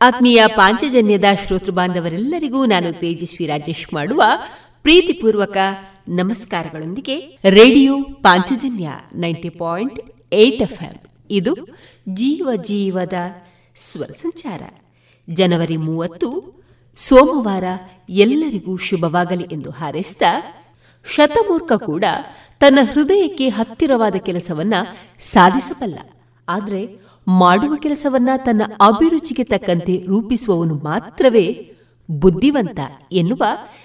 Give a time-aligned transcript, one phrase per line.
[0.00, 4.22] ಆತ್ಮೀಯ ಪಾಂಚಜನ್ಯದ ಶ್ರೋತೃ ಬಾಂಧವರೆಲ್ಲರಿಗೂ ನಾನು ತೇಜಸ್ವಿ ರಾಜೇಶ್ ಮಾಡುವ
[4.82, 5.56] ಪ್ರೀತಿಪೂರ್ವಕ
[6.08, 10.00] ನಮಸ್ಕಾರಗಳೊಂದಿಗೆ radio Panchajanya ninety point
[10.32, 10.82] eight F
[11.30, 11.54] ಇದು
[12.08, 13.12] ಜೀವ ಜೀವದ
[13.76, 14.62] ಸ್ವರ ಸಂಚಾರ.
[15.28, 16.28] ಜನವರಿ ಮೂವತ್ತು,
[16.96, 17.64] ಸೋಮವಾರ
[18.08, 20.22] ಎಲ್ಲರಿಗೂ ಶುಭವಾಗಲಿ ಎಂದು ಹಾರೈಸಿದ
[21.14, 22.04] ಶತಮೂರ್ಖ ಕೂಡ
[22.60, 24.74] ತನ್ನ ಹೃದಯಕ್ಕೆ ಹತ್ತಿರವಾದ ಕೆಲಸವನ್ನ
[25.20, 25.98] ಸಾಧಿಸಬಲ್ಲ.
[26.48, 31.72] ಆದರೆ ಮಾಡುವ ಕೆಲಸವನ್ನ ತನ್ನ ಅಭಿರುಚಿಗೆ ತಕ್ಕಂತೆ ರೂಪಿಸುವವನು ಮಾತ್ರವೇ
[32.10, 32.78] ಬುದ್ಧಿವಂತ
[33.12, 33.42] ಎನ್ನುವ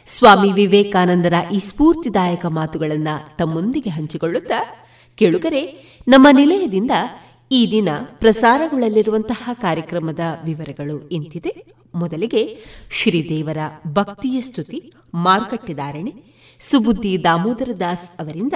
[0.08, 3.08] ಸ್ವಾಮಿ ವಿವೇಕಾನಂದರ ಈ ಸ್ಫೂರ್ತಿದಾಯಕ ಮಾತುಗಳನ್ನ
[3.38, 4.76] ತಮ್ಮೊಂದಿಗೆ ಹಂಚಿಕೊಳ್ಳುತ್ತಾ,
[5.16, 5.66] ಕೇಳುಗರೆ,
[6.08, 6.92] ನಮ್ಮ ನಿಲಯದಿಂದ
[7.52, 7.90] ಈ ದಿನ
[8.20, 11.66] ಪ್ರಸಾರಗೊಳ್ಳಲಿರುವಂತಹ ಕಾರ್ಯಕ್ರಮದ ವಿವರಗಳು ಇಂತಿದೆ.
[11.96, 12.58] ಮೊದಲಿಗೆ
[12.92, 13.58] ಶ್ರೀದೇವರ
[13.88, 16.14] ಭಕ್ತಿಯ ಸ್ತುತಿ ಮಾರುಕಟ್ಟೆದಾರಣೆ
[16.60, 18.54] ಸುಬುದ್ದಿ ದಾಮೋದರ ದಾಸ್ ಅವರಿಂದ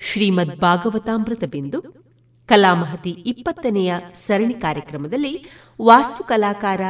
[0.00, 2.01] ಶ್ರೀಮದ್ ಭಾಗವತಾಮೃತ ಬಿಂದು.
[2.48, 5.44] ಕಲಾಮಹತಿ ಇಪ್ಪತ್ತನೆಯ ಸರಣಿ ಕಾರ್ಯಕ್ರಮದಲ್ಲಿ
[5.82, 6.80] ವಾಸ್ತು ಕಲಾಕಾರ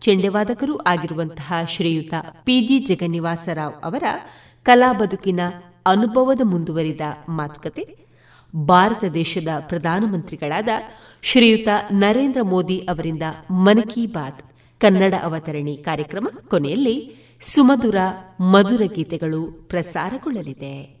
[0.00, 2.14] ಚೆಂಡೆವಾದಕರೂ ಆಗಿರುವಂತಹ ಶ್ರೀಯುತ
[2.44, 4.04] ಪಿಜಿ ಜಗನ್ನಿವಾಸರಾವ್ ಅವರ
[4.62, 5.40] ಕಲಾ ಬದುಕಿನ
[5.86, 7.84] ಅನುಭವದ ಮುಂದುವರಿದ ಮಾತುಕತೆ,
[8.54, 10.68] ಭಾರತ ದೇಶದ ಪ್ರಧಾನಮಂತ್ರಿಗಳಾದ
[11.22, 14.42] ಶ್ರೀಯುತ ನರೇಂದ್ರ ಮೋದಿ ಅವರಿಂದ ಮನ್ ಕಿ ಬಾತ್
[14.80, 16.96] ಕನ್ನಡ ಅವತರಣಿ ಕಾರ್ಯಕ್ರಮ ಕೊನೆಯಲ್ಲಿ
[17.40, 17.96] ಸುಮಧುರ
[18.40, 21.00] ಮಧುರ ಗೀತೆಗಳು ಪ್ರಸಾರಗೊಳ್ಳಲಿದೆ.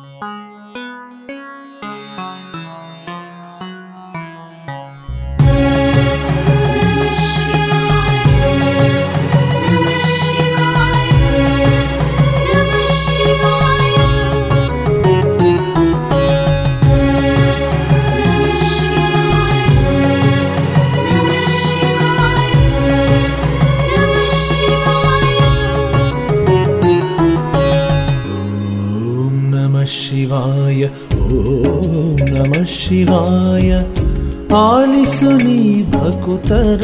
[36.31, 36.83] कुतर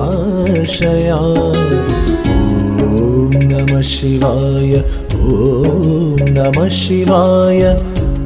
[0.00, 1.16] आशया।
[2.84, 7.62] ॐ नमः शिवाय ॐ नमः शिवाय।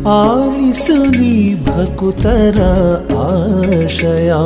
[0.06, 1.34] आलिसुनि
[1.66, 2.60] भकुतर
[3.24, 4.40] आशया।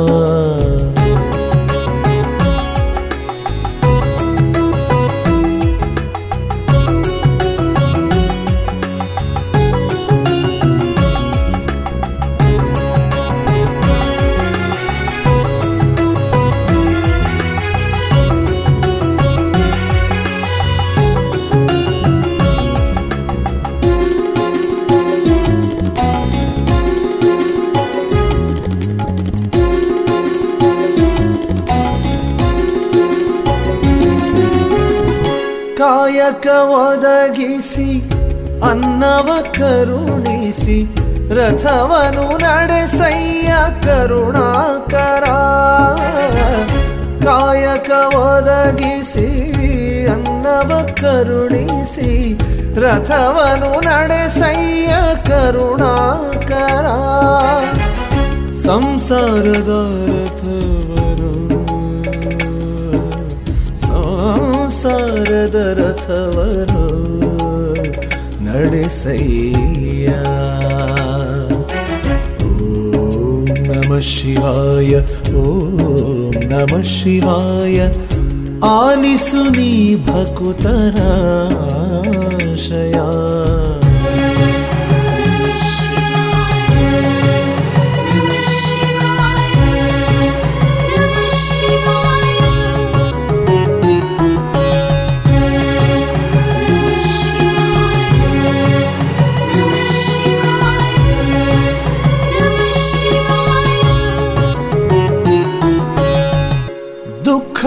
[40.67, 40.79] ಕರುಣಿಸಿ
[41.33, 43.51] ರಥವನು ನಡೆಸಯ್ಯ
[43.83, 45.25] ಕರುಣಾಕರ.
[47.25, 49.27] ಕಾಯಕ ಒದಗಿಸಿ
[50.07, 50.71] ಅನ್ನವ
[51.01, 52.11] ಕರುಣಿಸಿ
[52.81, 54.91] ರಥವನು ನಡೆಸಯ್ಯ
[55.27, 56.85] ಕರುಣಾಕರ.
[58.65, 59.71] ಸಂಸಾರದ
[63.87, 66.86] ಸಂಸಾರದ ರಥವನು
[72.47, 74.93] ॐ नमः शिवाय
[75.41, 77.77] ॐ नमः शिवाय।
[78.65, 79.47] आलिसुलीभकुतराशया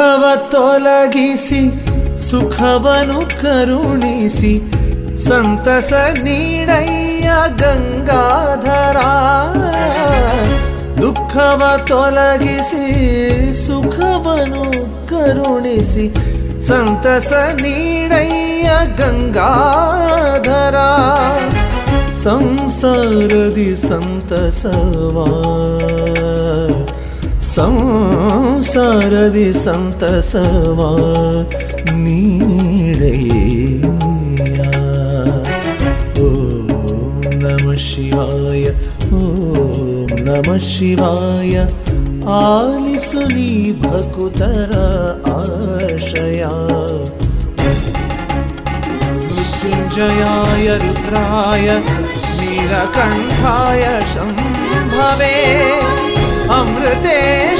[0.00, 1.60] ದುಃಖವ ತೊಲಗಿಸಿ,
[2.30, 4.52] ಸುಖವನು ಕರುಣಿಸಿ,
[5.28, 8.96] ಸಂತಸ ನೀಡಯ್ಯ ಗಂಗಾಧರ.
[11.00, 12.86] ದುಃಖವ ತೊಲಗಿಸಿ,
[13.66, 14.64] ಸುಖವನು
[15.08, 16.06] ಕರುಣಿಸಿ,
[16.66, 20.76] ಸಂತಸ ನೀಡಯ್ಯ ಗಂಗಾಧರ.
[22.24, 25.79] ಸಂಸಾರದಿ ಸಂತಸವಾ
[27.59, 30.79] ಸಂಸಾರದಿ ಸಂತಸವ
[32.03, 33.31] ನೀಡೆಯ
[36.25, 36.69] ಓಂ
[37.43, 38.65] ನಮ ಶಿವಾಯ
[39.19, 39.73] ಓಂ
[40.27, 41.55] ನಮ ಶಿವಾಯ
[42.39, 43.49] ಆಲಿಸು ನೀ
[43.81, 44.71] ಭಕುತರ
[45.35, 46.43] ಆಶಯ
[49.27, 51.67] मृत्युञ्जयाय रुद्राय
[52.39, 55.35] नीलकण्ठाय शम्भवे
[56.58, 57.59] अमृतेश।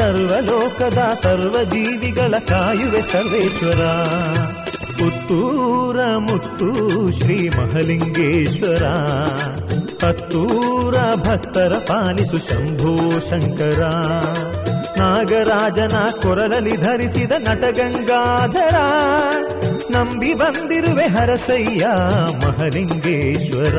[0.00, 3.84] ಸರ್ವಲೋಕದ ಸರ್ವಜೀವಿಗಳ ಕಾಯುವೆ ಸರ್ವೇಶ್ವರ.
[4.98, 6.74] ಪುತ್ತೂರ ಮುತ್ತು
[7.20, 8.84] ಶ್ರೀ ಮಹಲಿಂಗೇಶ್ವರ.
[10.06, 13.82] ಹತ್ತೂರ ಭಕ್ತರ ಪಾಲಿಸು ಶಂಭೋ ಶಂಕರ.
[14.96, 18.76] ನಾಗರಾಜನ ಕೊರಲಲ್ಲಿ ಧರಿಸಿದ ನಟಗಂಗಾಧರ
[19.90, 21.86] ನಂಬಿ ಬಂದಿರುವೆ ಹರಸಯ್ಯ
[22.46, 23.78] ಮಹಲಿಂಗೇಶ್ವರ.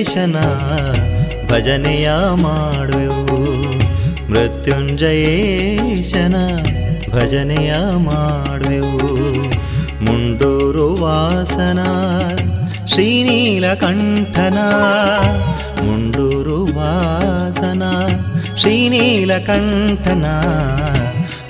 [0.00, 0.36] ಮೃತ್ಯುಂಜಯೇಶನ
[1.48, 2.10] ಭಜನೆಯ
[2.42, 3.38] ಮಾಡುವೆವು
[4.30, 6.36] ಮೃತ್ಯುಂಜಯೇಶನ
[7.10, 7.72] ಭಜನೆಯ
[8.06, 9.10] ಮಾಡುವೆವು
[10.04, 11.80] ಮುಂಡೂರು ವಾಸನ
[12.86, 14.58] ಶ್ರೀನೀಲಕಂಠನ
[15.82, 17.82] ಮುಂಡೂರು ವಾಸನ
[18.56, 20.26] ಶ್ರೀನೀಲಕಂಠನ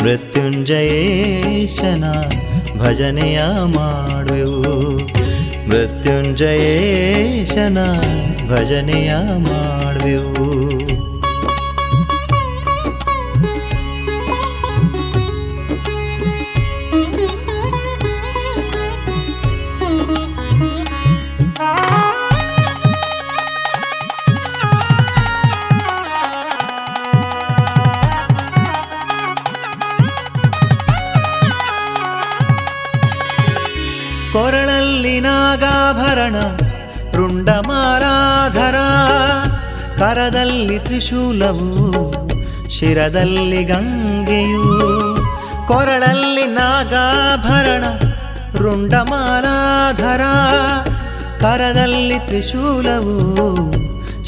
[0.03, 2.05] ಮೃತ್ಯುಂಜಯೇಶನ
[2.79, 3.41] ಭಜನೆಯ
[3.77, 4.75] ಮಾಡುವೆವು
[5.71, 7.79] ಮೃತ್ಯುಂಜಯೇಶನ
[8.51, 10.70] ಭಜನೆಯ ಮಾಡುವೆವು.
[40.01, 41.69] ಕರದಲ್ಲಿ ತ್ರಿಶೂಲವು,
[42.71, 44.63] ಶಿರದಲ್ಲಿ ಗಂಗೆಯು,
[45.69, 47.85] ಕೊರಳಲ್ಲಿ ನಾಗಾಭರಣ,
[48.59, 50.21] ರುಂಡಮಾಲಾಧರ.
[51.41, 53.15] ಕರದಲ್ಲಿ ತ್ರಿಶೂಲವು,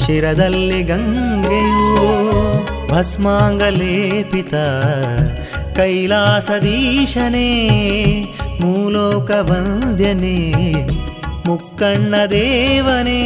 [0.05, 1.83] ಶಿರದಲ್ಲಿ ಗಂಗೆಯು,
[2.93, 4.53] ಭಸ್ಮಾಂಗಲೇಪಿತ
[5.77, 7.49] ಕೈಲಾಸದೀಶನೇ
[8.61, 10.53] ಮೂಲೋಕ ವಂದ್ಯನೇ
[11.47, 13.21] ಮುಕ್ಕಣ್ಣ ದೇವನೇ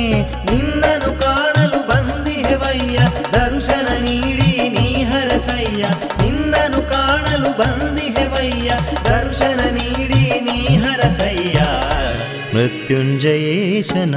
[12.88, 14.16] ಮೃತ್ಯುಂಜಯೇಶನ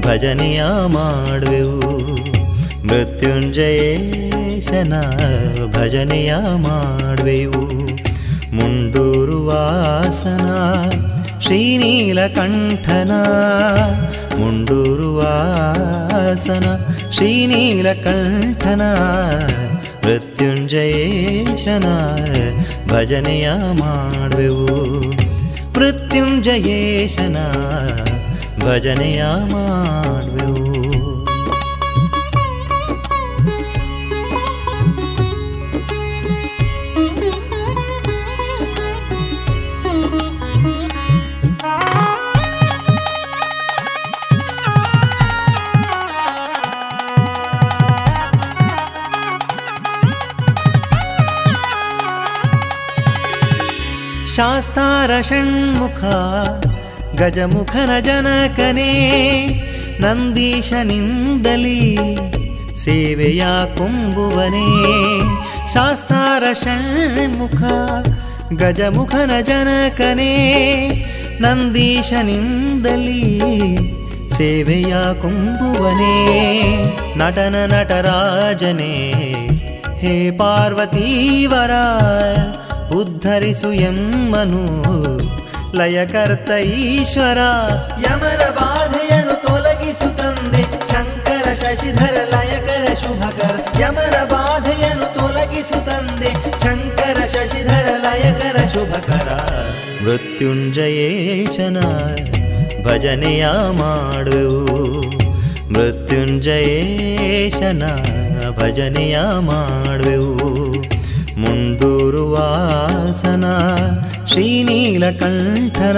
[0.00, 2.18] ಭಜನೆಯ ಮಾಡುವೆವು.
[2.86, 4.92] ಮೃತ್ಯುಂಜಯೇಶನ
[5.72, 7.88] ಭಜನೆಯ ಮಾಡುವೆವು.
[8.54, 10.46] ಮುಂಡೂರುವಾಸನ
[11.40, 13.10] ಶ್ರೀನೀಲಕಂಠನ.
[14.38, 16.64] ಮುಂಡೂರುವಾಸನ
[17.12, 18.82] ಶ್ರೀನೀಲಕಂಠನ.
[20.04, 21.84] ಮೃತ್ಯುಂಜಯೇಶನ
[22.88, 25.17] ಭಜನೆಯ ಮಾಡುವೆವು.
[25.78, 27.44] मृत्युञ्जयेशना
[28.58, 30.17] भजनयामा।
[54.38, 56.04] ಶಾಸ್ತಾರ ಷಣ್ಮುಖ,
[57.22, 58.90] ಗಜಮುಖನ ಜನಕನೇ,
[60.00, 61.98] ನಂದೀಶನಿಂದಲೀ
[62.76, 63.44] ಸೇವೆಯ
[63.78, 64.66] ಕುಂಬುವನೇ.
[65.72, 67.62] ಶಾಸ್ತಾರ ಷಣ್ಮುಖ,
[68.62, 70.32] ಗಜಮುಖನ ಜನಕನೇ,
[71.40, 73.40] ನಂದೀಶನಿಂದಲೀ
[74.28, 76.14] ಸೇವೆಯ ಕುಂಬುವನೇ.
[77.16, 78.94] ನಟನ ನಟರಾಜನೇ,
[80.00, 81.70] ಹೇ ಪಾರ್ವತೀವರ
[82.94, 84.88] ಉದ್ಧರಿಸು ಎಮ್ಮನು.
[85.76, 87.38] ಲಯಕರ್ತ ಈಶ್ವರ,
[88.00, 90.62] ಯಮನ ಬಾಧೆಯನ್ನು ತೊಲಗಿಸು ತಂದೆ.
[90.62, 96.64] ಶಂಕರ, ಶಶಿಧರ, ಲಯಕರ, ಶುಭಕರ, ಯಮನ ಬಾಧೆಯನ್ನು ತೊಲಗಿಸು ತಂದೆ.
[96.64, 99.40] ಶಂಕರ, ಶಶಿಧರ, ಲಯಕರ, ಶುಭಕರ.
[100.04, 101.76] ಮೃತ್ಯುಂಜಯೇಶನ
[102.84, 104.68] ಭಜನೆಯ ಮಾಡು
[105.72, 107.82] ಮೃತ್ಯುಂಜಯೇಶನ
[108.58, 110.57] ಭಜನೆಯ ಮಾಡುವೆವು.
[111.80, 113.44] ಮುಂಡೂರು ವಾಸನ
[114.26, 115.96] ಶ್ರೀನೀಲಕಂಠನ.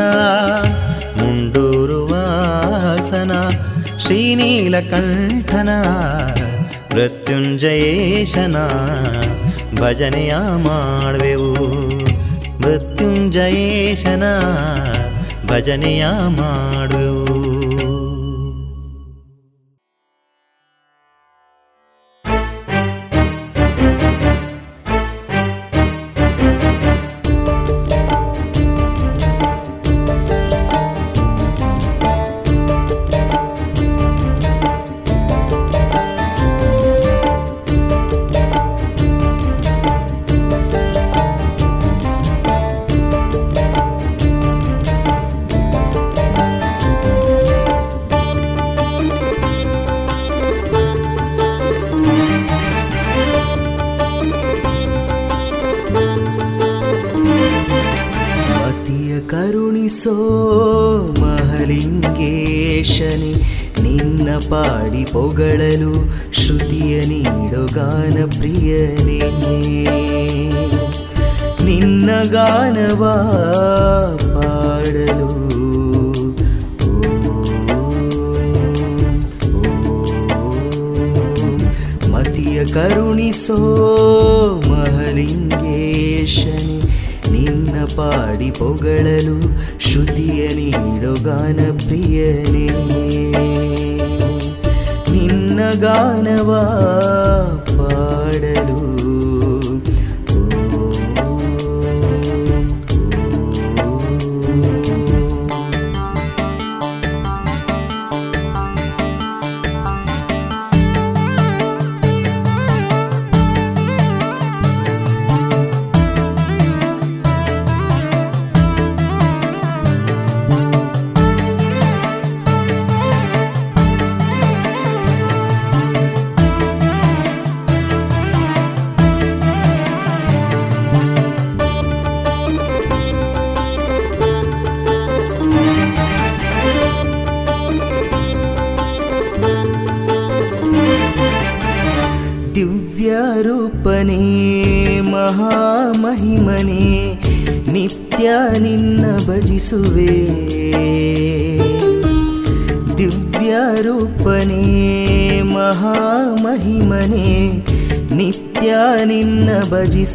[1.16, 3.32] ಮುಂಡೂರುವಾಸನ
[3.98, 5.68] ಶ್ರೀನೀಲಕಂಠನ.
[6.94, 8.56] ಮೃತ್ಯುಂಜಯೇಶನ
[9.80, 11.54] ಭಜನೆಯ ಮಾಡುವೆವು.
[12.60, 14.22] ಮೃತ್ಯುಂಜಯೇಶನ
[15.46, 17.39] ಭಜನೆಯ ಮಾಡುವೆವು.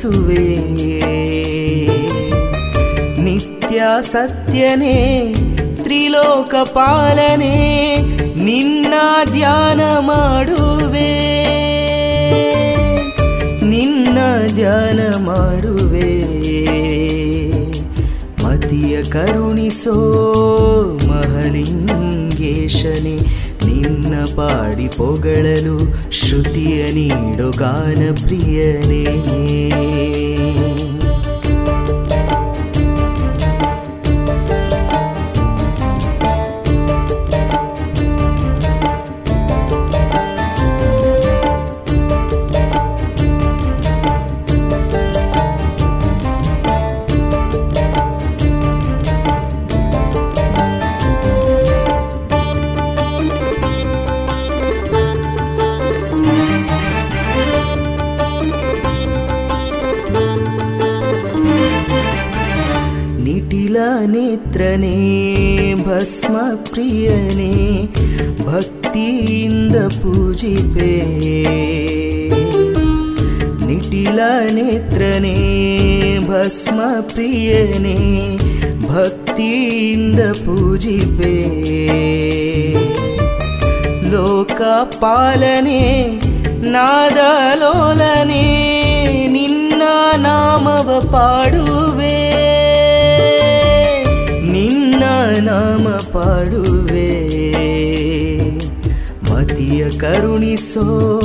[0.05, 0.45] ಭಜಿಸುವೆ
[3.21, 5.33] ನಿತ್ಯ ಸತ್ಯನೇ
[5.83, 7.95] ತ್ರಿಲೋಕ ಪಾಲನೆ
[8.43, 8.93] ನಿನ್ನ
[9.31, 11.11] ಧ್ಯಾನ ಮಾಡುವೆ.
[13.65, 14.17] ನಿನ್ನ
[14.55, 16.11] ಧ್ಯಾನ ಮಾಡುವೆ.
[18.43, 19.93] ಮತಿಯ ಕರುಣಿಸೋ
[21.07, 21.95] ಮಹಲಿಂಗೇಶನೆ
[23.65, 25.77] ನಿನ್ನ ಪಾಡಿ ಪೊಗಳಲು
[26.11, 29.05] ಶ್ರುತಿಯ ನೀಡು ಗಾನ ಪ್ರಿಯನೇ.
[77.01, 78.37] ಪ್ರಿಯನೇ,
[78.87, 81.65] ಭಕ್ತಿಯಿಂದ ಪೂಜಿಪೆ.
[84.11, 86.05] ಲೋಕ ಪಾಲನೆ
[86.69, 88.43] ನಾದಲೋಲನೆ,
[89.27, 89.81] ನಿನ್ನ
[90.17, 92.35] ನಾಮವ ಪಾಡುವೆ.
[94.51, 95.03] ನಿನ್ನ
[95.41, 97.25] ನಾಮ ಪಾಡುವೆ.
[99.33, 101.21] ಮತಿಯ ಕರುಣಿಸೋ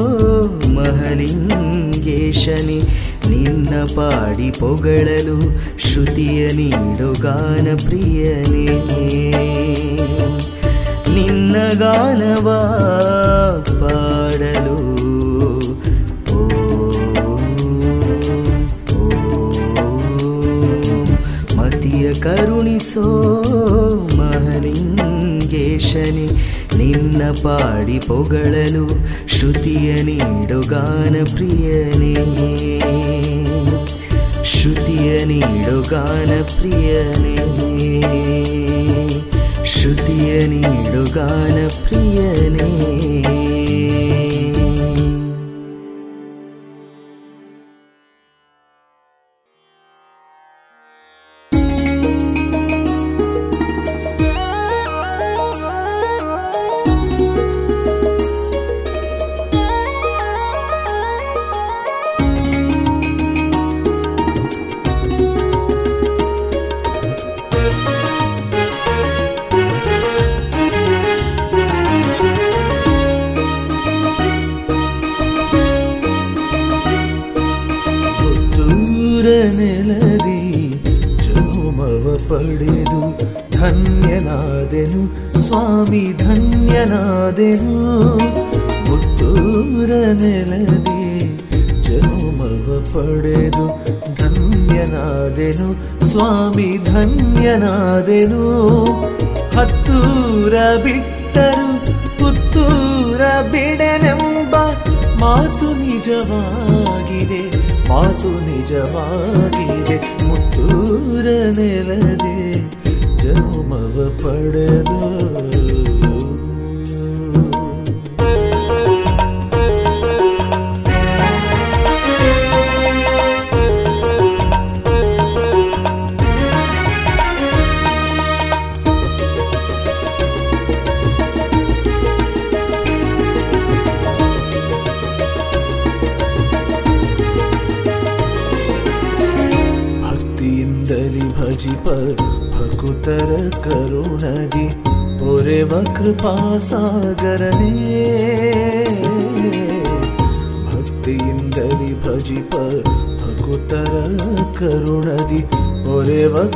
[0.75, 3.00] ಮಹಲಿಂಗೇಶನೆ
[3.41, 5.37] ನಿನ್ನ ಪಾಡಿ ಪೊಗಳಲು
[5.79, 8.67] ಶ್ರುತಿಯ ನೀಡೋ ಗಾನ ಪ್ರಿಯನೇ.
[11.15, 12.49] ನಿನ್ನ ಗಾನವ
[13.81, 14.77] ಪಾಡಲು
[21.57, 23.09] ಮತಿಯ ಕರುಣಿಸೋ
[24.19, 26.29] ಮಹಲಿಂಗೇಶನೆ,
[26.79, 28.87] ನಿನ್ನ ಪಾಡಿ ಪೊಗಳಲು
[29.29, 32.80] ಶ್ರುತಿಯ ನೀಡೋ ಗಾನ ಪ್ರಿಯನೇ.
[35.49, 37.37] ीडु गानप्रियने
[39.73, 40.29] श्रुतिय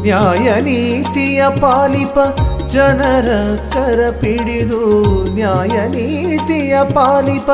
[0.01, 2.19] ನ್ಯಾಯ ನೀತಿಯ ಪಾಲಿಪ,
[2.67, 5.03] ಜನರ ಕರ ಪಿಡಿದು.
[5.33, 7.49] ನ್ಯಾಯ ನೀತಿಯ ಪಾಲಿಪ,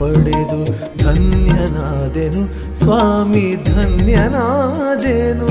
[0.00, 0.60] ಪಡೆದು
[1.04, 2.42] ಧನ್ಯನಾದೆನು
[2.76, 5.50] ಸ್ವಾಮಿ ಧನ್ಯನಾದೆನು.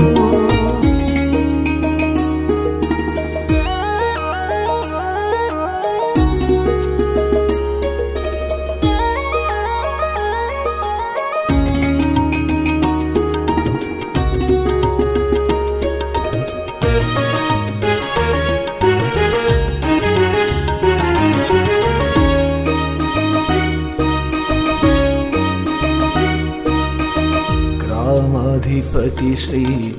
[29.50, 29.94] ಶ್ರೀ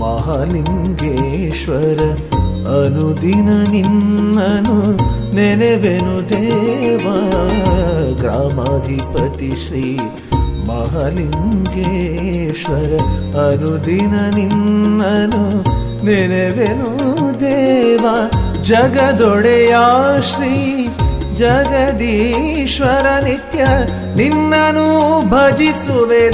[0.00, 2.00] ಮಹಾಲಿಂಗೇಶ್ವರ,
[2.78, 4.76] ಅನುದಿನ ನಿನ್ನನು
[5.36, 7.04] ನೆನೆವೆನು ದೇವ.
[8.16, 9.98] ಗ್ರಾಮಾಧಿಪತಿ ಶ್ರೀ
[10.68, 12.92] ಮಹಾಲಿಂಗೇಶ್ವರ,
[13.46, 15.42] ಅನುದಿನ ನಿನ್ನನು
[16.04, 16.90] ನೆನೆವೆನು
[17.40, 18.04] ದೇವ.
[18.62, 19.76] ಜಗದೊಡೆಯ
[20.32, 20.86] ಶ್ರೀ
[21.34, 23.60] ಜಗದೀಶ್ವರ, ನಿತ್ಯ
[24.16, 24.86] ನಿನ್ನನು
[25.30, 26.24] ಭಜಿಸುವೆ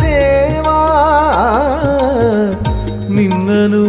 [3.08, 3.84] ನಿನ್ನನು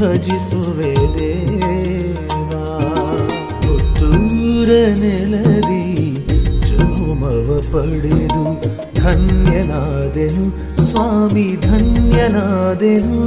[0.00, 2.78] ಭಜಿಸುವೆ ದೇವಾ.
[3.62, 6.14] ಪುತ್ತೂರ ನೆಲದಿ
[6.66, 8.44] ಚೋಮವ ಪಡೆದು
[9.02, 10.44] ಧನ್ಯನಾದೆನು,
[10.82, 13.26] ಸ್ವಾಮಿ ಧನ್ಯನಾದೆನು.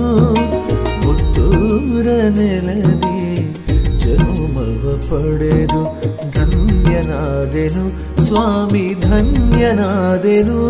[1.02, 3.54] ಪುತ್ತೂರ ನೆಲದಿ
[4.00, 5.84] ಜನುಮವ ಪಡೆದು
[6.32, 7.86] ಧನ್ಯನಾದೆನು,
[8.26, 10.62] ಸ್ವಾಮಿ ಧನ್ಯನಾದೆನು.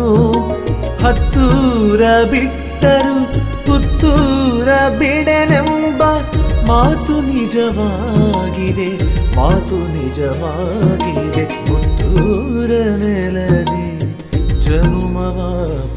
[1.04, 2.00] ಹತ್ತೂರ
[2.84, 3.18] ಬಿಟ್ಟರು
[3.66, 4.68] ಪುತ್ತೂರ
[4.98, 6.02] ಬಿಡನೆಂಬ
[6.68, 8.88] ಮಾತು ನಿಜವಾಗಿದೆ
[9.36, 11.44] ಮಾತು ನಿಜವಾಗಿದೆ.
[11.68, 12.70] ಪುತ್ತೂರ
[13.02, 13.86] ನೆಲದಿ
[14.64, 15.38] ಜನುಮವ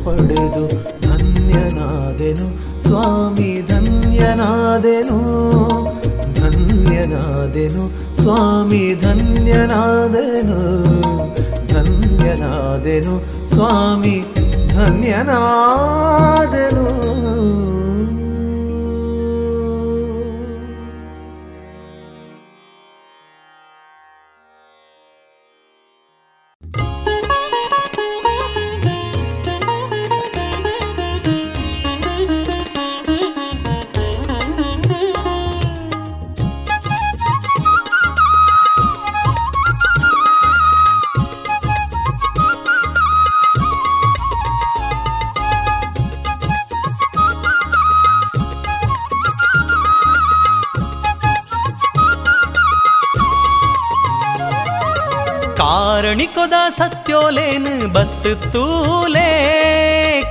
[0.06, 0.64] ಪಡೆದು
[1.08, 2.48] ಧನ್ಯನಾದೆನು,
[2.86, 5.20] ಸ್ವಾಮಿ ಧನ್ಯನಾದೆನು
[6.40, 7.84] ಧನ್ಯನಾದೆನು,
[8.22, 10.62] ಸ್ವಾಮಿ ಧನ್ಯನಾದೆನು
[11.74, 13.16] ಧನ್ಯನಾದೆನು,
[13.54, 14.16] ಸ್ವಾಮಿ
[14.80, 15.38] ಧನ್ಯನಾದೆನು
[58.28, 59.30] ಬತ್ತು ತೂಲೇ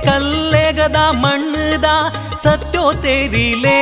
[0.05, 1.87] ಕಲ್ಲೆಗದ ಮಣ್ಣದ
[2.43, 3.79] ಸತ್ಯೋ ತೇರಿಲೇ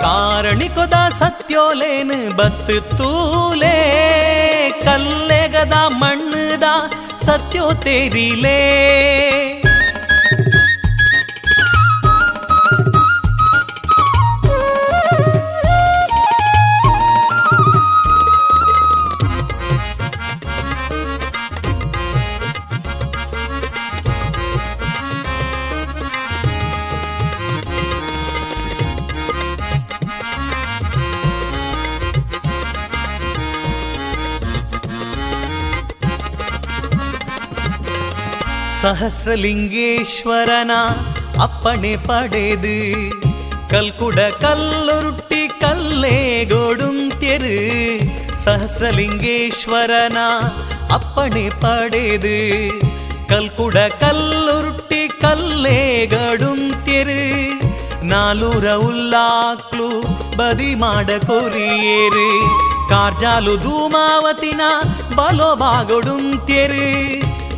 [0.00, 3.76] ಕಾರಣಿಕೊದ ಸತ್ಯೋಲೇನು ಬತ್ತು ತೂಲೇ
[4.84, 6.68] ಕಲ್ಲೆಗದ ಮಣ್ಣದ
[39.26, 40.72] ಸಹಸ್ರಲಿಂಗೇಶ್ವರನ
[41.44, 42.72] ಅಪ್ಪಣೆ ಪಡೆದು
[43.70, 46.18] ಕಲ್ಕುಡ ಕಲ್ಲುರುಟ್ಟಿ ಕಲ್ಲೇ
[46.50, 47.54] ಗೋಡುಂತ್ಯರು
[48.44, 50.18] ಸಹಸ್ರಲಿಂಗೇಶ್ವರನ
[50.92, 52.36] ಅಪ್ಪಣೆ ಪಡೆದು
[53.30, 55.78] ಕಲ್ಕುಡ ಕಲ್ಲುರುಟ್ಟಿ ಕಲ್ಲೇ
[56.12, 57.22] ಗಡುಂತ್ಯರು
[58.04, 59.88] ನಾಲೂರ ಉಲ್ಲಾಕ್ಲು
[60.36, 62.28] ಬದಿ ಮಾಡ ಕೊರಿಯೇರು
[62.90, 64.60] ಕಾರ್ಜಾಲು ಧೂಮಾವತಿನ
[65.14, 66.84] ಬಲೋ ಬಾಗೊಡುಂತ್ಯರು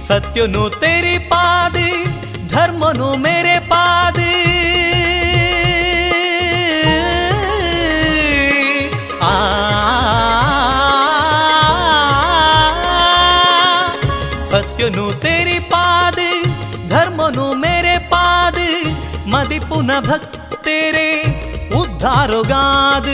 [0.09, 1.77] ಸತ್ಯನು ತೆರಿ ಪಾದ
[2.49, 4.19] ಧರ್ಮನು ಮೇರೆ ಪಾದ
[9.23, 9.33] ಆ
[14.51, 16.19] ಸತ್ಯನು ತೆರಿ ಪಾದ
[16.88, 18.59] ಧರ್ಮನು ಮೇರೆ ಪಾದ
[19.27, 21.09] ಮದಿಪುನ ಭಕ್ತೇರೆ
[21.75, 23.09] ಉದ್ಧಾರಗಾದ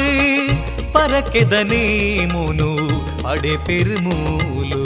[0.92, 1.84] ಪರಕೆದನೇ
[2.32, 2.70] ಮುನು
[3.28, 4.82] ಅಡೆ ಪೆರುಮೂಲು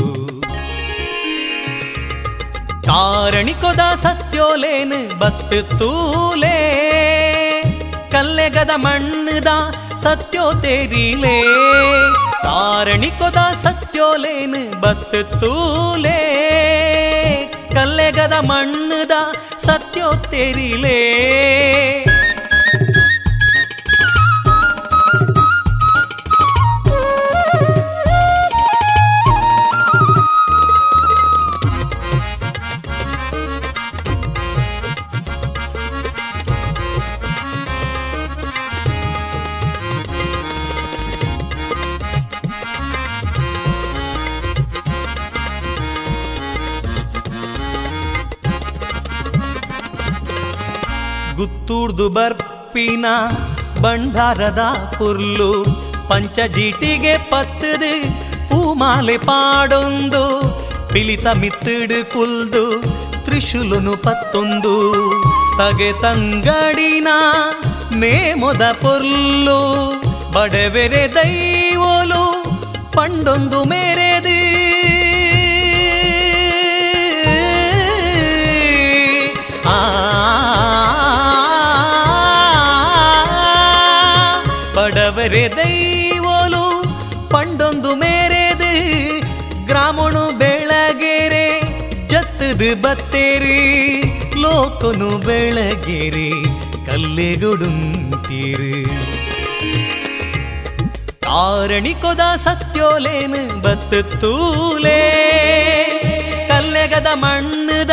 [2.87, 6.59] ಕಾರಣಿಕೊದ ಸತ್ಯೋಲೇನು ಬತ್ತು ತೂಲೇ
[8.12, 9.51] ಕಲ್ಲೆಗದ ಮಣ್ಣದ
[10.05, 11.37] ಸತ್ಯೋ ತೇರಿಲೇ
[12.44, 16.20] ಕಾರಣಿಕೊದ ಸತ್ಯೋಲೇನು ಬತ್ತು ತೂಲೇ
[17.75, 19.14] ಕಲ್ಲೆಗದ ಮಣ್ಣದ
[19.66, 20.99] ಸತ್ಯೋ ತೇರಿಲೇ
[52.09, 53.07] ಬರ್ಪಿನ
[53.83, 54.59] ಬಂಡಾರದ
[54.99, 55.64] ಪುರ್ಲು
[56.09, 60.25] ಪಂಚಜೀಟಿಗೆ ಪತ್ತದು ಪೂಮಾಲೆ ಪಾಡೊಂದು,
[60.92, 62.83] ಪಿಲಿತ ಮಿತ್ತಿಡು ಕುಲ್ದು,
[63.25, 65.01] ತ್ರಿಶುಲುನು ಪತ್ತೊಂದು.
[65.59, 67.09] ತಗೆ ತಂಗಡಿನ
[67.95, 69.61] ನೇಮೊದ ಪುರ್ಲು,
[70.33, 72.45] ಬಡವೆರೆ ದೈವೋಲು
[72.92, 74.37] ಪಂಡೊಂದು ಮೇರೆದು.
[79.69, 79.79] ಆ
[85.33, 86.65] ದೈವೋಲು
[87.31, 88.71] ಪಂಡೊಂದು ಮೇರೆದು
[89.66, 91.61] ಗ್ರಾಮಣು ಬೆಳಗೆರೆ,
[92.09, 93.59] ಜತ್ತದು ಬತ್ತೇರಿ,
[94.41, 96.31] ಲೋಕನು ಬೆಳಗೆರೆ,
[96.87, 98.72] ಕಲ್ಲೆಗೊಡುಂತೀರು.
[101.29, 105.01] ಆರಣಿಕೊದ ಸತ್ಯೋಲೇನು ಬತ್ತು ತೂಲೇ,
[106.49, 107.91] ಕಲ್ಲೆಗದ ಮಣ್ಣದ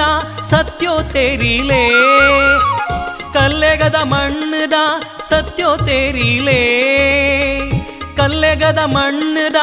[0.51, 1.89] ಸತ್ಯೋ ತೆರೀಲೇ,
[3.33, 4.73] ಕಲ್ಲೆಗದ ಮಣ್ಣದ
[5.33, 6.61] ಸತ್ಯೋ ತೇರಿಲೇ?
[8.17, 9.55] ಕಲ್ಲೆಗದ ಮಣ್ಣದ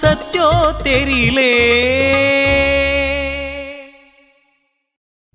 [0.00, 0.50] ಸತ್ಯೋ
[0.84, 1.52] ತೆರಿಲೇ?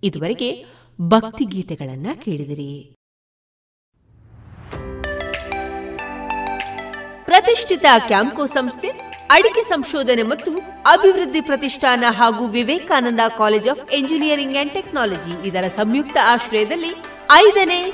[0.04, 0.66] ಇದುವರೆಗೆ
[1.02, 2.96] ಭಕ್ತಿ ಗೀತೆಗಳನ್ನ ಕೇಳಿದಿರಿ.
[7.26, 8.88] ಪ್ರತಿಷ್ಠಿತ ಕ್ಯಾಂಕೋ ಸಂಸ್ಥೆ,
[9.32, 10.52] ಅಡಿಕೆ ಸಂಶೋಧನೆ ಮತ್ತು
[10.84, 16.96] ಅಭಿವೃದ್ಧಿ ಪ್ರತಿಷ್ಠಾನ ಹಾಗೂ Vivekananda college of engineering and technology ಇದರ ಸಂಯುಕ್ತ ಆಶ್ರಯದಲ್ಲಿ
[17.32, 17.94] ಐದನೇ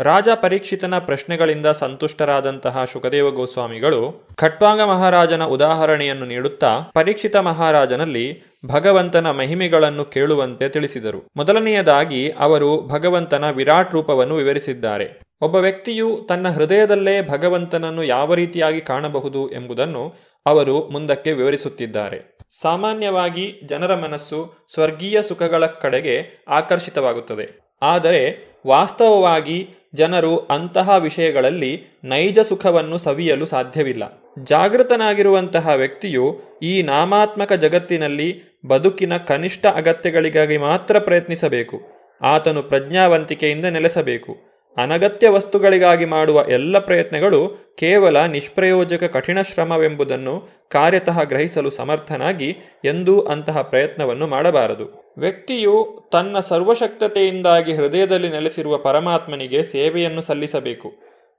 [0.00, 10.68] ರಾಜ ಪರೀಕ್ಷಿತನ ಪ್ರಶ್ನೆಗಳಿಂದ ಸಂತುಷ್ಟರಾದಂತಹ ಶುಕದೇವ ಗೋಸ್ವಾಮಿಗಳು ಖಟ್ವಾಂಗ ಮಹಾರಾಜನ ಉದಾಹರಣೆಯನ್ನು ನೀಡುತ್ತಾ ಪರೀಕ್ಷಿತ ಮಹಾರಾಜನಲ್ಲಿ ಭಗವಂತನ ಮಹಿಮೆಗಳನ್ನು ಕೇಳುವಂತೆ
[10.68, 11.26] ತಿಳಿಸಿದರು.
[11.36, 15.18] ಮೊದಲನೆಯದಾಗಿ ಅವರು ಭಗವಂತನ ವಿರಾಟ್ ರೂಪವನ್ನು ವಿವರಿಸಿದ್ದಾರೆ.
[15.40, 20.14] ಒಬ್ಬ ವ್ಯಕ್ತಿಯು ತನ್ನ ಹೃದಯದಲ್ಲೇ ಭಗವಂತನನ್ನು ಯಾವ ರೀತಿಯಾಗಿ ಕಾಣಬಹುದು ಎಂಬುದನ್ನು
[20.46, 22.38] ಅವರು ಮುಂದಕ್ಕೆ ವಿವರಿಸುತ್ತಿದ್ದಾರೆ.
[22.60, 27.76] ಸಾಮಾನ್ಯವಾಗಿ ಜನರ ಮನಸ್ಸು ಸ್ವರ್ಗೀಯ ಸುಖಗಳ ಕಡೆಗೆ ಆಕರ್ಷಿತವಾಗುತ್ತದೆ.
[27.82, 34.22] ಆದರೆ ವಾಸ್ತವವಾಗಿ ಜನರು ಅಂತಹ ವಿಷಯಗಳಲ್ಲಿ ನೈಜ ಸುಖವನ್ನು ಸವಿಯಲು ಸಾಧ್ಯವಿಲ್ಲ.
[34.44, 41.80] ಜಾಗೃತನಾಗಿರುವಂತಹ ವ್ಯಕ್ತಿಯು ಈ ನಾಮಾತ್ಮಕ ಜಗತ್ತಿನಲ್ಲಿ ಬದುಕಿನ ಕನಿಷ್ಠ ಅಗತ್ಯಗಳಿಗಾಗಿ ಮಾತ್ರ ಪ್ರಯತ್ನಿಸಬೇಕು.
[42.22, 44.47] ಆತನು ಪ್ರಜ್ಞಾವಂತಿಕೆಯಿಂದ ನೆಲೆಸಬೇಕು.
[44.78, 54.26] ಅನಗತ್ಯ ವಸ್ತುಗಳಿಗಾಗಿ ಮಾಡುವ ಎಲ್ಲ ಪ್ರಯತ್ನಗಳು ಕೇವಲ ನಿಷ್ಪ್ರಯೋಜಕ ಕಠಿಣ ಶ್ರಮವೆಂಬುದನ್ನು ಕಾರ್ಯತಃ ಗ್ರಹಿಸಲು ಸಮರ್ಥನಾಗಿ ಎಂದೂ ಅಂತಹ ಪ್ರಯತ್ನವನ್ನು
[54.26, 55.14] ಮಾಡಬಾರದು.
[55.18, 60.92] ವ್ಯಕ್ತಿಯು ತನ್ನ ಸರ್ವಶಕ್ತತೆಯಿಂದಾಗಿ ಹೃದಯದಲ್ಲಿ ನೆಲೆಸಿರುವ ಪರಮಾತ್ಮನಿಗೆ ಸೇವೆಯನ್ನು ಸಲ್ಲಿಸಬೇಕು.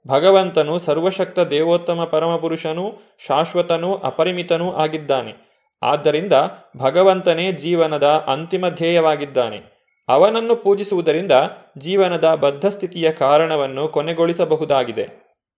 [0.08, 2.92] ಭಗವಂತನು ಸರ್ವಶಕ್ತ ದೇವೋತ್ತಮ ಪರಮಪುರುಷನೂ,
[3.26, 5.50] ಶಾಶ್ವತನೂ, ಅಪರಿಮಿತನೂ ಆಗಿದ್ದಾನೆ.
[5.82, 6.32] ಆದ್ದರಿಂದ
[6.76, 9.69] ಭಗವಂತನೇ ಜೀವನದ ಅಂತಿಮ ಧ್ಯೇಯವಾಗಿದ್ದಾನೆ.
[10.10, 11.32] ಅವನನ್ನು ಪೂಜಿಸುವುದರಿಂದ
[11.78, 15.06] ಜೀವನದ ಬದ್ಧಸ್ಥಿತಿಯ ಕಾರಣವನ್ನು ಕೊನೆಗೊಳಿಸಬಹುದಾಗಿದೆ.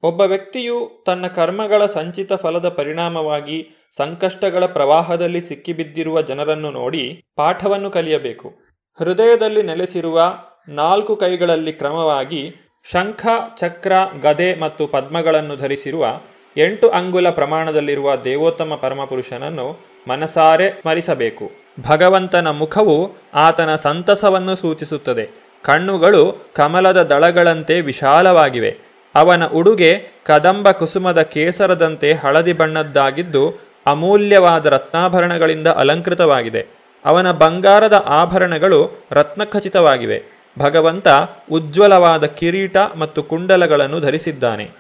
[0.03, 3.59] ಒಬ್ಬ ವ್ಯಕ್ತಿಯು ತನ್ನ ಕರ್ಮಗಳ ಸಂಚಿತ ಫಲದ ಪರಿಣಾಮವಾಗಿ
[3.97, 8.49] ಸಂಕಷ್ಟಗಳ ಪ್ರವಾಹದಲ್ಲಿ ಸಿಕ್ಕಿಬಿದ್ದಿರುವ ಜನರನ್ನು ನೋಡಿ ಪಾಠವನ್ನು ಕಲಿಯಬೇಕು.
[9.01, 10.39] ಹೃದಯದಲ್ಲಿ ನೆಲೆಸಿರುವ
[10.69, 12.55] ನಾಲ್ಕು ಕೈಗಳಲ್ಲಿ ಕ್ರಮವಾಗಿ
[12.93, 13.27] ಶಂಖ,
[13.59, 16.21] ಚಕ್ರ, ಗದೆ ಮತ್ತು ಪದ್ಮಗಳನ್ನು ಧರಿಸಿರುವ
[16.57, 19.67] ಎಂಟು ಅಂಗುಲ ಪ್ರಮಾಣದಲ್ಲಿರುವ ದೇವೋತ್ತಮ ಪರಮಪುರುಷನನ್ನು
[20.09, 21.62] ಮನಸಾರೆ ಸ್ಮರಿಸಬೇಕು.
[21.81, 25.31] ಭಗವಂತನ ಮುಖವು ಆತನ ಸಂತಸವನ್ನು ಸೂಚಿಸುತ್ತದೆ.
[25.63, 28.77] ಕಣ್ಣುಗಳು ಕಮಲದ ದಳಗಳಂತೆ ವಿಶಾಲವಾಗಿವೆ.
[29.15, 33.55] ಅವನ ಉಡುಗೆ ಕದಂಬ ಕುಸುಮದ ಕೇಸರದಂತೆ ಹಳದಿ ಬಣ್ಣದ್ದಾಗಿದ್ದು
[33.87, 36.67] ಅಮೂಲ್ಯವಾದ ರತ್ನಾಭರಣಗಳಿಂದ ಅಲಂಕೃತವಾಗಿದೆ.
[37.05, 40.23] ಅವನ ಬಂಗಾರದ ಆಭರಣಗಳು ರತ್ನಖಚಿತವಾಗಿವೆ.
[40.59, 41.09] ಭಗವಂತ
[41.53, 44.71] ಉಜ್ವಲವಾದ ಕಿರೀಟ ಮತ್ತು ಕುಂಡಲಗಳನ್ನು ಧರಿಸಿದ್ದಾನೆ.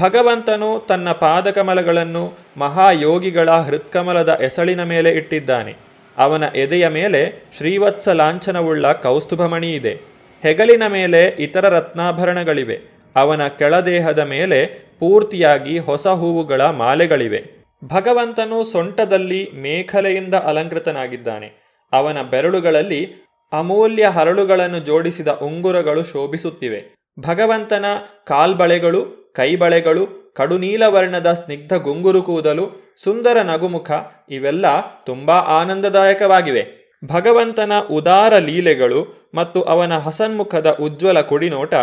[0.00, 5.91] ಭಗವಂತನು ತನ್ನ ಪಾದಕಮಲಗಳನ್ನು ಮಹಾಯೋಗಿಗಳ ಹೃತ್ಕಮಲದ ಎಸಳಿನ ಮೇಲೆ ಇಟ್ಟಿದ್ದಾನೆ.
[6.18, 10.00] ಅವನ ಎದೆಯ ಮೇಲೆ ಶ್ರೀವತ್ಸ ಲಾಂಛನವುಳ್ಳ ಕೌಸ್ತುಭಮಣಿ ಇದೆ.
[10.42, 12.80] ಹೆಗಲಿನ ಮೇಲೆ ಇತರ ರತ್ನಾಭರಣಗಳಿವೆ.
[13.16, 14.66] ಅವನ ಕೆಳದೇಹದ ಮೇಲೆ
[14.98, 17.44] ಪೂರ್ತಿಯಾಗಿ ಹೊಸ ಹೂವುಗಳ ಮಾಲೆಗಳಿವೆ.
[17.84, 21.78] ಭಗವಂತನು ಸೊಂಟದಲ್ಲಿ ಮೇಖಲೆಯಿಂದ ಅಲಂಕೃತನಾಗಿದ್ದಾನೆ.
[21.92, 23.12] ಅವನ ಬೆರಳುಗಳಲ್ಲಿ
[23.52, 26.94] ಅಮೂಲ್ಯ ಹರಳುಗಳನ್ನು ಜೋಡಿಸಿದ ಉಂಗುರಗಳು ಶೋಭಿಸುತ್ತಿವೆ.
[27.20, 27.84] ಭಗವಂತನ
[28.26, 33.90] ಕಾಲ್ಬಳೆಗಳು, ಕೈಬಳೆಗಳು ಕಡುನೀಲವರ್ಣದ ಸ್ನಿಗ್ಧ ಗುಂಗುರು ಕೂದಲು, ಸುಂದರ ನಗುಮುಖ,
[34.30, 34.66] ಇವೆಲ್ಲ
[35.06, 36.82] ತುಂಬಾ ಆನಂದದಾಯಕವಾಗಿವೆ.
[37.04, 41.74] ಭಗವಂತನ ಉದಾರ ಲೀಲೆಗಳು ಮತ್ತು ಅವನ ಹಸನ್ಮುಖದ ಉಜ್ವಲ ಕುಡಿನೋಟ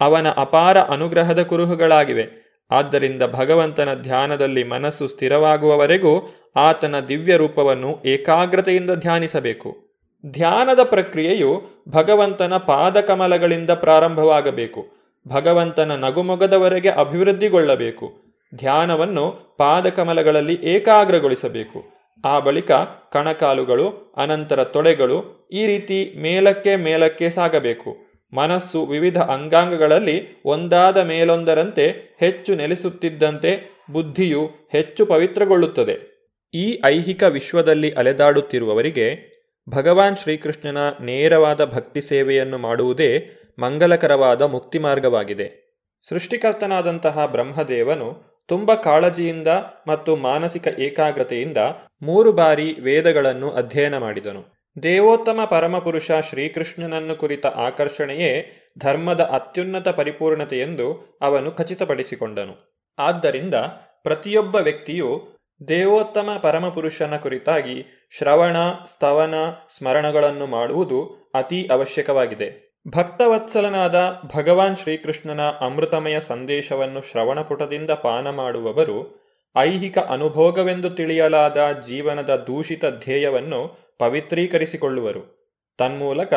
[0.00, 2.42] ಅವನ ಅಪಾರ ಅನುಗ್ರಹದ ಕುರುಹುಗಳಾಗಿವೆ.
[2.70, 9.92] ಆದ್ದರಿಂದ ಭಗವಂತನ ಧ್ಯಾನದಲ್ಲಿ ಮನಸ್ಸು ಸ್ಥಿರವಾಗುವವರೆಗೂ ಆತನ ದಿವ್ಯ ರೂಪವನ್ನು ಏಕಾಗ್ರತೆಯಿಂದ ಧ್ಯಾನಿಸಬೇಕು.
[10.26, 15.01] ಧ್ಯಾನದ ಪ್ರಕ್ರಿಯೆಯು ಭಗವಂತನ ಪಾದಕಮಲಗಳಿಂದ ಪ್ರಾರಂಭವಾಗಬೇಕು.
[15.28, 18.22] ಭಗವಂತನ ನಗುಮೊಗದವರೆಗೆ ಅಭಿವೃದ್ಧಿಗೊಳ್ಳಬೇಕು.
[18.54, 21.84] ಧ್ಯಾನವನ್ನು ಪಾದಕಮಲಗಳಲ್ಲಿ ಏಕಾಗ್ರಗೊಳಿಸಬೇಕು.
[22.24, 22.72] ಆ ಬಳಿಕ
[23.12, 27.96] ಕಣಕಾಲುಗಳು, ಅನಂತರ ತೊಡೆಗಳು ಈ ರೀತಿ ಮೇಲಕ್ಕೆ ಮೇಲಕ್ಕೆ ಸಾಗಬೇಕು.
[28.34, 36.12] ಮನಸ್ಸು ವಿವಿಧ ಅಂಗಾಂಗಗಳಲ್ಲಿ ಒಂದಾದ ಮೇಲೊಂದರಂತೆ ಹೆಚ್ಚು ನೆಲೆಸುತ್ತಿದ್ದಂತೆ ಬುದ್ಧಿಯು ಹೆಚ್ಚು ಪವಿತ್ರಗೊಳ್ಳುತ್ತದೆ.
[36.54, 39.32] ಈ ಐಹಿಕ ವಿಶ್ವದಲ್ಲಿ ಅಲೆದಾಡುತ್ತಿರುವವರಿಗೆ
[39.68, 45.62] ಭಗವಾನ್ ಶ್ರೀಕೃಷ್ಣನ ನೇರವಾದ ಭಕ್ತಿ ಸೇವೆಯನ್ನು ಮಾಡುವುದೇ ಮಂಗಲಕರವಾದ ಮುಕ್ತಿ ಮಾರ್ಗವಾಗಿದೆ
[46.08, 49.48] ಸೃಷ್ಟಿಕರ್ತನಾದಂತಹ ಬ್ರಹ್ಮದೇವನು ತುಂಬ ಕಾಳಜಿಯಿಂದ
[49.86, 51.56] ಮತ್ತು ಮಾನಸಿಕ ಏಕಾಗ್ರತೆಯಿಂದ
[52.02, 54.62] ಮೂರು ಬಾರಿ ವೇದಗಳನ್ನು ಅಧ್ಯಯನ ಮಾಡಿದನು.
[54.82, 62.84] ದೇವೋತ್ತಮ ಪರಮಪುರುಷ ಶ್ರೀಕೃಷ್ಣನನ್ನು ಕುರಿತ ಆಕರ್ಷಣೆಯೇ ಧರ್ಮದ ಅತ್ಯುನ್ನತ ಪರಿಪೂರ್ಣತೆಯೆಂದು ಅವನು ಖಚಿತಪಡಿಸಿಕೊಂಡನು.
[62.98, 63.54] ಆದ್ದರಿಂದ
[64.02, 69.34] ಪ್ರತಿಯೊಬ್ಬ ವ್ಯಕ್ತಿಯು ದೇವೋತ್ತಮ ಪರಮಪುರುಷನ ಕುರಿತಾಗಿ ಶ್ರವಣ, ಸ್ತವನ,
[69.76, 72.71] ಸ್ಮರಣಗಳನ್ನು ಮಾಡುವುದು ಅತಿ ಅವಶ್ಯಕವಾಗಿದೆ.
[72.88, 79.22] ಭಕ್ತವತ್ಸಲನಾದ ಭಗವಾನ್ ಶ್ರೀಕೃಷ್ಣನ ಅಮೃತಮಯ ಸಂದೇಶವನ್ನು ಶ್ರವಣಪುಟದಿಂದ ಪಾನ ಮಾಡುವವರು
[79.56, 81.56] ಐಹಿಕ ಅನುಭೋಗವೆಂದು ತಿಳಿಯಲಾದ
[81.86, 85.52] ಜೀವನದ ದೂಷಿತ ಧ್ಯೇಯವನ್ನು ಪವಿತ್ರೀಕರಿಸಿಕೊಳ್ಳುವರು.
[85.78, 86.34] ತನ್ಮೂಲಕ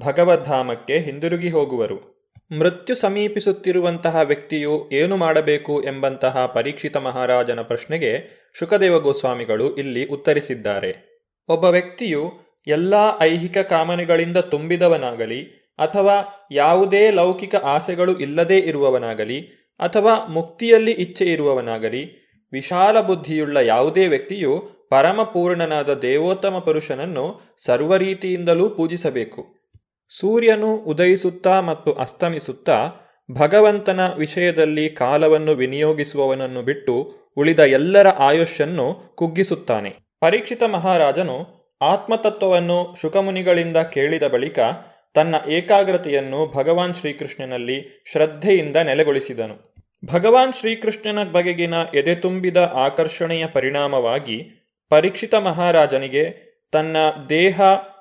[0.00, 2.26] ಭಗವದ್ಧಾಮಕ್ಕೆ ಹಿಂದಿರುಗಿ ಹೋಗುವರು.
[2.58, 11.22] ಮೃತ್ಯು ಸಮೀಪಿಸುತ್ತಿರುವಂತಹ ವ್ಯಕ್ತಿಯು ಏನು ಮಾಡಬೇಕು ಎಂಬಂತಹ ಪರೀಕ್ಷಿತ ಮಹಾರಾಜನ ಪ್ರಶ್ನೆಗೆ ಶುಕದೇವ ಗೋಸ್ವಾಮಿಗಳು ಇಲ್ಲಿ ಉತ್ತರಿಸಿದ್ದಾರೆ.
[11.48, 12.32] ಒಬ್ಬ ವ್ಯಕ್ತಿಯು
[12.66, 16.16] ಎಲ್ಲಾ ಐಹಿಕ ಕಾಮನೆಗಳಿಂದ ತುಂಬಿದವನಾಗಲಿ ಅಥವಾ
[16.50, 19.38] ಯಾವುದೇ ಲೌಕಿಕ ಆಸೆಗಳು ಇಲ್ಲದೇ ಇರುವವನಾಗಲಿ,
[19.80, 22.02] ಅಥವಾ ಮುಕ್ತಿಯಲ್ಲಿ ಇಚ್ಛೆ ಇರುವವನಾಗಲಿ,
[22.52, 24.52] ವಿಶಾಲ ಬುದ್ಧಿಯುಳ್ಳ ಯಾವುದೇ ವ್ಯಕ್ತಿಯು
[24.90, 27.24] ಪರಮಪೂರ್ಣನಾದ ದೇವೋತ್ತಮ ಪುರುಷನನ್ನು
[27.64, 29.42] ಸರ್ವರೀತಿಯಿಂದಲೂ ಪೂಜಿಸಬೇಕು.
[30.18, 32.78] ಸೂರ್ಯನು ಉದಯಿಸುತ್ತಾ ಮತ್ತು ಅಸ್ತಮಿಸುತ್ತಾ
[33.30, 36.94] ಭಗವಂತನ ವಿಷಯದಲ್ಲಿ ಕಾಲವನ್ನು ವಿನಿಯೋಗಿಸುವವನನ್ನು ಬಿಟ್ಟು
[37.36, 39.90] ಉಳಿದ ಎಲ್ಲರ ಆಯುಷ್ಯನ್ನು ಕುಗ್ಗಿಸುತ್ತಾನೆ.
[40.20, 41.36] ಪರೀಕ್ಷಿತ ಮಹಾರಾಜನು
[41.82, 44.58] ಆತ್ಮತತ್ವವನ್ನು ಶುಕಮುನಿಗಳಿಂದ ಕೇಳಿದ ಬಳಿಕ
[45.14, 49.74] ತನ್ನ ಏಕಾಗ್ರತೆಯನ್ನು ಭಗವಾನ್ ಶ್ರೀಕೃಷ್ಣನಲ್ಲಿ ಶ್ರದ್ಧೆಯಿಂದ ನೆಲೆಗೊಳಿಸಿದನು.
[50.04, 54.42] ಭಗವಾನ್ ಶ್ರೀಕೃಷ್ಣನ ಬಗೆಗಿನ ಎದೆ ತುಂಬಿದ ಆಕರ್ಷಣೆಯ ಪರಿಣಾಮವಾಗಿ
[54.88, 56.96] ಪರೀಕ್ಷಿತ ಮಹಾರಾಜನಿಗೆ ತನ್ನ
[57.28, 57.60] ದೇಹ,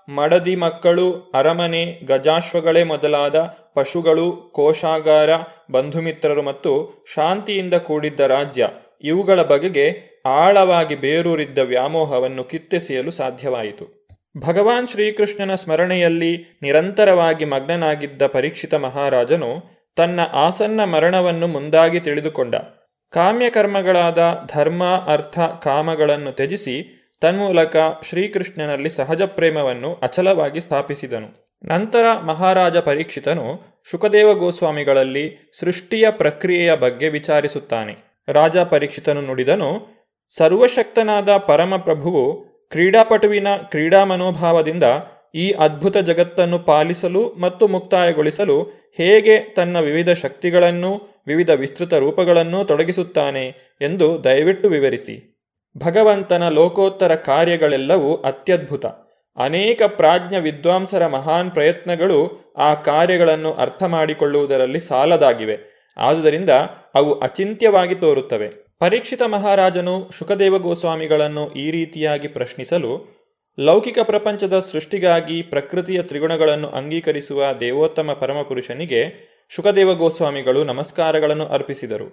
[0.10, 3.40] ಮಡದಿ ಮಕ್ಕಳು, ಅರಮನೆ, ಗಜಾಶ್ವಗಳೇ ಮೊದಲಾದ
[3.74, 5.30] ಪಶುಗಳು, ಕೋಶಾಗಾರ,
[5.72, 8.70] ಬಂಧುಮಿತ್ರರು ಮತ್ತು ಶಾಂತಿಯಿಂದ ಕೂಡಿದ್ದ ರಾಜ್ಯ
[9.04, 13.99] ಇವುಗಳ ಬಗೆಗೆ ಆಳವಾಗಿ ಬೇರೂರಿದ್ದ ವ್ಯಾಮೋಹವನ್ನು ಕಿತ್ತೆಸೆಯಲು ಸಾಧ್ಯವಾಯಿತು.
[14.38, 19.64] ಭಗವಾನ್ ಶ್ರೀಕೃಷ್ಣನ ಸ್ಮರಣೆಯಲ್ಲಿ ನಿರಂತರವಾಗಿ ಮಗ್ನನಾಗಿದ್ದ ಪರೀಕ್ಷಿತ ಮಹಾರಾಜನು
[19.96, 22.56] ತನ್ನ ಆಸನ್ನ ಮರಣವನ್ನು ಮುಂದಾಗಿ ತಿಳಿದುಕೊಂಡ.
[23.10, 27.76] ಕಾಮ್ಯಕರ್ಮಗಳಾದ ಧರ್ಮ, ಅರ್ಥ, ಕಾಮಗಳನ್ನು ತ್ಯಜಿಸಿ ತನ್ಮೂಲಕ
[28.10, 31.58] ಶ್ರೀಕೃಷ್ಣನಲ್ಲಿ ಸಹಜ ಪ್ರೇಮವನ್ನು ಅಚಲವಾಗಿ ಸ್ಥಾಪಿಸಿದನು.
[31.66, 33.62] ನಂತರ ಮಹಾರಾಜ ಪರೀಕ್ಷಿತನು
[33.92, 38.24] ಶುಕದೇವ ಗೋಸ್ವಾಮಿಗಳಲ್ಲಿ ಸೃಷ್ಟಿಯ ಪ್ರಕ್ರಿಯೆಯ ಬಗ್ಗೆ ವಿಚಾರಿಸುತ್ತಾನೆ.
[38.28, 39.88] ರಾಜ ಪರೀಕ್ಷಿತನು ನುಡಿದನು,
[40.38, 44.84] ಸರ್ವಶಕ್ತನಾದ ಪರಮಪ್ರಭುವು ಕ್ರೀಡಾಪಟುವಿನ ಕ್ರೀಡಾ ಮನೋಭಾವದಿಂದ
[45.36, 48.62] ಈ ಅದ್ಭುತ ಜಗತ್ತನ್ನು ಪಾಲಿಸಲು ಮತ್ತು ಮುಕ್ತಾಯಗೊಳಿಸಲು
[48.98, 55.42] ಹೇಗೆ ತನ್ನ ವಿವಿಧ ಶಕ್ತಿಗಳನ್ನು, ವಿವಿಧ ವಿಸ್ತೃತ ರೂಪಗಳನ್ನು ತೊಡಗಿಸುತ್ತಾನೆ ಎಂದು ದಯವಿಟ್ಟು ವಿವರಿಸಿ.
[55.78, 58.86] ಭಗವಂತನ ಲೋಕೋತ್ತರ ಕಾರ್ಯಗಳೆಲ್ಲವೂ ಅತ್ಯದ್ಭುತ.
[59.38, 65.58] ಅನೇಕ ಪ್ರಾಜ್ಞ ವಿದ್ವಾಂಸರ ಮಹಾನ್ ಪ್ರಯತ್ನಗಳು ಆ ಕಾರ್ಯಗಳನ್ನು ಅರ್ಥ ಮಾಡಿಕೊಳ್ಳುವುದರಲ್ಲಿ ಸಾಲದಾಗಿವೆ.
[65.98, 66.50] ಆದುದರಿಂದ
[66.96, 68.69] ಅವು ಅಚಿಂತ್ಯವಾಗಿ ತೋರುತ್ತವೆ.
[68.80, 72.92] ಪರೀಕ್ಷಿತ ಮಹಾರಾಜನು ಶುಕದೇವ ಗೋಸ್ವಾಮಿಗಳನ್ನು ಈ ರೀತಿಯಾಗಿ ಪ್ರಶ್ನಿಸಲು,
[73.60, 79.02] ಲೌಕಿಕ ಪ್ರಪಂಚದ ಸೃಷ್ಟಿಗಾಗಿ ಪ್ರಕೃತಿಯ ತ್ರಿಗುಣಗಳನ್ನು ಅಂಗೀಕರಿಸುವ ದೇವೋತ್ತಮ ಪರಮಪುರುಷನಿಗೆ
[79.50, 82.08] ಶುಕದೇವ ಗೋಸ್ವಾಮಿಗಳು ನಮಸ್ಕಾರಗಳನ್ನು ಅರ್ಪಿಸಿದರು.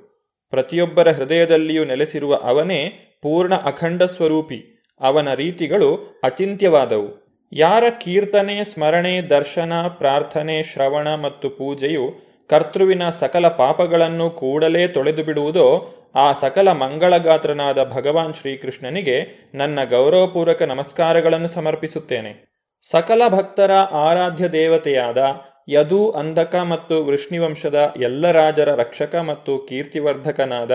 [0.50, 2.80] ಪ್ರತಿಯೊಬ್ಬರ ಹೃದಯದಲ್ಲಿಯೂ ನೆಲೆಸಿರುವ ಅವನೇ
[3.22, 4.88] ಪೂರ್ಣ ಅಖಂಡ ಸ್ವರೂಪಿ.
[5.00, 7.26] ಅವನ ರೀತಿಗಳು ಅಚಿಂತ್ಯವಾದವು.
[7.52, 16.32] ಯಾರ ಕೀರ್ತನೆ, ಸ್ಮರಣೆ, ದರ್ಶನ, ಪ್ರಾರ್ಥನೆ, ಶ್ರವಣ ಮತ್ತು ಪೂಜೆಯು ಕರ್ತೃವಿನ ಸಕಲ ಪಾಪಗಳನ್ನು ಕೂಡಲೇ ತೊಳೆದು ಬಿಡುವುದೋ ಆ
[16.32, 19.16] ಸಕಲ ಮಂಗಳಗಾತ್ರನಾದ ಭಗವಾನ್ ಶ್ರೀಕೃಷ್ಣನಿಗೆ
[19.54, 22.32] ನನ್ನ ಗೌರವಪೂರ್ವಕ ನಮಸ್ಕಾರಗಳನ್ನು ಸಮರ್ಪಿಸುತ್ತೇನೆ.
[22.84, 25.18] ಸಕಲ ಭಕ್ತರ ಆರಾಧ್ಯ ದೇವತೆಯಾದ
[25.68, 30.72] ಯದು ಅಂಧಕ ಮತ್ತು ವೃಷ್ಣಿವಂಶದ ಎಲ್ಲ ರಾಜರ ರಕ್ಷಕ ಮತ್ತು ಕೀರ್ತಿವರ್ಧಕನಾದ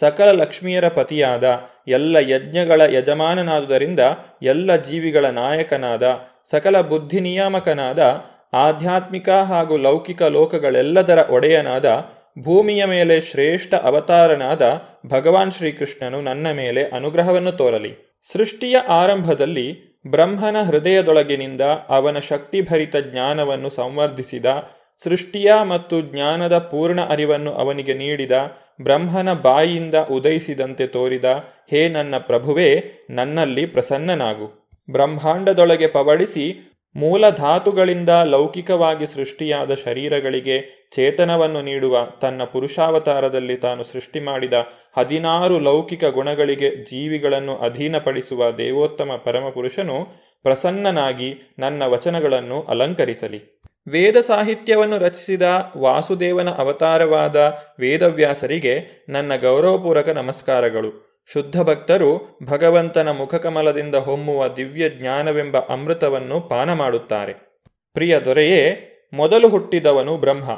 [0.00, 1.44] ಸಕಲ ಲಕ್ಷ್ಮಿಯರ ಪತಿಯಾದ
[1.88, 4.00] ಎಲ್ಲ ಯಜ್ಞಗಳ ಯಜಮಾನನಾದುದರಿಂದ
[4.42, 6.02] ಎಲ್ಲ ಜೀವಿಗಳ ನಾಯಕನಾದ
[6.50, 8.00] ಸಕಲ ಬುದ್ಧಿ ನಿಯಾಮಕನಾದ
[8.52, 11.86] ಆಧ್ಯಾತ್ಮಿಕ ಹಾಗೂ ಲೌಕಿಕ ಲೋಕಗಳೆಲ್ಲದರ ಒಡೆಯನಾದ
[12.38, 14.62] ಭೂಮಿಯ ಮೇಲೆ ಶ್ರೇಷ್ಠ ಅವತಾರನಾದ
[15.06, 18.22] ಭಗವಾನ್ ಶ್ರೀಕೃಷ್ಣನು ನನ್ನ ಮೇಲೆ ಅನುಗ್ರಹವನ್ನು ತೋರಲಿ.
[18.32, 24.46] ಸೃಷ್ಟಿಯ ಆರಂಭದಲ್ಲಿ ಬ್ರಹ್ಮನ ಹೃದಯದೊಳಗಿನಿಂದ ಅವನ ಶಕ್ತಿಭರಿತ ಜ್ಞಾನವನ್ನು ಸಂವರ್ಧಿಸಿದ,
[25.04, 28.30] ಸೃಷ್ಟಿಯ ಮತ್ತು ಜ್ಞಾನದ ಪೂರ್ಣ ಅರಿವನ್ನು ಅವನಿಗೆ ನೀಡಿದ,
[28.82, 31.24] ಬ್ರಹ್ಮನ ಬಾಯಿಯಿಂದ ಉದಯಿಸಿದಂತೆ ತೋರಿದ,
[31.70, 34.74] ಹೇ ನನ್ನ ಪ್ರಭುವೇ, ನನ್ನಲ್ಲಿ ಪ್ರಸನ್ನನಾಗು.
[34.90, 44.52] ಬ್ರಹ್ಮಾಂಡದೊಳಗೆ ಪವಡಿಸಿ ಮೂಲ ಧಾತುಗಳಿಂದ ಲೌಕಿಕವಾಗಿ ಸೃಷ್ಟಿಯಾದ ಶರೀರಗಳಿಗೆ ಚೇತನವನ್ನು ನೀಡುವ ತನ್ನ ಪುರುಷಾವತಾರದಲ್ಲಿ ತಾನು ಸೃಷ್ಟಿ ಮಾಡಿದ
[44.98, 49.98] ಹದಿನಾರು ಲೌಕಿಕ ಗುಣಗಳಿಗೆ ಜೀವಿಗಳನ್ನು ಅಧೀನಪಡಿಸುವ ದೇವೋತ್ತಮ ಪರಮಪುರುಷನು
[50.42, 53.60] ಪ್ರಸನ್ನನಾಗಿ ನನ್ನ ವಚನಗಳನ್ನು ಅಲಂಕರಿಸಲಿ.
[53.88, 55.42] ವೇದ ಸಾಹಿತ್ಯವನ್ನು ರಚಿಸಿದ
[55.76, 57.36] ವಾಸುದೇವನ ಅವತಾರವಾದ
[57.80, 61.15] ವೇದವ್ಯಾಸರಿಗೆ ನನ್ನ ಗೌರವಪೂರ್ವಕ ನಮಸ್ಕಾರಗಳು.
[61.32, 67.34] ಶುದ್ಧ ಭಕ್ತರು ಭಗವಂತನ ಮುಖಕಮಲದಿಂದ ಹೊಮ್ಮುವ ದಿವ್ಯ ಜ್ಞಾನವೆಂಬ ಅಮೃತವನ್ನು ಪಾನ ಮಾಡುತ್ತಾರೆ.
[67.94, 70.50] ಪ್ರಿಯ ದೊರೆಯೇ, ಮೊದಲು ಹುಟ್ಟಿದವನು ಬ್ರಹ್ಮ.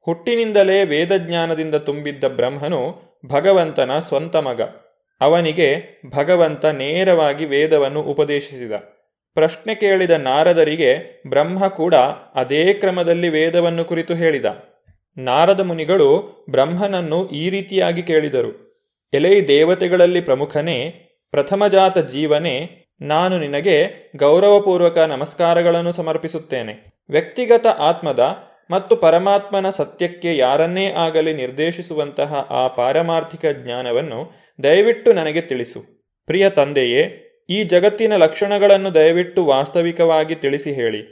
[0.00, 4.60] ಹುಟ್ಟಿನಿಂದಲೇ ವೇದಜ್ಞಾನದಿಂದ ತುಂಬಿದ್ದ ಬ್ರಹ್ಮನು ಭಗವಂತನ ಸ್ವಂತ ಮಗ.
[5.20, 8.72] ಅವನಿಗೆ ಭಗವಂತ ನೇರವಾಗಿ ವೇದವನ್ನು ಉಪದೇಶಿಸಿದ.
[9.34, 11.94] ಪ್ರಶ್ನೆ ಕೇಳಿದ ನಾರದರಿಗೆ ಬ್ರಹ್ಮ ಕೂಡ
[12.34, 14.44] ಅದೇ ಕ್ರಮದಲ್ಲಿ ವೇದವನ್ನು ಕುರಿತು ಹೇಳಿದ.
[15.18, 18.69] ನಾರದ ಮುನಿಗಳು ಬ್ರಹ್ಮನನ್ನು ಈ ರೀತಿಯಾಗಿ ಕೇಳಿದರು.
[19.12, 20.76] ಎಲೈ ದೇವತೆಗಳಲ್ಲಿ ಪ್ರಮುಖನೇ
[21.34, 22.54] ಪ್ರಥಮಜಾತ ಜೀವನೇ,
[23.00, 23.76] ನಾನು ನಿನಗೆ
[24.16, 26.74] ಗೌರವಪೂರ್ವಕ ನಮಸ್ಕಾರಗಳನ್ನು ಸಮರ್ಪಿಸುತ್ತೇನೆ.
[27.10, 28.22] ವ್ಯಕ್ತಿಗತ ಆತ್ಮದ
[28.70, 34.20] ಮತ್ತು ಪರಮಾತ್ಮನ ಸತ್ಯಕ್ಕೆ ಯಾರನ್ನೇ ಆಗಲಿ ನಿರ್ದೇಶಿಸುವಂತಹ ಆ ಪಾರಮಾರ್ಥಿಕ ಜ್ಞಾನವನ್ನು
[34.62, 35.80] ದಯವಿಟ್ಟು ನನಗೆ ತಿಳಿಸು.
[36.26, 37.02] ಪ್ರಿಯ ತಂದೆಯೇ,
[37.50, 41.02] ಈ ಜಗತ್ತಿನ ಲಕ್ಷಣಗಳನ್ನು ದಯವಿಟ್ಟು ವಾಸ್ತವಿಕವಾಗಿ ತಿಳಿಸಿ ಹೇಳಿ.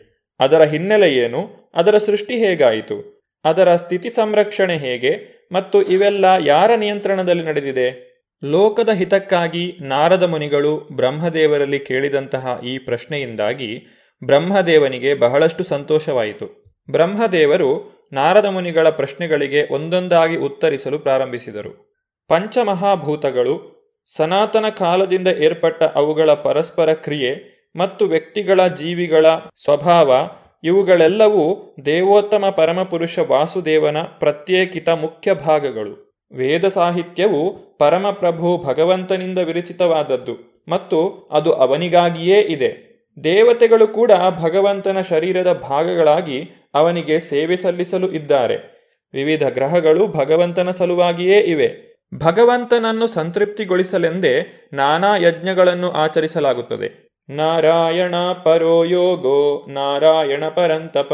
[0.41, 1.41] ಅದರ ಹಿನ್ನೆಲೆ ಏನು,
[1.75, 2.99] ಅದರ ಸೃಷ್ಟಿ ಹೇಗಾಯಿತು,
[3.45, 5.13] ಅದರ ಸ್ಥಿತಿ ಸಂರಕ್ಷಣೆ ಹೇಗೆ
[5.53, 8.09] ಮತ್ತು ಇವೆಲ್ಲ ಯಾರ ನಿಯಂತ್ರಣದಲ್ಲಿ ನಡೆದಿದೆ?
[8.45, 13.87] ಲೋಕದ ಹಿತಕ್ಕಾಗಿ ನಾರದ ಮುನಿಗಳು ಬ್ರಹ್ಮದೇವರಲ್ಲಿ ಕೇಳಿದಂತಹ ಈ ಪ್ರಶ್ನೆಯಿಂದಾಗಿ
[14.25, 16.75] ಬ್ರಹ್ಮದೇವನಿಗೆ ಬಹಳಷ್ಟು ಸಂತೋಷವಾಯಿತು.
[16.91, 22.01] ಬ್ರಹ್ಮದೇವರು ನಾರದ ಮುನಿಗಳ ಪ್ರಶ್ನೆಗಳಿಗೆ ಒಂದೊಂದಾಗಿ ಉತ್ತರಿಸಲು ಪ್ರಾರಂಭಿಸಿದರು.
[22.29, 23.79] ಪಂಚಮಹಾಭೂತಗಳು,
[24.17, 29.27] ಸನಾತನ ಕಾಲದಿಂದ ಏರ್ಪಟ್ಟ ಅವುಗಳ ಪರಸ್ಪರ ಕ್ರಿಯೆ ಮತ್ತು ವ್ಯಕ್ತಿಗಳ ಜೀವಿಗಳ
[29.65, 30.31] ಸ್ವಭಾವ
[30.63, 36.27] ಇವುಗಳೆಲ್ಲವೂ ದೇವೋತ್ತಮ ಪರಮಪುರುಷ ವಾಸುದೇವನ ಪ್ರತ್ಯೇಕಿತ ಮುಖ್ಯ ಭಾಗಗಳು.
[36.33, 42.89] ವೇದ ಸಾಹಿತ್ಯವು ಪರಮಪ್ರಭು ಭಗವಂತನಿಂದ ವಿರಚಿತವಾದದ್ದು ಮತ್ತು ಅದು ಅವನಿಗಾಗಿಯೇ ಇದೆ.
[43.25, 48.79] ದೇವತೆಗಳು ಕೂಡ ಭಗವಂತನ ಶರೀರದ ಭಾಗಗಳಾಗಿ ಅವನಿಗೆ ಸೇವೆ ಸಲ್ಲಿಸಲು ಇದ್ದಾರೆ.
[49.15, 51.89] ವಿವಿಧ ಗ್ರಹಗಳು ಭಗವಂತನ ಸಲುವಾಗಿಯೇ ಇವೆ.
[52.15, 57.08] ಭಗವಂತನನ್ನು ಸಂತೃಪ್ತಿಗೊಳಿಸಲೆಂದೇ ನಾನಾ ಯಜ್ಞಗಳನ್ನು ಆಚರಿಸಲಾಗುತ್ತದೆ.
[57.31, 58.15] ನಾರಾಯಣ
[58.45, 61.13] ಪರೋ ಯೋಗೋ, ನಾರಾಯಣ ಪರಂತಪ,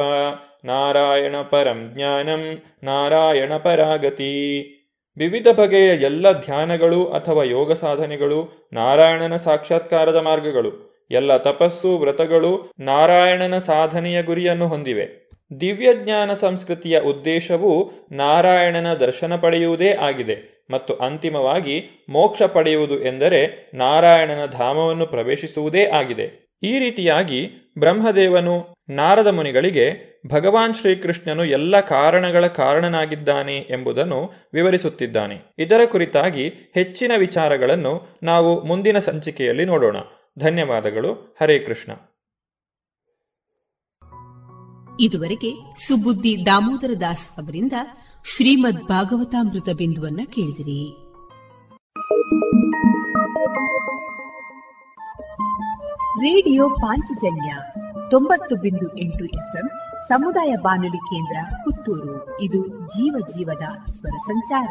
[0.65, 4.61] ನಾರಾಯಣ ಪರಂ ಜ್ಞಾನಂ, ನಾರಾಯಣ ಪರಾಗತಿ.
[5.17, 10.95] ವಿವಿಧ ಬಗೆಯ ಎಲ್ಲ ಧ್ಯಾನಗಳು ಅಥವಾ ಯೋಗ ಸಾಧನೆಗಳು ನಾರಾಯಣನ ಸಾಕ್ಷಾತ್ಕಾರದ ಮಾರ್ಗಗಳು.
[11.11, 15.31] ಎಲ್ಲ ತಪಸ್ಸು ವ್ರತಗಳು ನಾರಾಯಣನ ಸಾಧನೆಯ ಗುರಿಯನ್ನು ಹೊಂದಿವೆ.
[15.61, 20.54] ದಿವ್ಯಜ್ಞಾನ ಸಂಸ್ಕೃತಿಯ ಉದ್ದೇಶವು ನಾರಾಯಣನ ದರ್ಶನ ಪಡೆಯುವುದೇ ಆಗಿದೆ.
[20.71, 26.45] ಮತ್ತು ಅಂತಿಮವಾಗಿ ಮೋಕ್ಷ ಪಡೆಯುವುದು ಎಂದರೆ ನಾರಾಯಣನ ಧಾಮವನ್ನು ಪ್ರವೇಶಿಸುವುದೇ ಆಗಿದೆ.
[26.63, 35.41] ಈ ರೀತಿಯಾಗಿ ಬ್ರಹ್ಮದೇವನು ನಾರದ ಮುನಿಗಳಿಗೆ ಭಗವಾನ್ ಶ್ರೀಕೃಷ್ಣನು ಎಲ್ಲ ಕಾರಣಗಳ ಕಾರಣನಾಗಿದ್ದಾನೆ ಎಂಬುದನ್ನು ವಿವರಿಸುತ್ತಿದ್ದಾನೆ.
[35.59, 39.97] ಇದರ ಕುರಿತಾಗಿ ಹೆಚ್ಚಿನ ವಿಚಾರಗಳನ್ನು ನಾವು ಮುಂದಿನ ಸಂಚಿಕೆಯಲ್ಲಿ ನೋಡೋಣ.
[40.39, 41.37] ಧನ್ಯವಾದಗಳು.
[41.41, 41.93] ಹರೇ ಕೃಷ್ಣ.
[45.01, 45.51] ಇದುವರೆಗೆ
[45.89, 47.73] ಸುಬುದ್ದಿ ದಾಮೋದರ ದಾಸ್ ಅವರಿಂದ
[48.27, 50.97] ಶ್ರೀಮದ್ ಭಾಗವತಾಮೃತ ಬಿಂದುವನ್ನ ಕೇಳಿದಿರಿ.
[56.21, 57.57] ರೇಡಿಯೋ ಪಾಂಚಜನ್ಯ
[58.11, 59.69] ತೊಂಬತ್ತು ಬಿಂದು ಎಂಟು ಎಫ್ಎಂ
[60.09, 62.41] ಸಮುದಾಯ ಬಾನುಲಿ ಕೇಂದ್ರ ಪುತ್ತೂರು.
[62.41, 64.71] ಇದು ಜೀವ ಜೀವದ ಸ್ವರ ಸಂಚಾರ.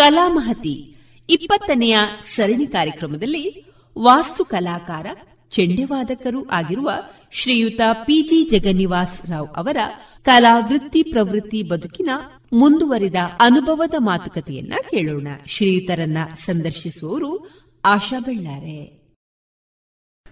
[0.00, 0.96] ಕಲಾಮಹತಿ
[1.30, 3.64] ಇಪ್ಪತ್ತನೆಯ ಸರಣಿ ಕಾರ್ಯಕ್ರಮದಲ್ಲಿ
[3.98, 5.06] ವಾಸ್ತು ಕಲಾಕಾರ,
[5.50, 6.90] ಚೆಂಡೆವಾದಕರೂ ಆಗಿರುವ
[7.32, 9.76] ಶ್ರೀಯುತ ಪಿಜಿ ಜಗನ್ನಿವಾಸ್ ರಾವ್ ಅವರ
[10.22, 12.10] ಕಲಾ ವೃತ್ತಿ ಪ್ರವೃತ್ತಿ ಬದುಕಿನ
[12.52, 17.50] ಮುಂದುವರಿದ ಅನುಭವದ ಮಾತುಕತೆಯನ್ನ ಕೇಳೋಣ ಶ್ರೀಯುತರನ್ನ ಸಂದರ್ಶಿಸುವವರು
[17.84, 19.02] ಆಶಾ ಬೆಳ್ಳಾರೆ.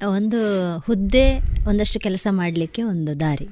[0.09, 0.41] ಒಂದು
[0.79, 1.39] ಹುದ್ದೆ,
[1.69, 3.49] ಒಂದಷ್ಟು ಕೆಲಸ ಮಾಡಲಿಕ್ಕೆ ಒಂದು ದಾರಿ.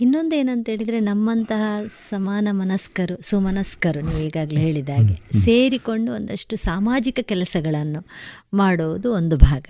[0.00, 8.00] ಇನ್ನೊಂದು ಏನಂತ ಹೇಳಿದರೆ ನಮ್ಮಂತಹ ಸಮಾನ ಮನಸ್ಕರು ಸುಮನಸ್ಕರು ನೀವು ಈಗಾಗಲೇ ಹೇಳಿದ ಹಾಗೆ ಸೇರಿಕೊಂಡು ಒಂದಷ್ಟು ಸಾಮಾಜಿಕ ಕೆಲಸಗಳನ್ನು
[8.54, 9.66] ಮಾಡುವುದು ಒಂದು ಭಾಗ.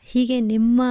[0.00, 0.82] ಹೀಗೆ ನಿಮ್ಮ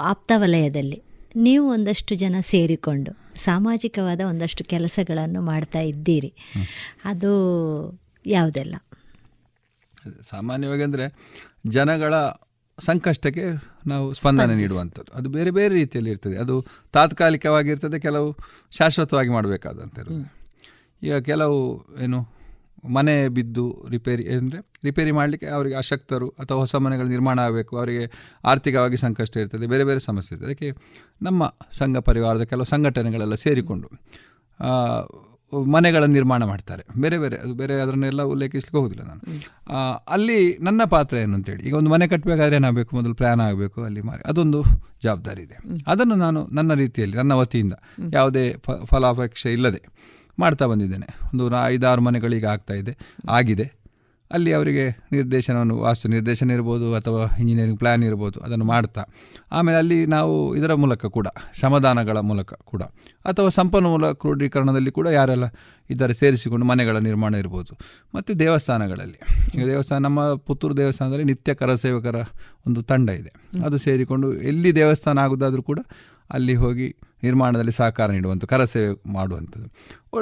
[0.00, 1.02] ಆಪ್ತ ವಲಯದಲ್ಲಿ
[1.36, 6.32] ನೀವು ಒಂದಷ್ಟು ಜನ ಸೇರಿಕೊಂಡು ಸಾಮಾಜಿಕವಾದ ಒಂದಷ್ಟು ಕೆಲಸಗಳನ್ನು ಮಾಡ್ತಾ ಇದ್ದೀರಿ.
[7.04, 7.32] ಅದು
[8.26, 8.74] ಯಾವುದೆಲ್ಲ?
[10.30, 11.06] ಸಾಮಾನ್ಯವಾಗಿ ಅಂದರೆ
[11.66, 12.14] ಜನಗಳ
[12.78, 13.44] ಸಂಕಷ್ಟಕ್ಕೆ
[13.86, 15.12] ನಾವು ಸ್ಪಂದನೆ ನೀಡುವಂಥದ್ದು.
[15.14, 16.36] ಅದು ಬೇರೆ ಬೇರೆ ರೀತಿಯಲ್ಲಿ ಇರ್ತದೆ.
[16.36, 18.36] ಅದು ತಾತ್ಕಾಲಿಕವಾಗಿರ್ತದೆ ಕೆಲವು
[18.70, 20.30] ಶಾಶ್ವತವಾಗಿ ಮಾಡಬೇಕಾದಂಥದ್ದು
[21.02, 22.34] ಈಗ ಕೆಲವು ಏನು
[22.88, 28.10] ಮನೆ ಬಿದ್ದು ರಿಪೇರಿ ಅಂದರೆ ರಿಪೇರಿ ಮಾಡಲಿಕ್ಕೆ ಅವರಿಗೆ ಅಶಕ್ತರು ಅಥವಾ ಹೊಸ ಮನೆಗಳು ನಿರ್ಮಾಣ ಆಗಬೇಕು ಅವರಿಗೆ
[28.44, 30.52] ಆರ್ಥಿಕವಾಗಿ ಸಂಕಷ್ಟ ಇರ್ತದೆ ಬೇರೆ ಬೇರೆ ಸಮಸ್ಯೆ ಇರ್ತದೆ.
[30.52, 30.70] ಅದಕ್ಕೆ
[31.22, 33.90] ನಮ್ಮ ಸಂಘ ಪರಿವಾರದ ಕೆಲವು ಸಂಘಟನೆಗಳೆಲ್ಲ ಸೇರಿಕೊಂಡು
[35.52, 36.82] ಮನೆಗಳ ನಿರ್ಮಾಣ ಮಾಡ್ತಾರೆ.
[37.00, 39.20] ಬೇರೆ ಬೇರೆ ಅದು ಬೇರೆ ಅದನ್ನೆಲ್ಲ ಉಲ್ಲೇಖಿಸ್ಲಿಕ್ಕೆ ಹೋಗುದಿಲ್ಲ ನಾನು
[40.08, 42.90] ಅಲ್ಲಿ ನನ್ನ ಪಾತ್ರ ಏನು ಅಂತೇಳಿ ಈಗ ಒಂದು ಮನೆ ಕಟ್ಟಬೇಕಾದ್ರೆ ಏನಾಗಬೇಕು?
[42.96, 44.60] ಮೊದಲು ಪ್ಲ್ಯಾನ್ ಆಗಬೇಕು ಅಲ್ಲಿ ಮಾರಿ ಅದೊಂದು
[45.02, 45.56] ಜವಾಬ್ದಾರಿ ಇದೆ.
[45.86, 47.74] ಅದನ್ನು ನಾನು ನನ್ನ ರೀತಿಯಲ್ಲಿ ನನ್ನ ವತಿಯಿಂದ
[48.12, 48.44] ಯಾವುದೇ
[48.84, 49.82] ಫಲಾಪೇಕ್ಷೆ ಇಲ್ಲದೆ
[50.38, 51.08] ಮಾಡ್ತಾ ಬಂದಿದ್ದೇನೆ.
[51.30, 52.94] ಒಂದು ಐದಾರು ಮನೆಗಳಿಗೆ ಆಗ್ತಾ ಇದೆ
[53.28, 53.66] ಆಗಿದೆ.
[54.34, 59.02] ಅಲ್ಲಿ ಅವರಿಗೆ ನಿರ್ದೇಶನವನ್ನು, ವಾಸ್ತು ನಿರ್ದೇಶನ ಇರ್ಬೋದು ಅಥವಾ ಇಂಜಿನಿಯರಿಂಗ್ ಪ್ಲ್ಯಾನ್ ಇರ್ಬೋದು, ಅದನ್ನು ಮಾಡ್ತಾ.
[59.52, 61.28] ಆಮೇಲೆ ಅಲ್ಲಿ ನಾವು ಇದರ ಮೂಲಕ ಕೂಡ,
[61.58, 62.82] ಶ್ರಮದಾನಗಳ ಮೂಲಕ ಕೂಡ,
[63.24, 65.44] ಅಥವಾ ಸಂಪನ್ಮೂಲ ಕ್ರೋಢೀಕರಣದಲ್ಲಿ ಕೂಡ ಯಾರೆಲ್ಲ
[65.90, 67.72] ಇದ್ದಾರೆ ಸೇರಿಸಿಕೊಂಡು ಮನೆಗಳ ನಿರ್ಮಾಣ ಇರ್ಬೋದು.
[68.14, 69.18] ಮತ್ತು ದೇವಸ್ಥಾನಗಳಲ್ಲಿ.
[69.54, 72.16] ಈಗ ದೇವಸ್ಥಾನ, ನಮ್ಮ ಪುತ್ತೂರು ದೇವಸ್ಥಾನದಲ್ಲಿ ನಿತ್ಯ ಕರಸೇವಕರ
[72.66, 73.32] ಒಂದು ತಂಡ ಇದೆ.
[73.64, 75.80] ಅದು ಸೇರಿಕೊಂಡು ಎಲ್ಲಿ ದೇವಸ್ಥಾನ ಆಗೋದಾದರೂ ಕೂಡ
[76.30, 76.86] ಅಲ್ಲಿ ಹೋಗಿ
[77.22, 79.68] ನಿರ್ಮಾಣದಲ್ಲಿ ಸಹಕಾರ ನೀಡುವಂಥ ಕರಸೇವೆ ಮಾಡುವಂಥದ್ದು.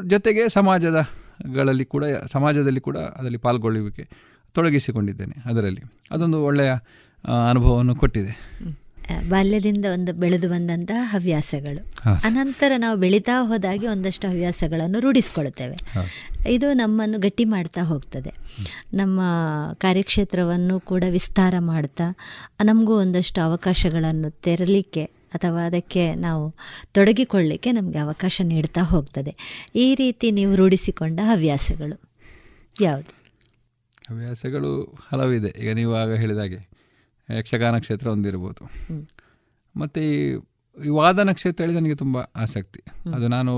[0.09, 0.99] ಜೊತೆಗೆ ಸಮಾಜದ
[1.47, 4.09] ಗಳಲ್ಲಿ ಕೂಡ ಸಮಾಜದಲ್ಲಿ ಕೂಡ ಅದರಲ್ಲಿ ಪಾಲ್ಗೊಳ್ಳುವಿಕೆ
[4.55, 5.83] ತೊಡಗಿಸಿಕೊಂಡಿದ್ದೇನೆ ಅದರಲ್ಲಿ.
[6.11, 6.71] ಅದೊಂದು ಒಳ್ಳೆಯ
[7.49, 8.39] ಅನುಭವವನ್ನು ಕೊಟ್ಟಿದೆ.
[9.29, 12.11] ಬಾಲ್ಯದಿಂದ ಒಂದು ಬೆಳೆದು ಬಂದಂತಹ ಹವ್ಯಾಸಗಳು.
[12.25, 15.77] ಅನಂತರ ನಾವು ಬೆಳೀತಾ ಹೋದಾಗಿ ಒಂದಷ್ಟು ಹವ್ಯಾಸಗಳನ್ನು ರೂಢಿಸ್ಕೊಳ್ತೇವೆ.
[16.51, 18.35] ಇದು ನಮ್ಮನ್ನು ಗಟ್ಟಿ ಮಾಡ್ತಾ ಹೋಗ್ತದೆ.
[18.95, 19.21] ನಮ್ಮ
[19.75, 22.17] ಕಾರ್ಯಕ್ಷೇತ್ರವನ್ನು ಕೂಡ ವಿಸ್ತಾರ ಮಾಡ್ತಾ
[22.65, 26.45] ನಮಗೂ ಒಂದಷ್ಟು ಅವಕಾಶಗಳನ್ನು ತೆರಲಿಕ್ಕೆ ಅಥವಾ ಅದಕ್ಕೆ ನಾವು
[26.93, 29.33] ತೊಡಗಿಕೊಳ್ಳಿಕ್ಕೆ ನಮಗೆ ಅವಕಾಶ ನೀಡ್ತಾ ಹೋಗ್ತದೆ.
[29.75, 31.99] ಈ ರೀತಿ ನೀವು ರೂಢಿಸಿಕೊಂಡ ಹವ್ಯಾಸಗಳು
[32.81, 33.13] ಯಾವುದು?
[34.11, 34.71] ಹವ್ಯಾಸಗಳು
[35.09, 35.51] ಹಲವಿದೆ.
[35.63, 36.61] ಈಗ ನೀವು ಆಗ ಹೇಳಿದಾಗೆ
[37.29, 38.63] ಯಕ್ಷಗಾನ ಕ್ಷೇತ್ರ ಒಂದಿರ್ಬೋದು.
[39.77, 40.01] ಮತ್ತು
[40.85, 42.81] ಈ ವಾದನ ಕ್ಷೇತ್ರ ಹೇಳಿ ನನಗೆ ತುಂಬ ಆಸಕ್ತಿ.
[43.15, 43.53] ಅದು ನಾನು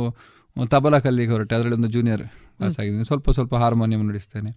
[0.66, 2.24] ತಬಲಾ ಕಲ್ಲಿಗೆ ಹೊರಟೆ ಅದರಲ್ಲಿ ಒಂದು ಜೂನಿಯರ್
[2.58, 4.50] ಪಾಸ್ ಆಗಿದ್ದೀನಿ ಸ್ವಲ್ಪ ಸ್ವಲ್ಪ ಹಾರ್ಮೋನಿಯಂ ನುಡಿಸ್ತೇನೆ.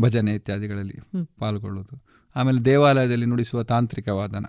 [0.00, 0.96] ಭಜನೆ ಇತ್ಯಾದಿಗಳಲ್ಲಿ
[1.38, 1.96] ಪಾಲ್ಗೊಳ್ಳೋದು
[2.36, 4.46] ಆಮೇಲೆ ದೇವಾಲಯದಲ್ಲಿ ನುಡಿಸುವ ತಾಂತ್ರಿಕ ವಾದನ.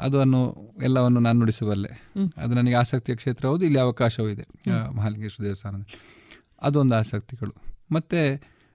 [0.00, 0.40] ಅದನ್ನು
[0.82, 1.90] ಎಲ್ಲವನ್ನು ನಾನು ನುಡಿಸಬಲ್ಲೆ
[2.36, 4.46] ಅದು ನನಗೆ ಆಸಕ್ತಿಯ ಕ್ಷೇತ್ರ ಹೌದು ಇಲ್ಲಿ ಅವಕಾಶವೂ ಇದೆ
[4.96, 5.98] ಮಹಾಲಿಂಗೇಶ್ವರ ದೇವಸ್ಥಾನದಲ್ಲಿ.
[6.62, 7.54] ಅದೊಂದು ಆಸಕ್ತಿಗಳು.
[7.92, 8.20] ಮತ್ತು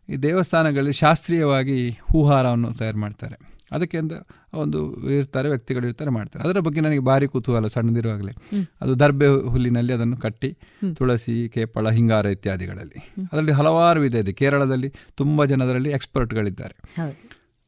[0.09, 3.37] ಈ ದೇವಸ್ಥಾನಗಳಲ್ಲಿ ಶಾಸ್ತ್ರೀಯವಾಗಿ ಹೂಹಾರವನ್ನು ತಯಾರು ಮಾಡ್ತಾರೆ.
[3.71, 4.13] ಅದಕ್ಕೆ ಅಂತ
[4.53, 6.49] ಒಂದು ಇರ್ತಾರೆ ವ್ಯಕ್ತಿಗಳು ಇರ್ತಾರೆ ಮಾಡ್ತಾರೆ.
[6.49, 8.33] ಅದರ ಬಗ್ಗೆ ನನಗೆ ಭಾರಿ ಕುತೂಹಲ ಸಣ್ಣದಿರುವಾಗಲೇ.
[8.81, 10.57] ಅದು ದರ್ಬೆ ಹುಲ್ಲಿನಲ್ಲಿ ಅದನ್ನು ಕಟ್ಟಿ
[10.95, 13.13] ತುಳಸಿ ಕೇಪಳ ಹಿಂಗಾರ ಇತ್ಯಾದಿಗಳಲ್ಲಿ.
[13.31, 16.75] ಅದರಲ್ಲಿ ಹಲವಾರು ವಿಧ ಇದೆ ಕೇರಳದಲ್ಲಿ ತುಂಬ ಜನದರಲ್ಲಿ ಎಕ್ಸ್ಪರ್ಟ್ಗಳಿದ್ದಾರೆ.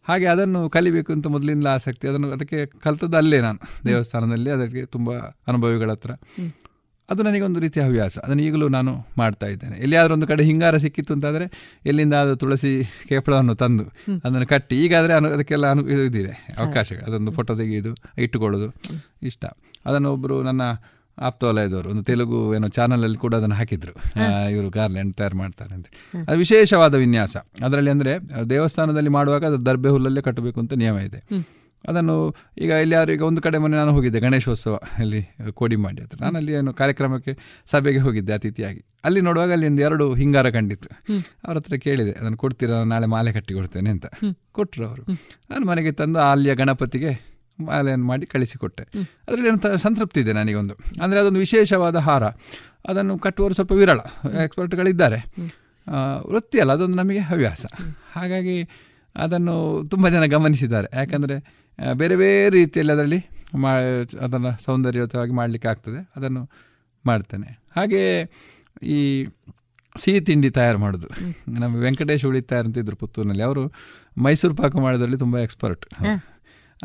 [0.08, 2.08] ಹಾಗೆ ಅದನ್ನು ಕಲಿಬೇಕು ಅಂತ ಮೊದಲಿಂದ ಆಸಕ್ತಿ.
[2.08, 4.50] ಅದನ್ನು ಅದಕ್ಕೆ ಕಲ್ತದ್ದು ಅಲ್ಲೇ ನಾನು ದೇವಸ್ಥಾನದಲ್ಲಿ.
[4.50, 6.12] ಅದಕ್ಕೆ ತುಂಬ ಅನುಭವಿಗಳ ಹತ್ರ.
[7.10, 8.20] ಅದು ನನಗೊಂದು ರೀತಿಯ ಹವ್ಯಾಸ.
[8.20, 9.76] ಅದನ್ನು ಈಗಲೂ ನಾನು ಮಾಡ್ತಾ ಇದ್ದೇನೆ.
[9.78, 11.46] ಎಲ್ಲಿಯಾದರೂ ಒಂದು ಕಡೆ ಹಿಂಗಾರ ಸಿಕ್ಕಿತ್ತು ಅಂತಾದರೆ
[11.86, 12.72] ಎಲ್ಲಿಂದ ಅದು ತುಳಸಿ
[13.10, 13.84] ಕೇಪಳವನ್ನು ತಂದು
[14.24, 18.68] ಅದನ್ನು ಕಟ್ಟಿ ಈಗಾದರೆ ಅನು ಅದಕ್ಕೆಲ್ಲ ಅನು ಇದಿದೆ ಅವಕಾಶ ಅದೊಂದು ಫೋಟೋ ತೆಗೆಯೋದು ಇಟ್ಟುಕೊಳ್ಳೋದು
[19.24, 19.46] ಇಷ್ಟ.
[19.86, 20.62] ಅದನ್ನು ಒಬ್ಬರು ನನ್ನ
[21.18, 23.94] ಆಪ್ತವಲಯದವರು ಒಂದು ತೆಲುಗು ಏನೋ ಚಾನಲಲ್ಲಿ ಕೂಡ ಅದನ್ನು ಹಾಕಿದ್ರು.
[24.54, 25.88] ಇವರು ಗಾರ್ಲೆಂಡ್ ತಯಾರು ಮಾಡ್ತಾರೆ ಅಂತ.
[26.28, 27.38] ಅದು ವಿಶೇಷವಾದ ವಿನ್ಯಾಸ.
[27.68, 28.14] ಅದರಲ್ಲಿ ಅಂದರೆ
[28.50, 31.22] ದೇವಸ್ಥಾನದಲ್ಲಿ ಮಾಡುವಾಗ ಅದು ದರ್ಬೆ ಹುಲ್ಲಲ್ಲೇ ಕಟ್ಟಬೇಕು ಅಂತ ನಿಯಮ ಇದೆ.
[31.84, 32.16] ಅದನ್ನು
[32.64, 35.22] ಈಗ ಯಾರು ಈಗ ಒಂದು ಕಡೆ ಮೊನ್ನೆ ನಾನು ಹೋಗಿದ್ದೆ ಗಣೇಶೋತ್ಸವ ಅಲ್ಲಿ
[35.60, 36.18] ಕೋಡಿ ಮಾಡಿ ಹತ್ರ.
[36.24, 37.34] ನಾನು ಅಲ್ಲಿ ಏನು ಕಾರ್ಯಕ್ರಮಕ್ಕೆ
[37.72, 38.82] ಸಭೆಗೆ ಹೋಗಿದ್ದೆ ಅತಿಥಿಯಾಗಿ.
[39.06, 40.90] ಅಲ್ಲಿ ನೋಡುವಾಗ ಅಲ್ಲಿ ಒಂದು ಎರಡು ಹಿಂಗಾರ ಕಂಡಿತ್ತು.
[41.46, 42.78] ಅವ್ರ ಹತ್ರ ಕೇಳಿದೆ ಅದನ್ನು ಕೊಡ್ತೀರಾ?
[42.84, 44.06] ನಾಳೆ ಮಾಲೆ ಕಟ್ಟಿ ಕೊಡ್ತೇನೆ ಅಂತ
[44.52, 45.04] ಕೊಟ್ಟರು ಅವರು.
[45.52, 47.14] ನಾನು ಮನೆಗೆ ತಂದು ಅಲ್ಲಿಯ ಗಣಪತಿಗೆ
[47.60, 48.84] ಮಾಲೆಯನ್ನು ಮಾಡಿ ಕಳಿಸಿಕೊಟ್ಟೆ.
[49.28, 50.74] ಅದರಲ್ಲಿ ಏನು ಸಂತೃಪ್ತಿ ಇದೆ ನನಗೊಂದು.
[51.04, 52.24] ಅಂದರೆ ಅದೊಂದು ವಿಶೇಷವಾದ ಹಾರ.
[52.90, 54.00] ಅದನ್ನು ಕಟ್ಟುವರು ಸ್ವಲ್ಪ ವಿರಳ
[54.44, 55.20] ಎಕ್ಸ್ಪರ್ಟ್ಗಳಿದ್ದಾರೆ.
[56.28, 57.66] ವೃತ್ತಿ ಅಲ್ಲ ಅದೊಂದು ನಮಗೆ ಹವ್ಯಾಸ.
[58.12, 58.64] ಹಾಗಾಗಿ
[59.16, 60.98] ಅದನ್ನು ತುಂಬ ಜನ ಗಮನಿಸಿದ್ದಾರೆ.
[60.98, 61.36] ಯಾಕಂದರೆ
[61.94, 63.20] ಬೇರೆ ಬೇರೆ ರೀತಿಯಲ್ಲಿ ಅದರಲ್ಲಿ
[63.58, 63.72] ಮಾ
[64.22, 66.12] ಅದನ್ನು ಸೌಂದರ್ಯಯುತವಾಗಿ ಮಾಡಲಿಕ್ಕೆ ಆಗ್ತದೆ.
[66.16, 66.50] ಅದನ್ನು
[67.06, 67.50] ಮಾಡ್ತೇನೆ.
[67.76, 68.02] ಹಾಗೆ
[68.84, 69.28] ಈ
[69.98, 71.08] ಸಿಹಿ ತಿಂಡಿ ತಯಾರು ಮಾಡೋದು.
[71.60, 73.44] ನಮ್ಮ ವೆಂಕಟೇಶ್ ಹುಳಿ ತಯಾರು ಇದ್ರು ಪುತ್ತೂರಿನಲ್ಲಿ.
[73.44, 73.74] ಅವರು
[74.18, 75.86] ಮೈಸೂರು ಪಾಕ ಮಾಡೋದ್ರಲ್ಲಿ ತುಂಬ ಎಕ್ಸ್ಪರ್ಟ್.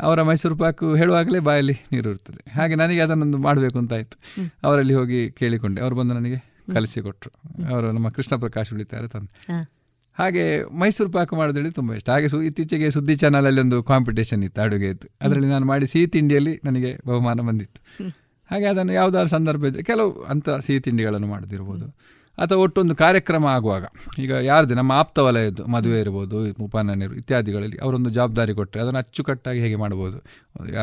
[0.01, 4.41] ಅವರ ಮೈಸೂರು ಪಾಕು ಹೇಳುವಾಗಲೇ ಬಾಯಲ್ಲಿ ನೀರು ಇರ್ತದೆ ಹಾಗೆ ನನಗೆ ಅದನ್ನೊಂದು ಮಾಡಬೇಕು ಅಂತ ಆಯಿತು.
[4.63, 5.81] ಅವರಲ್ಲಿ ಹೋಗಿ ಕೇಳಿಕೊಂಡೆ.
[5.81, 6.35] ಅವರು ಬಂದು ನನಗೆ
[6.73, 7.65] ಕಲಿಸಿಕೊಟ್ರು.
[7.73, 9.53] ಅವರು ನಮ್ಮ ಕೃಷ್ಣ ಪ್ರಕಾಶ್ ಉಳಿತಾರೆ ತಂದೆ.
[10.19, 12.09] ಹಾಗೆ ಮೈಸೂರು ಪಾಕು ಮಾಡೋದ್ರಲ್ಲಿ ತುಂಬ ಇಷ್ಟ.
[12.09, 15.07] ಹಾಗೆ ಸು ಇತ್ತೀಚೆಗೆ ಸುದ್ದಿ ಚಾನಲಲ್ಲಿ ಒಂದು ಕಾಂಪಿಟೇಷನ್ ಇತ್ತು ಅಡುಗೆ ಇತ್ತು.
[15.21, 18.07] ಅದರಲ್ಲಿ ನಾನು ಮಾಡಿ ಸಿಹಿ ತಿಂಡಿಯಲ್ಲಿ ನನಗೆ ಬಹುಮಾನ ಬಂದಿತ್ತು.
[18.51, 21.95] ಹಾಗೆ ಅದನ್ನು ಯಾವುದಾದ್ರು ಸಂದರ್ಭ ಇದ್ದರೆ ಕೆಲವು ಅಂಥ ಸಿಹಿ ತಿಂಡಿಗಳನ್ನು ಮಾಡೋದಿರ್ಬೋದು.
[22.37, 23.85] ಅಥವಾ ಒಟ್ಟೊಂದು ಕಾರ್ಯಕ್ರಮ ಆಗುವಾಗ
[24.19, 29.75] ಈಗ ಯಾರದೇ ನಮ್ಮ ಆಪ್ತ ವಲಯದ್ದು ಮದುವೆ ಇರ್ಬೋದು ಉಪನಯನರು ಇತ್ಯಾದಿಗಳಲ್ಲಿ ಅವರೊಂದು ಜವಾಬ್ದಾರಿ ಕೊಟ್ಟರೆ ಅದನ್ನು ಅಚ್ಚುಕಟ್ಟಾಗಿ ಹೇಗೆ
[29.75, 30.17] ಮಾಡ್ಬೋದು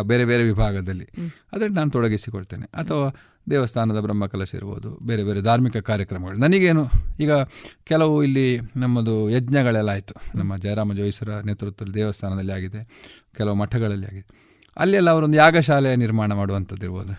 [0.03, 1.07] ಬೇರೆ ಬೇರೆ ವಿಭಾಗದಲ್ಲಿ.
[1.53, 2.67] ಅದರಲ್ಲಿ ನಾನು ತೊಡಗಿಸಿಕೊಳ್ತೇನೆ.
[2.75, 3.07] ಅಥವಾ
[3.51, 6.39] ದೇವಸ್ಥಾನದ ಬ್ರಹ್ಮಕಲಶ ಇರ್ಬೋದು ಬೇರೆ ಬೇರೆ ಧಾರ್ಮಿಕ ಕಾರ್ಯಕ್ರಮಗಳು.
[6.39, 6.85] ನನಗೇನು
[7.21, 7.33] ಈಗ
[7.85, 8.47] ಕೆಲವು ಇಲ್ಲಿ
[8.77, 10.39] ನಮ್ಮದು ಯಜ್ಞಗಳೆಲ್ಲ ಆಯಿತು.
[10.39, 12.83] ನಮ್ಮ ಜಯರಾಮ ಜೋಯಿಸರ ನೇತೃತ್ವದಲ್ಲಿ ದೇವಸ್ಥಾನದಲ್ಲಿ ಆಗಿದೆ
[13.37, 14.29] ಕೆಲವು ಮಠಗಳಲ್ಲಿ ಆಗಿದೆ.
[14.77, 17.15] ಅಲ್ಲೆಲ್ಲ ಅವರೊಂದು ಯಾಗಶಾಲೆ ನಿರ್ಮಾಣ ಮಾಡುವಂಥದ್ದು ಇರ್ಬೋದು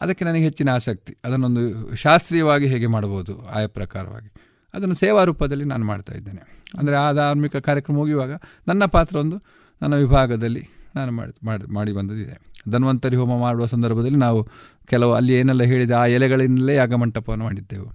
[0.00, 1.16] ಅದಕ್ಕೆ ನನಗೆ ಹೆಚ್ಚಿನ ಆಸಕ್ತಿ.
[1.24, 4.32] ಅದನ್ನೊಂದು ಶಾಸ್ತ್ರೀಯವಾಗಿ ಹೇಗೆ ಮಾಡ್ಬೋದು ಆಯಾ ಪ್ರಕಾರವಾಗಿ.
[4.74, 6.62] ಅದನ್ನು ಸೇವಾ ರೂಪದಲ್ಲಿ ನಾನು ಮಾಡ್ತಾ ಇದ್ದೇನೆ.
[6.78, 8.32] ಅಂದರೆ ಆ ಧಾರ್ಮಿಕ ಕಾರ್ಯಕ್ರಮ ಮುಗಿಯುವಾಗ
[8.68, 9.42] ನನ್ನ ಪಾತ್ರ ಒಂದು
[9.82, 12.50] ನನ್ನ ವಿಭಾಗದಲ್ಲಿ ನಾನು ಮಾಡಿ ಮಾಡಿ ಮಾಡಿ ಬಂದದಿದೆ.
[12.70, 14.48] ಧನ್ವಂತರಿ ಹೋಮ ಮಾಡುವ ಸಂದರ್ಭದಲ್ಲಿ ನಾವು
[14.86, 17.86] ಕೆಲವು ಅಲ್ಲಿ ಏನೆಲ್ಲ ಹೇಳಿದ ಆ ಎಲೆಗಳಿಂದಲೇ ಯಾಗ ಮಂಟಪವನ್ನು ಮಾಡಿದ್ದೆವು.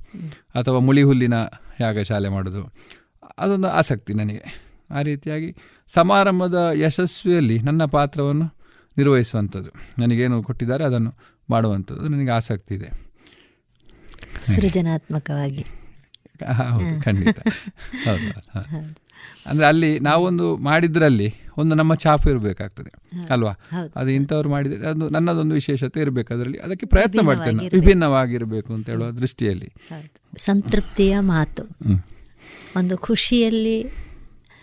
[0.56, 1.34] ಅಥವಾ ಮುಳಿ ಹುಲ್ಲಿನ
[1.80, 2.74] ಯಾಗಶಾಲೆ ಮಾಡೋದು.
[3.38, 4.66] ಅದೊಂದು ಆಸಕ್ತಿ ನನಗೆ.
[4.92, 5.56] ಆ ರೀತಿಯಾಗಿ
[5.88, 8.56] ಸಮಾರಂಭದ ಯಶಸ್ವಿಯಲ್ಲಿ ನನ್ನ ಪಾತ್ರವನ್ನು
[8.98, 9.70] ನಿರ್ವಹಿಸುವಂಥದ್ದು.
[10.02, 11.16] ನನಗೇನು ಕೊಟ್ಟಿದ್ದಾರೆ ಅದನ್ನು
[11.50, 12.02] ಮಾಡುವಂಥದ್ದು.
[12.02, 12.90] ನನಗೆ ಆಸಕ್ತಿ ಇದೆ.
[14.46, 15.66] ಸೃಜನಾತ್ಮಕವಾಗಿ.
[16.54, 17.40] ಹೌದು ಖಂಡಿತ.
[18.06, 18.96] ಹೌದು
[19.46, 22.92] ಅಂದರೆ ಅಲ್ಲಿ ನಾವೊಂದು ಮಾಡಿದ್ರಲ್ಲಿ ಒಂದು ನಮ್ಮ ಛಾಪು ಇರಬೇಕಾಗ್ತದೆ
[23.30, 23.54] ಅಲ್ವಾ?
[23.96, 26.60] ಅದು ಇಂಥವ್ರು ಮಾಡಿದರೆ ಅದು ನನ್ನದೊಂದು ವಿಶೇಷತೆ ಇರಬೇಕು ಅದರಲ್ಲಿ.
[26.60, 29.74] ಅದಕ್ಕೆ ಪ್ರಯತ್ನ ಮಾಡ್ತೇನೆ ವಿಭಿನ್ನವಾಗಿರಬೇಕು ಅಂತ ಹೇಳುವ ದೃಷ್ಟಿಯಲ್ಲಿ.
[30.38, 31.64] ಸಂತೃಪ್ತಿಯ ಮಾತು.
[32.76, 33.86] ಒಂದು ಖುಷಿಯಲ್ಲಿ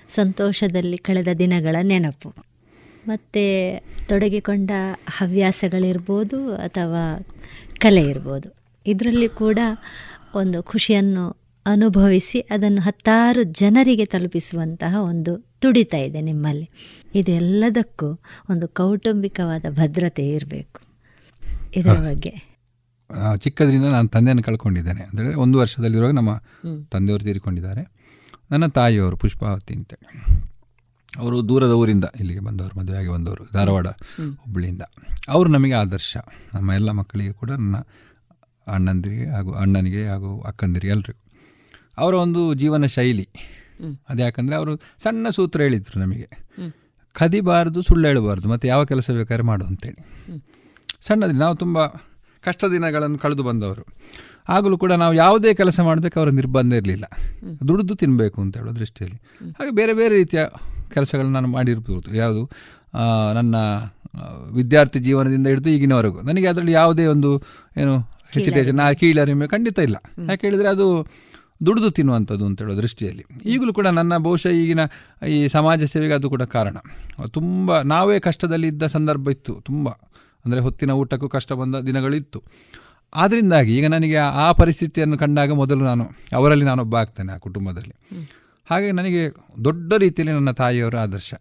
[0.08, 2.51] ಸಂತೋಷದಲ್ಲಿ ಕಳೆದ ದಿನಗಳ ನೆನಪು.
[3.08, 3.42] ಮತ್ತು
[4.08, 4.70] ತೊಡಗಿಕೊಂಡ
[5.08, 7.04] ಹವ್ಯಾಸಗಳಿರ್ಬೋದು ಅಥವಾ
[7.78, 8.48] ಕಲೆ ಇರ್ಬೋದು.
[8.86, 9.58] ಇದರಲ್ಲಿ ಕೂಡ
[10.34, 11.24] ಒಂದು ಖುಷಿಯನ್ನು
[11.66, 16.70] ಅನುಭವಿಸಿ ಅದನ್ನು ಹತ್ತಾರು ಜನರಿಗೆ ತಲುಪಿಸುವಂತಹ ಒಂದು ತುಡಿತ ಇದೆ ನಿಮ್ಮಲ್ಲಿ.
[17.14, 18.08] ಇದೆಲ್ಲದಕ್ಕೂ
[18.50, 20.80] ಒಂದು ಕೌಟುಂಬಿಕವಾದ ಭದ್ರತೆ ಇರಬೇಕು.
[21.76, 22.32] ಇದರ ಬಗ್ಗೆ.
[23.36, 25.02] ಚಿಕ್ಕದ್ರಿಂದ ನಾನು ತಂದೆಯನ್ನು ಕಳ್ಕೊಂಡಿದ್ದೇನೆ.
[25.02, 26.32] ಅಂದರೆ ಒಂದು ವರ್ಷದಲ್ಲಿರುವಾಗ ನಮ್ಮ
[26.90, 27.82] ತಂದೆಯವರು ತೀರಿಕೊಂಡಿದ್ದಾರೆ.
[28.50, 30.08] ನನ್ನ ತಾಯಿಯವರು ಪುಷ್ಪಾವತಿ ಅಂತೇಳಿ
[31.18, 33.86] ಅವರು ದೂರದ ಊರಿಂದ ಇಲ್ಲಿಗೆ ಬಂದವರು ಮದುವೆಯಾಗಿ ಬಂದವರು ಧಾರವಾಡ
[34.16, 34.82] ಹುಬ್ಬಳ್ಳಿಯಿಂದ
[35.28, 36.16] ಅವರು ನಮಗೆ ಆದರ್ಶ.
[36.54, 37.76] ನಮ್ಮ ಎಲ್ಲ ಮಕ್ಕಳಿಗೆ ಕೂಡ ನನ್ನ
[38.66, 41.20] ಅಣ್ಣಂದಿರಿಗೆ ಹಾಗೂ ಅಣ್ಣನಿಗೆ ಹಾಗೂ ಅಕ್ಕಂದಿರಿಗೆ ಎಲ್ಲರಿಗೂ
[41.98, 43.28] ಅವರ ಒಂದು ಜೀವನ ಶೈಲಿ.
[44.08, 46.28] ಅದು ಯಾಕಂದರೆ ಅವರು ಸಣ್ಣ ಸೂತ್ರ ಹೇಳಿದರು ನಮಗೆ.
[47.12, 50.04] ಕದಿಬಾರ್ದು ಸುಳ್ಳು ಹೇಳಬಾರ್ದು ಮತ್ತು ಯಾವ ಕೆಲಸ ಬೇಕಾದ್ರೆ ಮಾಡು ಅಂತೇಳಿ.
[51.00, 51.86] ಸಣ್ಣದಿನ ನಾವು ತುಂಬ
[52.42, 53.86] ಕಷ್ಟ ದಿನಗಳನ್ನು ಕಳೆದು ಬಂದವರು.
[54.48, 57.04] ಆಗಲೂ ಕೂಡ ನಾವು ಯಾವುದೇ ಕೆಲಸ ಮಾಡಬೇಕು ಅವರ ನಿರ್ಬಂಧ ಇರಲಿಲ್ಲ.
[57.68, 59.20] ದುಡಿದು ತಿನ್ನಬೇಕು ಅಂತ ಹೇಳೋ ದೃಷ್ಟಿಯಲ್ಲಿ.
[59.58, 60.44] ಹಾಗೆ ಬೇರೆ ಬೇರೆ ರೀತಿಯ
[60.96, 62.42] ಕೆಲಸಗಳನ್ನ ನಾನು ಮಾಡಿರ್ಬೋದು ಯಾವುದು?
[63.38, 63.56] ನನ್ನ
[64.58, 66.18] ವಿದ್ಯಾರ್ಥಿ ಜೀವನದಿಂದ ಹಿಡಿದು ಈಗಿನವರೆಗೂ.
[66.28, 67.30] ನನಗೆ ಅದರಲ್ಲಿ ಯಾವುದೇ ಒಂದು
[67.82, 67.94] ಏನು
[68.34, 69.96] ಹೆಸಿಟೇಷನ್ ಆ ಕೀಳರಿಮೆ ಖಂಡಿತ ಇಲ್ಲ.
[70.30, 70.86] ಯಾಕೆ ಹೇಳಿದರೆ ಅದು
[71.66, 73.24] ದುಡಿದು ತಿನ್ನುವಂಥದ್ದು ಅಂತ ಹೇಳೋ ದೃಷ್ಟಿಯಲ್ಲಿ.
[73.52, 74.82] ಈಗಲೂ ಕೂಡ ನನ್ನ ಬಹುಶಃ ಈಗಿನ
[75.34, 76.76] ಈ ಸಮಾಜ ಸೇವೆಗೆ ಅದು ಕೂಡ ಕಾರಣ.
[77.36, 79.54] ತುಂಬ ನಾವೇ ಕಷ್ಟದಲ್ಲಿ ಇದ್ದ ಸಂದರ್ಭ ಇತ್ತು.
[79.68, 79.88] ತುಂಬ
[80.44, 82.40] ಅಂದರೆ ಹೊತ್ತಿನ ಊಟಕ್ಕೂ ಕಷ್ಟ ಬಂದ ದಿನಗಳಿತ್ತು.
[83.12, 86.04] ಆದ್ದರಿಂದಾಗಿ ಈಗ ನನಗೆ ಆ ಪರಿಸ್ಥಿತಿಯನ್ನು ಕಂಡಾಗ ಮೊದಲು ನಾನು
[86.36, 87.94] ಅವರಲ್ಲಿ ನಾನೊಬ್ಬ ಆಗ್ತೇನೆ ಆ ಕುಟುಂಬದಲ್ಲಿ.
[88.72, 89.22] ಹಾಗೆ ನನಗೆ
[89.64, 91.32] ದೊಡ್ಡ ರೀತಿಯಲ್ಲಿ ನನ್ನ ತಾಯಿಯವರ ಆದರ್ಶ.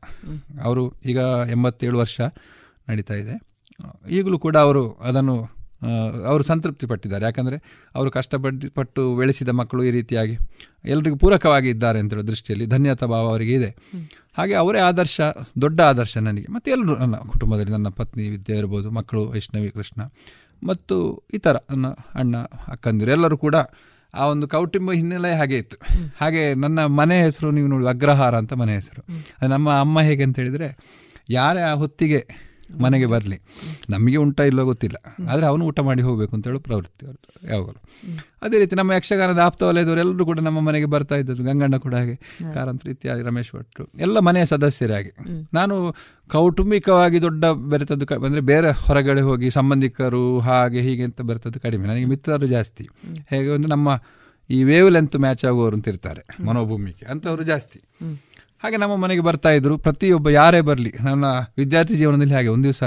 [0.63, 1.19] ಅವರು ಈಗ
[1.51, 2.19] ಎಂಬತ್ತೇಳು ವರ್ಷ
[2.89, 3.35] ನಡೀತಾ ಇದೆ.
[4.09, 5.35] ಈಗಲೂ ಕೂಡ ಅವರು ಅದನ್ನು
[6.27, 7.23] ಅವರು ಸಂತೃಪ್ತಿ ಪಟ್ಟಿದ್ದಾರೆ.
[7.25, 7.57] ಯಾಕಂದರೆ
[7.95, 10.35] ಅವರು ಕಷ್ಟಪಟ್ಟು, ಪಟ್ಟು ಬೆಳೆಸಿದ ಮಕ್ಕಳು ಈ ರೀತಿಯಾಗಿ
[10.85, 13.69] ಎಲ್ರಿಗೂ ಪೂರಕವಾಗಿ ಇದ್ದಾರೆ ಅಂತ ಹೇಳೋ ದೃಷ್ಟಿಯಲ್ಲಿ ಧನ್ಯತಾ ಭಾವ ಅವರಿಗೆ ಇದೆ.
[14.37, 15.21] ಹಾಗೆ ಅವರೇ ಆದರ್ಶ,
[15.61, 16.47] ದೊಡ್ಡ ಆದರ್ಶ ನನಗೆ.
[16.51, 20.01] ಮತ್ತು ಎಲ್ಲರೂ ನನ್ನ ಕುಟುಂಬದಲ್ಲಿ ನನ್ನ ಪತ್ನಿ, ವಿದ್ಯೆ ಇರ್ಬೋದು, ಮಕ್ಕಳು ವೈಷ್ಣವಿ ಕೃಷ್ಣ,
[20.63, 20.97] ಮತ್ತು
[21.33, 22.35] ಇತರ ನನ್ನ ಅಣ್ಣ,
[22.67, 23.55] ಅಕ್ಕಂದಿರು ಎಲ್ಲರೂ ಕೂಡ
[24.13, 25.77] ಆ ಒಂದು ಕೌಟುಂಬ ಹಿನ್ನೆಲೆ ಹಾಗೆ ಇತ್ತು.
[26.21, 29.01] ಹಾಗೆ ನನ್ನ ಮನೆ ಹೆಸರು ನೀವು ನೋಡಿ ಅಗ್ರಹಾರ ಅಂತ ಮನೆ ಹೆಸರು.
[29.47, 30.77] ನಮ್ಮ ಅಮ್ಮ ಹೇಗೆ ಅಂತ ಹೇಳಿದರೆ
[31.29, 33.37] ಯಾರೇ ಆ ಹೊತ್ತಿಗೆ ಮನೆಗೆ ಬರಲಿ.
[33.89, 34.97] ನಮಗೆ ಉಂಟ ಇಲ್ಲೋ ಗೊತ್ತಿಲ್ಲ.
[35.29, 37.79] ಆದರೆ ಅವನು ಊಟ ಮಾಡಿ ಹೋಗಬೇಕು ಅಂತ ಹೇಳೋ ಪ್ರವೃತ್ತಿ ಅವ್ರದ್ದು ಯಾವಾಗಲೂ.
[38.41, 42.15] ಅದೇ ರೀತಿ ನಮ್ಮ ಯಕ್ಷಗಾನದ ಆಪ್ತ ವಲಯದವರು ಎಲ್ಲರೂ ಕೂಡ ನಮ್ಮ ಮನೆಗೆ ಬರ್ತಾ ಇದ್ದದ್ದು ಗಂಗಣ್ಣ ಕೂಡ ಹಾಗೆ
[42.53, 45.11] ಕಾರಂತರ ಇತ್ಯಾದಿ ರಮೇಶ್ ಭಟ್ರು ಎಲ್ಲ ಮನೆಯ ಸದಸ್ಯರಾಗಿ.
[45.53, 45.95] ನಾನು
[46.29, 51.87] ಕೌಟುಂಬಿಕವಾಗಿ ದೊಡ್ಡ ಬೆರೆತದ್ದು ಅಂದರೆ ಬೇರೆ ಹೊರಗಡೆ ಹೋಗಿ ಸಂಬಂಧಿಕರು ಹಾಗೆ ಹೀಗೆ ಅಂತ ಬರ್ತದ್ದು ಕಡಿಮೆ.
[51.87, 52.87] ನನಗೆ ಮಿತ್ರರು ಜಾಸ್ತಿ.
[53.29, 53.99] ಹೇಗೆ ಒಂದು ನಮ್ಮ
[54.49, 57.79] ಈ ವೇವ್ ಲೆಂತ್ ಮ್ಯಾಚ್ ಆಗುವವರು ಅಂತ ಇರ್ತಾರೆ ಮನೋಭೂಮಿಗೆ ಅಂಥವ್ರು ಜಾಸ್ತಿ.
[58.63, 59.77] ಹಾಗೆ ನಮ್ಮ ಮನೆಗೆ ಬರ್ತಾ ಇದ್ರು.
[59.77, 61.25] ಪ್ರತಿಯೊಬ್ಬ ಯಾರೇ ಬರಲಿ ನನ್ನ
[61.57, 62.83] ವಿದ್ಯಾರ್ಥಿ ಜೀವನದಲ್ಲಿ ಹಾಗೆ ಒಂದು ದಿವಸ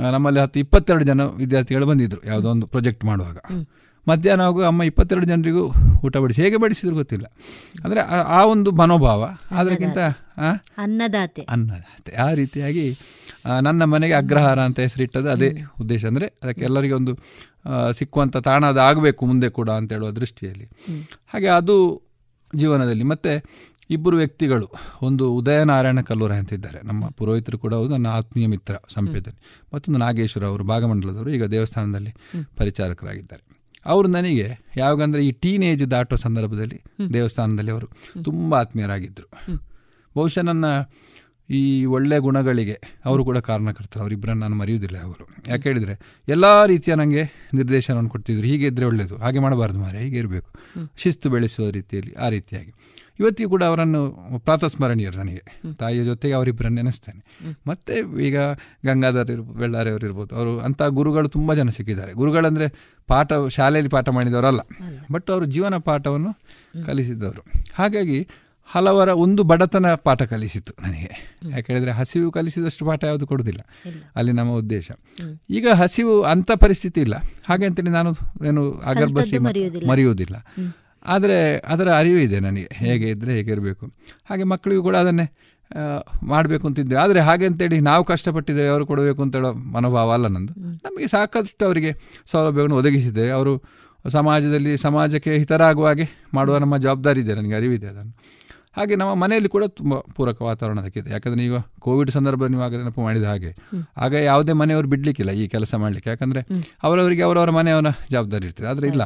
[0.00, 3.38] ನಮ್ಮಲ್ಲಿ ಹತ್ತು ಇಪ್ಪತ್ತೆರಡು ಜನ ವಿದ್ಯಾರ್ಥಿಗಳು ಬಂದಿದ್ರು ಯಾವುದೋ ಒಂದು ಪ್ರಾಜೆಕ್ಟ್ ಮಾಡುವಾಗ.
[4.06, 5.62] ಮಧ್ಯಾಹ್ನ ಹಾಗೂ ಅಮ್ಮ ಇಪ್ಪತ್ತೆರಡು ಜನರಿಗೂ
[6.04, 6.42] ಊಟ ಬಡಿಸಿ.
[6.42, 7.26] ಹೇಗೆ ಬಡಿಸಿದ್ರು ಗೊತ್ತಿಲ್ಲ.
[7.84, 8.00] ಅಂದರೆ
[8.36, 9.22] ಆ ಒಂದು ಮನೋಭಾವ.
[9.50, 9.98] ಅದಕ್ಕಿಂತ
[10.76, 11.42] ಅನ್ನದಾತೆ.
[11.42, 12.12] ಅನ್ನದಾತೆ.
[12.16, 12.84] ಆ ರೀತಿಯಾಗಿ
[13.62, 15.50] ನನ್ನ ಮನೆಗೆ ಅಗ್ರಹಾರ ಅಂತ ಹೆಸರಿಟ್ಟದ್ದು ಅದೇ
[15.80, 16.04] ಉದ್ದೇಶ.
[16.04, 17.12] ಅಂದರೆ ಅದಕ್ಕೆ ಎಲ್ಲರಿಗೆ ಒಂದು
[17.92, 20.68] ಸಿಕ್ಕುವಂಥ ತಾಣ ಅದು ಆಗಬೇಕು ಮುಂದೆ ಕೂಡ ಅಂತ ಹೇಳುವ ದೃಷ್ಟಿಯಲ್ಲಿ.
[21.34, 21.76] ಹಾಗೆ ಅದು
[22.56, 23.04] ಜೀವನದಲ್ಲಿ.
[23.04, 23.32] ಮತ್ತು
[23.90, 24.66] ಇಬ್ಬರು ವ್ಯಕ್ತಿಗಳು
[25.02, 26.80] ಒಂದು ಉದಯನಾರಾಯಣ ಕಲ್ಲೂರ ಅಂತಿದ್ದಾರೆ.
[26.84, 29.40] ನಮ್ಮ ಪುರೋಹಿತರು ಕೂಡ ಹೌದು ನನ್ನ ಆತ್ಮೀಯ ಮಿತ್ರ ಸಂಪೇದಲ್ಲಿ
[29.74, 32.12] ಮತ್ತೊಂದು ನಾಗೇಶ್ವರ ಅವರು ಭಾಗಮಂಡಲದವರು ಈಗ ದೇವಸ್ಥಾನದಲ್ಲಿ
[32.56, 33.42] ಪರಿಚಾರಕರಾಗಿದ್ದಾರೆ.
[33.86, 36.82] ಅವರು ನನಗೆ ಯಾವಾಗಂದರೆ ಈ ಟೀನೇಜ್ ಏಜ್ ದಾಟೋ ಸಂದರ್ಭದಲ್ಲಿ
[37.12, 37.86] ದೇವಸ್ಥಾನದಲ್ಲಿ ಅವರು
[38.24, 39.28] ತುಂಬ ಆತ್ಮೀಯರಾಗಿದ್ದರು.
[40.16, 40.64] ಬಹುಶಃ ನನ್ನ
[41.50, 45.28] ಈ ಒಳ್ಳೆ ಗುಣಗಳಿಗೆ ಅವರು ಕೂಡ ಕಾರಣಕರ್ತರು ಅವರಿಬ್ಬರನ್ನು ನಾನು ಮರೆಯುವುದಿಲ್ಲ ಅವರು.
[45.48, 50.50] ಯಾಕೆ ಹೇಳಿದರೆ ಎಲ್ಲ ರೀತಿಯ ನನಗೆ ನಿರ್ದೇಶನವನ್ನು ಕೊಡ್ತಿದ್ರು ಹೀಗೆ ಇದ್ದರೆ ಒಳ್ಳೆಯದು ಹಾಗೆ ಮಾಡಬಾರ್ದು ಮಾರೆ ಹೀಗೆ ಇರಬೇಕು.
[50.96, 52.74] ಶಿಸ್ತು ಬೆಳೆಸುವ ರೀತಿಯಲ್ಲಿ ಆ ರೀತಿಯಾಗಿ.
[53.20, 55.42] ಇವತ್ತಿಗೂ ಕೂಡ ಅವರನ್ನು ಪ್ರಾತಸ್ಮರಣೀಯರು ನನಗೆ.
[55.78, 57.24] ತಾಯಿಯ ಜೊತೆಗೆ ಅವರಿಬ್ಬರನ್ನು ನೆನೆಸ್ತೇನೆ.
[57.66, 58.38] ಮತ್ತು ಈಗ
[58.86, 60.34] ಗಂಗಾಧರ್ ಇರ್ಬೋದು ಬೆಳ್ಳಾರಿ ಅವರು ಇರ್ಬೋದು.
[60.34, 62.12] ಅವರು ಅಂಥ ಗುರುಗಳು ತುಂಬ ಜನ ಸಿಕ್ಕಿದ್ದಾರೆ.
[62.12, 64.60] ಗುರುಗಳಂದರೆ ಪಾಠ ಶಾಲೆಯಲ್ಲಿ ಪಾಠ ಮಾಡಿದವರಲ್ಲ.
[65.12, 66.32] ಬಟ್ ಅವರು ಜೀವನ ಪಾಠವನ್ನು
[66.86, 67.44] ಕಲಿಸಿದವರು
[67.74, 68.28] ಹಾಗಾಗಿ
[68.70, 71.38] ಹಲವರ ಒಂದು ಬಡತನ ಪಾಠ ಕಲಿಸಿತು ನನಗೆ.
[71.50, 73.60] ಯಾಕೆ ಹೇಳಿದ್ರೆ ಹಸಿವು ಕಲಿಸಿದಷ್ಟು ಪಾಠ ಯಾವುದು ಕೊಡುವುದಿಲ್ಲ.
[74.16, 74.90] ಅಲ್ಲಿ ನಮ್ಮ ಉದ್ದೇಶ.
[75.50, 77.14] ಈಗ ಹಸಿವು ಅಂಥ ಪರಿಸ್ಥಿತಿ ಇಲ್ಲ.
[77.48, 78.10] ಹಾಗೆ ಅಂತೇಳಿ ನಾನು
[78.46, 79.38] ಏನು ಅಗರ್ಭಿ
[79.88, 80.36] ಮರೆಯುವುದಿಲ್ಲ.
[81.06, 82.68] ಆದರೆ ಅದರ ಅರಿವು ಇದೆ ನನಗೆ.
[82.72, 83.86] ಹೇಗೆ ಇದ್ದರೆ ಹೇಗಿರಬೇಕು
[84.30, 85.32] ಹಾಗೆ ಮಕ್ಕಳಿಗೂ ಕೂಡ ಅದನ್ನೇ
[86.22, 86.96] ಮಾಡಬೇಕು ಅಂತಿದ್ದೆ.
[86.96, 90.52] ಆದರೆ ಹಾಗೆ ಅಂತೇಳಿ ನಾವು ಕಷ್ಟಪಟ್ಟಿದ್ದೇವೆ ಅವರು ಕೊಡಬೇಕು ಅಂತೇಳೋ ಮನೋಭಾವ ಅಲ್ಲ ನಂದು.
[90.60, 93.30] ನಮಗೆ ಸಾಕಷ್ಟು ಅವರಿಗೆ ಸೌಲಭ್ಯವನ್ನು ಒದಗಿಸಿದ್ದೇವೆ.
[93.30, 93.62] ಅವರು
[94.08, 97.34] ಸಮಾಜದಲ್ಲಿ ಸಮಾಜಕ್ಕೆ ಹಿತರಾಗುವ ಹಾಗೆ ಮಾಡುವ ನಮ್ಮ ಜವಾಬ್ದಾರಿ ಇದೆ.
[97.34, 98.16] ನನಗೆ ಅರಿವಿದೆ ಅದನ್ನು.
[98.76, 101.08] ಹಾಗೆ ನಮ್ಮ ಮನೆಯಲ್ಲಿ ಕೂಡ ತುಂಬ ಪೂರಕ ವಾತಾವರಣ ಅದಕ್ಕಿದೆ.
[101.10, 103.50] ಯಾಕಂದರೆ ಈಗ ಕೋವಿಡ್ ಸಂದರ್ಭ ನೀವು ಆಗ ನೆನಪು ಮಾಡಿದ ಹಾಗೆ
[103.96, 106.10] ಆಗ ಯಾವುದೇ ಮನೆಯವರು ಬಿಡಲಿಕ್ಕಿಲ್ಲ ಈ ಕೆಲಸ ಮಾಡಲಿಕ್ಕೆ.
[106.10, 106.42] ಯಾಕಂದರೆ
[106.82, 108.66] ಅವರವರಿಗೆ ಅವರವರ ಮನೆಯವರ ಜವಾಬ್ದಾರಿ ಇರ್ತದೆ.
[108.66, 109.02] ಆದರೆ ಇಲ್ಲ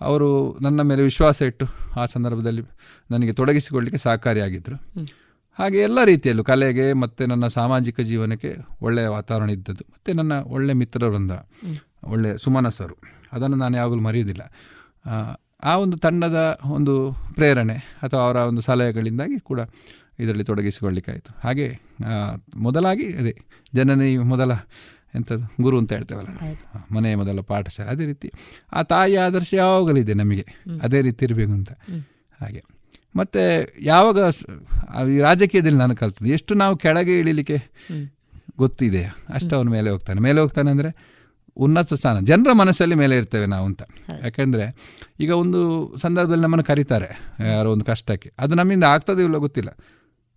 [0.00, 0.28] ಅವರು
[0.62, 2.62] ನನ್ನ ಮೇಲೆ ವಿಶ್ವಾಸ ಇಟ್ಟು ಆ ಸಂದರ್ಭದಲ್ಲಿ
[3.10, 4.76] ನನಗೆ ತೊಡಗಿಸಿಕೊಳ್ಳಲಿಕ್ಕೆ ಸಹಕಾರಿಯಾಗಿದ್ದರು
[5.58, 8.50] ಹಾಗೆ ಎಲ್ಲ ರೀತಿಯಲ್ಲೂ ಕಲೆಗೆ ಮತ್ತು ನನ್ನ ಸಾಮಾಜಿಕ ಜೀವನಕ್ಕೆ
[8.82, 11.32] ಒಳ್ಳೆಯ ವಾತಾವರಣ ಇದ್ದದ್ದು ಮತ್ತು ನನ್ನ ಒಳ್ಳೆಯ ಮಿತ್ರವೃಂದ
[12.04, 12.96] ಒಳ್ಳೆಯ ಸುಮನಸರು
[13.32, 14.42] ಅದನ್ನು ನಾನು ಯಾವಾಗಲೂ ಮರೆಯುವುದಿಲ್ಲ.
[15.64, 16.94] ಆ ಒಂದು ತಂಡದ ಒಂದು
[17.34, 19.60] ಪ್ರೇರಣೆ ಅಥವಾ ಅವರ ಒಂದು ಸಲಹೆಗಳಿಂದಾಗಿ ಕೂಡ
[20.18, 21.40] ಇದರಲ್ಲಿ ತೊಡಗಿಸಿಕೊಳ್ಳಿಕ್ಕಾಯಿತು.
[21.44, 21.80] ಹಾಗೆ
[22.56, 23.38] ಮೊದಲಾಗಿ ಅದೇ
[23.74, 24.52] ಜನನಿ ಮೊದಲ
[25.14, 26.28] ಎಂಥದ್ದು ಗುರು ಅಂತ ಹೇಳ್ತೇವಲ್ಲ.
[26.94, 28.30] ಮನೆಯ ಮೊದಲ ಪಾಠಶಾಲೆ ಅದೇ ರೀತಿ
[28.72, 30.46] ಆ ತಾಯಿ ಆದರ್ಶ ಯಾವಾಗಲಿದೆ ನಮಗೆ?
[30.82, 31.72] ಅದೇ ರೀತಿ ಇರಬೇಕು ಅಂತ.
[32.40, 32.62] ಹಾಗೆ.
[33.16, 33.40] ಮತ್ತು
[33.82, 34.18] ಯಾವಾಗ
[35.08, 37.56] ಈ ರಾಜಕೀಯದಲ್ಲಿ ನಾನು ಕಲ್ತದ್ದು ಎಷ್ಟು ನಾವು ಕೆಳಗೆ ಇಳಿಲಿಕ್ಕೆ
[38.58, 39.04] ಗೊತ್ತಿದೆ?
[39.28, 40.20] ಅಷ್ಟು ಅವನ ಮೇಲೆ ಹೋಗ್ತಾನೆ.
[40.20, 40.90] ಮೇಲೆ ಹೋಗ್ತಾನೆ ಅಂದರೆ
[41.56, 43.82] ಉನ್ನತ ಸ್ಥಾನ ಜನರ ಮನಸ್ಸಲ್ಲಿ ಮೇಲೆ ಇರ್ತೇವೆ ನಾವು ಅಂತ.
[44.24, 44.66] ಯಾಕೆಂದರೆ
[45.20, 45.60] ಈಗ ಒಂದು
[45.98, 47.08] ಸಂದರ್ಭದಲ್ಲಿ ನಮ್ಮನ್ನು ಕರೀತಾರೆ.
[47.46, 48.32] ಯಾರೋ ಒಂದು ಕಷ್ಟಕ್ಕೆ.
[48.38, 49.70] ಅದು ನಮ್ಮಿಂದ ಆಗ್ತದೆ ಇಲ್ಲ ಗೊತ್ತಿಲ್ಲ.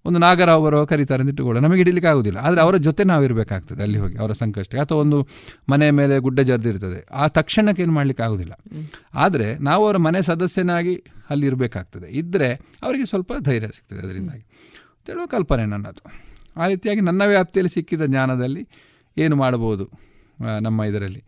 [0.05, 2.38] ಒಂದು ನಾಗರ ಅವರು ಕರೀತಾರೆ ಅಂತ ಇಟ್ಟುಕೊಳ್ಳೋ ನಮಗೆ ಹಿಡಿಲಿಕ್ಕೆ ಆಗೋದಿಲ್ಲ.
[2.38, 5.27] ಆದರೆ ಅವರ ಜೊತೆ ನಾವು ಇರಬೇಕಾಗ್ತದೆ ಅಲ್ಲಿ ಹೋಗಿ, ಅವರ ಸಂಕಷ್ಟ ಅಥವಾ ಒಂದು
[5.69, 8.53] ಮನೆ ಮೇಲೆ ಗುಡ್ಡ ಜರ್ದಿರ್ತದೆ ಆ ತಕ್ಷಣಕ್ಕೆ ಏನು ಮಾಡಲಿಕ್ಕೆ ಆಗೋದಿಲ್ಲ.
[9.13, 10.95] ಆದರೆ ನಾವು ಅವರ ಮನೆ ಸದಸ್ಯನಾಗಿ
[11.29, 12.07] ಅಲ್ಲಿ ಇರಬೇಕಾಗ್ತದೆ.
[12.07, 14.45] ಇದ್ದರೆ ಅವರಿಗೆ ಸ್ವಲ್ಪ ಧೈರ್ಯ ಸಿಗ್ತದೆ ಅದರಿಂದಾಗಿ.
[15.05, 16.03] ತಿಳುವ ಕಲ್ಪನೆ ನನ್ನದು.
[16.57, 18.67] ಆ ರೀತಿಯಾಗಿ ನನ್ನ ವ್ಯಾಪ್ತಿಯಲ್ಲಿ ಸಿಕ್ಕಿದ ಜ್ಞಾನದಲ್ಲಿ
[19.17, 19.86] ಏನು ಮಾಡಬಹುದು
[20.61, 21.23] ನಮ್ಮ ಇದರಲ್ಲಿ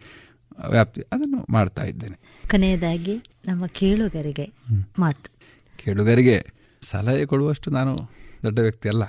[0.69, 2.17] ವ್ಯಾಪ್ತಿ ಅದನ್ನು ಮಾಡ್ತಾ ಇದ್ದೇನೆ.
[2.51, 3.15] ಕೊನೆಯದಾಗಿ
[3.47, 4.45] ನಮ್ಮ ಕೇಳುಗರಿಗೆ
[4.99, 5.27] ಮಾತು.
[5.77, 6.37] ಕೇಳುಗರಿಗೆ
[6.81, 7.93] ಸಲಹೆ ಕೊಡುವಷ್ಟು ನಾನು
[8.43, 9.03] ದೊಡ್ಡ ವ್ಯಕ್ತಿ ಅಲ್ಲ.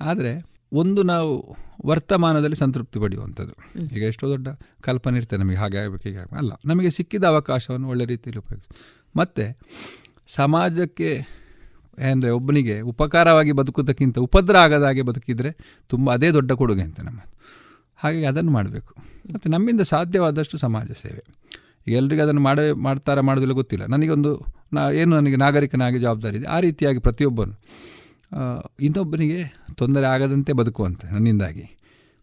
[0.00, 0.32] ಆದರೆ
[0.72, 1.56] ಒಂದು ನಾವು
[1.86, 3.54] ವರ್ತಮಾನದಲ್ಲಿ ಸಂತೃಪ್ತಿ ಪಡೆಯುವಂಥದ್ದು.
[3.96, 4.48] ಈಗ ಎಷ್ಟೋ ದೊಡ್ಡ
[4.80, 6.36] ಕಲ್ಪನೆ ಇರ್ತದೆ ನಮಗೆ ಹಾಗೆ ಆಗಬೇಕು ಹೀಗೆ ಆಗಬೇಕು.
[6.36, 8.70] ಅಲ್ಲ ನಮಗೆ ಸಿಕ್ಕಿದ ಅವಕಾಶವನ್ನು ಒಳ್ಳೆ ರೀತಿಯಲ್ಲಿ ಉಪಯೋಗಿಸಿ
[9.16, 9.44] ಮತ್ತು
[10.26, 11.10] ಸಮಾಜಕ್ಕೆ
[11.98, 15.50] ಅಂದರೆ ಒಬ್ಬನಿಗೆ ಉಪಕಾರವಾಗಿ ಬದುಕುವುದಕ್ಕಿಂತ ಉಪದ್ರ ಆಗದ ಹಾಗೆ ಬದುಕಿದರೆ
[15.88, 17.20] ತುಂಬ ಅದೇ ದೊಡ್ಡ ಕೊಡುಗೆ ಅಂತ ನಮ್ಮ
[17.96, 18.92] ಹಾಗಾಗಿ ಅದನ್ನು ಮಾಡಬೇಕು.
[19.34, 21.22] ಮತ್ತು ನಮ್ಮಿಂದ ಸಾಧ್ಯವಾದಷ್ಟು ಸಮಾಜ ಸೇವೆ.
[21.86, 23.84] ಈಗ ಎಲ್ರಿಗೂ ಅದನ್ನು ಮಾಡೇ ಮಾಡ್ತಾರೆ ಮಾಡೋದಿಲ್ಲ ಗೊತ್ತಿಲ್ಲ.
[23.86, 24.32] ನನಗೊಂದು
[24.72, 26.46] ನಾ ಏನು ನನಗೆ ನಾಗರಿಕನಾಗಿ ಜವಾಬ್ದಾರಿ ಇದೆ.
[26.46, 27.54] ಆ ರೀತಿಯಾಗಿ ಪ್ರತಿಯೊಬ್ಬನು
[28.80, 29.40] ಇನ್ನೊಬ್ಬನಿಗೆ
[29.74, 31.64] ತೊಂದರೆ ಆಗದಂತೆ ಬದುಕುವಂತೆ ನನ್ನಿಂದಾಗಿ.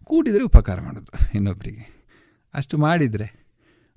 [0.04, 1.84] ಕೂಡಿದರೆ ಉಪಕಾರ ಮಾಡೋದು ಇನ್ನೊಬ್ಬರಿಗೆ
[2.54, 3.28] ಅಷ್ಟು ಮಾಡಿದರೆ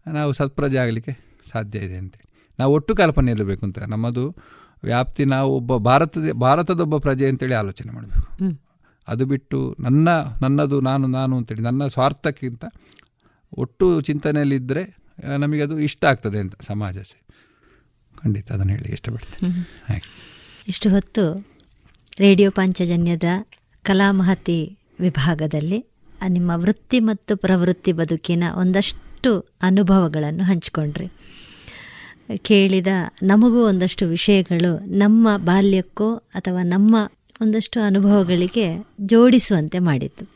[0.06, 1.12] ನಾವು ಸತ್ಪ್ರಜೆ ಆಗಲಿಕ್ಕೆ
[1.50, 2.28] ಸಾಧ್ಯ ಇದೆ ಅಂತೇಳಿ.
[2.58, 3.78] ನಾವು ಒಟ್ಟು ಕಲ್ಪನೆ ಇರಬೇಕು ಅಂತ.
[3.78, 4.24] ನಮ್ಮದು
[4.84, 8.28] ವ್ಯಾಪ್ತಿ ನಾವು ಒಬ್ಬ ಭಾರತದ ಭಾರತದೊಬ್ಬ ಪ್ರಜೆ ಅಂತೇಳಿ ಆಲೋಚನೆ ಮಾಡಬೇಕು.
[9.08, 10.08] ಅದು ಬಿಟ್ಟು ನನ್ನ
[10.42, 12.64] ನನ್ನದು ನಾನು ನಾನು ಅಂತೇಳಿ ನನ್ನ ಸ್ವಾರ್ಥಕ್ಕಿಂತ
[13.58, 14.82] ಒಟ್ಟು ಚಿಂತನೆಯಲ್ಲಿದ್ದರೆ
[15.24, 16.98] ನಮಗೆ ಅದು ಇಷ್ಟ ಆಗ್ತದೆ ಅಂತ ಸಮಾಜ
[18.22, 19.52] ಖಂಡಿತ ಅದನ್ನು ಹೇಳಿ ಇಷ್ಟಪಡ್ತೀನಿ.
[19.88, 20.02] ಹಾಗೆ.
[20.68, 21.46] ಇಷ್ಟು ಹೊತ್ತು
[22.18, 23.24] ರೇಡಿಯೋ ಪಾಂಚಜನ್ಯದ
[23.82, 25.86] ಕಲಾಮಹತಿ ವಿಭಾಗದಲ್ಲಿ
[26.28, 31.08] ನಿಮ್ಮ ವೃತ್ತಿ ಮತ್ತು ಪ್ರವೃತ್ತಿ ಬದುಕಿನ ಒಂದಷ್ಟು ಅನುಭವಗಳನ್ನು ಹಂಚಿಕೊಂಡ್ರಿ.
[32.36, 32.86] ಕೇಳಿದ
[33.22, 36.96] ನಮಗೂ ಒಂದಷ್ಟು ವಿಷಯಗಳು ನಮ್ಮ ಬಾಲ್ಯಕ್ಕೋ ಅಥವಾ ನಮ್ಮ
[37.40, 40.28] ಒಂದಷ್ಟು ಅನುಭವಗಳಿಗೆ ಜೋಡಿಸುವಂತೆ ಮಾಡಿತ್ತು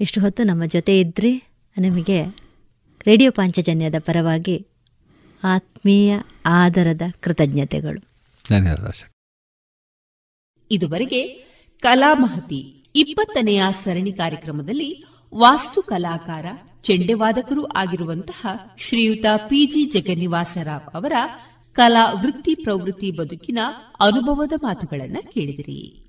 [0.00, 1.48] ಇಷ್ಟು ಹೊತ್ತು ನಮ್ಮ ಜೊತೆ ಇದ್ದರೆ
[1.78, 2.45] ನಿಮಗೆ
[3.06, 4.66] ರೇಡಿಯೋ ಪಾಂಚಜನ್ಯದ ಪರವಾಗಿ
[5.44, 8.00] ಆತ್ಮೀಯ ಆದರದ ಕೃತಜ್ಞತೆಗಳು.
[8.50, 9.04] ಇದುವರೆಗೆ
[10.70, 11.28] ಇದುವರೆಗೆ
[11.80, 15.04] ಕಲಾಮಹತಿ ಇಪ್ಪತ್ತನೆಯ ಸರಣಿ ಕಾರ್ಯಕ್ರಮದಲ್ಲಿ
[15.34, 16.46] ವಾಸ್ತು ಕಲಾಕಾರ
[16.82, 18.46] ಚೆಂಡೆವಾದಕರೂ ಆಗಿರುವಂತಹ
[18.78, 21.12] ಶ್ರೀಯುತ ಪಿಜಿ ಜಗನ್ನಿವಾಸರಾವ್ ಅವರ
[21.72, 23.58] ಕಲಾ ವೃತ್ತಿ ಪ್ರವೃತ್ತಿ ಬದುಕಿನ
[24.00, 26.08] ಅನುಭವದ ಮಾತುಗಳನ್ನು ಕೇಳಿದಿರಿ.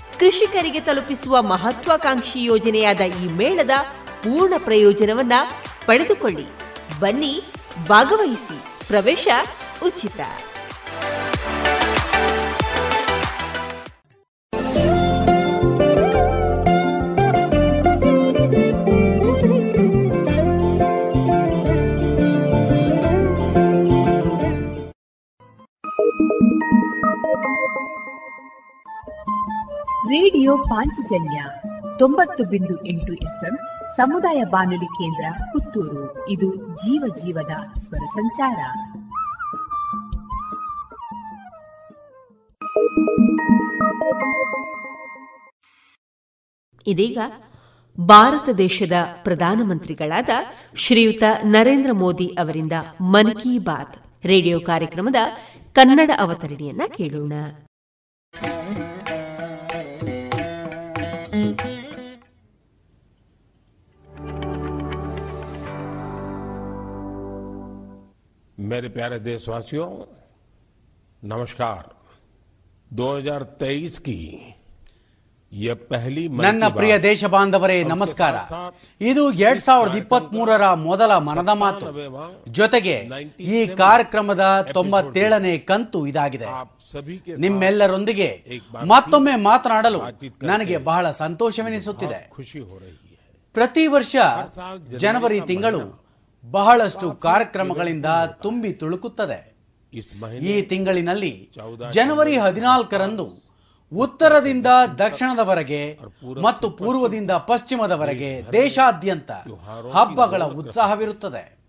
[0.21, 3.69] ಕೃಷಿಕರಿಗೆ ತಲುಪಿಸುವ ಮಹತ್ವಾಕಾಂಕ್ಷಿ ಯೋಜನೆಯಾದ ಈ ಮೇಳದ
[4.05, 5.33] ಪೂರ್ಣ ಪ್ರಯೋಜನವನ್ನ
[5.85, 6.45] ಪಡೆದುಕೊಳ್ಳಿ.
[6.99, 7.43] ಬನ್ನಿ
[7.87, 8.87] ಭಾಗವಹಿಸಿ.
[8.87, 9.27] ಪ್ರವೇಶ
[9.85, 10.19] ಉಚಿತ.
[30.11, 31.43] ರೇಡಿಯೋ ಪಾಂಚಜನ್ಯ
[31.99, 33.57] ತೊಂಬತ್ತು ಬಿಂದು ಎಂಟು ಎಫ್ಎಂ
[33.97, 36.29] ಸಮುದಾಯ ಬಾನುಲಿ ಕೇಂದ್ರ ಪುತ್ತೂರು.
[36.29, 38.59] ಇದು ಜೀವ ಜೀವದ ಸ್ವರ ಸಂಚಾರ.
[46.87, 47.17] ಇದೀಗ
[47.99, 48.91] ಭಾರತ ದೇಶದ
[49.23, 50.29] ಪ್ರಧಾನಮಂತ್ರಿಗಳಾದ
[50.75, 55.15] ಶ್ರೀಯುತ ನರೇಂದ್ರ ಮೋದಿ ಅವರಿಂದ ಮನ್ ಕಿ ಬಾತ್ ರೇಡಿಯೋ ಕಾರ್ಯಕ್ರಮದ
[55.73, 57.33] ಕನ್ನಡ ಅವತರಣಿಯನ್ನ ಕೇಳೋಣ.
[68.70, 69.88] मेरे प्यारे देशवासियों
[71.22, 71.82] नमस्कार
[72.90, 74.20] 2023 की
[76.42, 78.34] ನನ್ನ ಪ್ರಿಯ ದೇಶ ಬಾಂಧವರೇ ನಮಸ್ಕಾರ
[79.00, 81.86] ಇದು ಎರಡ್ ಸಾವಿರದ ಇಪ್ಪತ್ತ್ ಮೂರರ ಮೊದಲ ಮನದ ಮಾತು
[82.50, 82.96] ಜೊತೆಗೆ
[83.50, 86.48] ಈ ಕಾರ್ಯಕ್ರಮದ ತೊಂಬತ್ತೇಳನೇ ಕಂತು ಇದಾಗಿದೆ
[87.44, 88.28] ನಿಮ್ಮೆಲ್ಲರೊಂದಿಗೆ
[88.92, 90.00] ಮತ್ತೊಮ್ಮೆ ಮಾತನಾಡಲು
[90.42, 92.20] ನನಗೆ ಬಹಳ ಸಂತೋಷವೆನಿಸುತ್ತಿದೆ
[93.54, 94.16] ಪ್ರತಿ ವರ್ಷ
[94.96, 95.82] ಜನವರಿ ತಿಂಗಳು
[96.43, 99.51] ಬಹಳಷ್ಟು ಕಾರ್ಯಕ್ರಮಗಳಿಂದ ತುಂಬಿ ತುಳುಕುತ್ತದೆ.
[100.37, 101.51] ಈ ತಿಂಗಳಿನಲ್ಲಿ
[101.91, 103.51] ಜನವರಿ ಹದಿನಾಲ್ಕರಂದು
[103.93, 104.67] ಉತ್ತರದಿಂದ
[104.97, 105.99] ದಕ್ಷಿಣದವರೆಗೆ
[106.41, 109.31] ಮತ್ತು ಪೂರ್ವದಿಂದ ಪಶ್ಚಿಮದವರೆಗೆ ದೇಶಾದ್ಯಂತ
[109.91, 111.61] ಹಬ್ಬಗಳ ಉತ್ಸಾಹವಿರುತ್ತದೆ.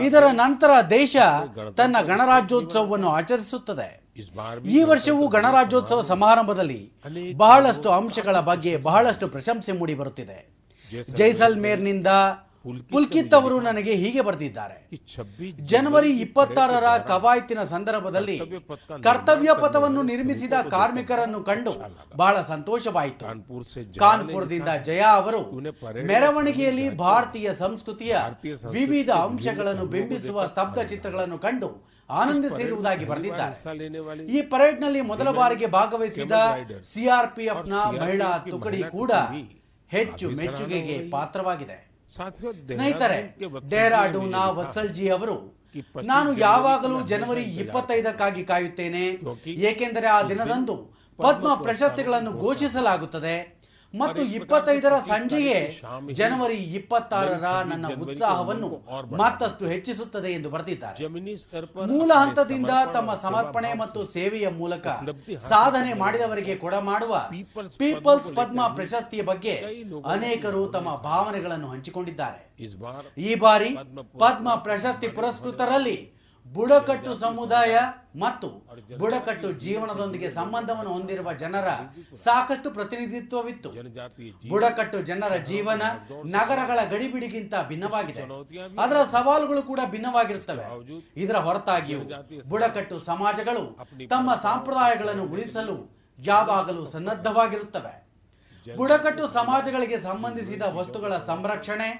[0.00, 1.16] ಇದರ ನಂತರ ದೇಶ
[1.76, 4.06] ತನ್ನ ಗಣರಾಜ್ಯೋತ್ಸವವನ್ನು ಆಚರಿಸುತ್ತದೆ.
[4.68, 6.92] ಈ ವರ್ಷವೂ ಗಣರಾಜ್ಯೋತ್ಸವ ಸಮಾರಂಭದಲ್ಲಿ
[7.36, 10.56] ಬಹಳಷ್ಟು ಅಂಶಗಳ ಬಗ್ಗೆ ಬಹಳಷ್ಟು ಪ್ರಶಂಸೆ ಮೂಡಿ ಬರುತ್ತಿದೆ.
[11.14, 12.06] ಜೈಸಲ್ಮೇರ್ನಿಂದ
[12.92, 14.76] ಪುಲ್ಕಿತ್ ಅವರು ನನಗೆ ಹೀಗೆ ಬರೆದಿದ್ದಾರೆ.
[15.72, 18.36] ಜನವರಿ ಇಪ್ಪತ್ತಾರರ ಕವಾಯತಿನ ಸಂದರ್ಭದಲ್ಲಿ
[19.06, 21.74] ಕರ್ತವ್ಯ ಪಥವನ್ನು ನಿರ್ಮಿಸಿದ ಕಾರ್ಮಿಕರನ್ನು ಕಂಡು
[22.22, 23.24] ಬಹಳ ಸಂತೋಷವಾಯಿತು.
[24.04, 25.42] ಕಾನ್ಪುರದಿಂದ ಜಯಾ ಅವರು
[26.12, 28.16] ಮೆರವಣಿಗೆಯಲ್ಲಿ ಭಾರತೀಯ ಸಂಸ್ಕೃತಿಯ
[28.78, 31.70] ವಿವಿಧ ಅಂಶಗಳನ್ನು ಬಿಂಬಿಸುವ ಸ್ತಬ್ಧ ಚಿತ್ರಗಳನ್ನು ಕಂಡು
[32.20, 33.54] ಆನಂದಿಸಿರುವುದಾಗಿ ಬರೆದಿದ್ದಾರೆ.
[34.34, 36.32] ಈ ಪರೇಡ್ನಲ್ಲಿ ಮೊದಲ ಬಾರಿಗೆ ಭಾಗವಹಿಸಿದ
[36.92, 39.12] ಸಿಆರ್ಪಿಎಫ್ನ ಮಹಿಳಾ ತುಕಡಿ ಕೂಡ
[39.90, 41.76] ಹೆಚ್ಚು ಮೆಚ್ಚುಗೆಗೆ ಪಾತ್ರವಾಗಿದೆ.
[42.16, 43.18] ಸ್ನೇಹಿತರೆ
[43.70, 45.36] ಡೆಹರಾಡೂನ್ನ ವತ್ಸಲ್ ಜಿ ಅವರು
[46.04, 49.04] ನಾನು ಯಾವಾಗಲೂ ಜನವರಿ ಇಪ್ಪತ್ತೈದಕ್ಕಾಗಿ ಕಾಯುತ್ತೇನೆ.
[49.70, 50.76] ಏಕೆಂದರೆ ಆ ದಿನದಂದು
[51.18, 53.55] ಪದ್ಮ ಪ್ರಶಸ್ತಿಗಳನ್ನು ಘೋಷಿಸಲಾಗುತ್ತದೆ.
[54.00, 55.58] ಮತ್ತು ಇಪ್ಪತ್ತೈದರ ಸಂಜೆಯೇ
[56.20, 58.70] ಜನವರಿ ಇಪ್ಪತ್ತಾರರ ನನ್ನ ಉತ್ಸಾಹವನ್ನು
[59.22, 60.98] ಮತ್ತಷ್ಟು ಹೆಚ್ಚಿಸುತ್ತದೆ ಎಂದು ಬರೆದಿದ್ದಾರೆ.
[61.92, 64.86] ಮೂಲ ಹಂತದಿಂದ ತಮ್ಮ ಸಮರ್ಪಣೆ ಮತ್ತು ಸೇವೆಯ ಮೂಲಕ
[65.52, 67.14] ಸಾಧನೆ ಮಾಡಿದವರಿಗೆ ಕೊಡಮಾಡುವ
[67.82, 69.54] ಪೀಪಲ್ಸ್ ಪದ್ಮ ಪ್ರಶಸ್ತಿಯ ಬಗ್ಗೆ
[70.14, 72.40] ಅನೇಕರು ತಮ್ಮ ಭಾವನೆಗಳನ್ನು ಹಂಚಿಕೊಂಡಿದ್ದಾರೆ.
[73.28, 73.70] ಈ ಬಾರಿ
[74.24, 75.98] ಪದ್ಮ ಪ್ರಶಸ್ತಿ ಪುರಸ್ಕೃತರಲ್ಲಿ
[76.54, 77.76] ಬುಡಕಟ್ಟು ಸಮುದಾಯ
[78.16, 78.48] ಮತ್ತು
[78.98, 81.68] ಬುಡಕಟ್ಟು ಜೀವನದೊಂದಿಗೆ ಸಂಬಂಧವನ್ನು ಹೊಂದಿರುವ ಜನರ
[82.16, 83.70] ಸಾಕಷ್ಟು ಪ್ರತಿನಿಧಿತ್ವವಿತ್ತು.
[84.48, 85.82] ಬುಡಕಟ್ಟು ಜನರ ಜೀವನ
[86.24, 88.24] ನಗರಗಳ ಗಡಿಬಿಡಿಗಿಂತ ಭಿನ್ನವಾಗಿದೆ.
[88.78, 90.64] ಅದರ ಸವಾಲುಗಳು ಕೂಡ ಭಿನ್ನವಾಗಿರುತ್ತವೆ.
[91.16, 92.00] ಇದರ ಹೊರತಾಗಿಯೂ
[92.48, 93.64] ಬುಡಕಟ್ಟು ಸಮಾಜಗಳು
[94.08, 97.94] ತಮ್ಮ ಸಂಪ್ರದಾಯಗಳನ್ನು ಉಳಿಸಲು ಯಾವಾಗಲೂ ಸನ್ನದ್ಧವಾಗಿರುತ್ತವೆ.
[98.76, 101.90] ಬುಡಕಟ್ಟು ಸಮಾಜಗಳಿಗೆ ಸಂಬಂಧಿಸಿದ ವಸ್ತುಗಳ ಸಂರಕ್ಷಣೆ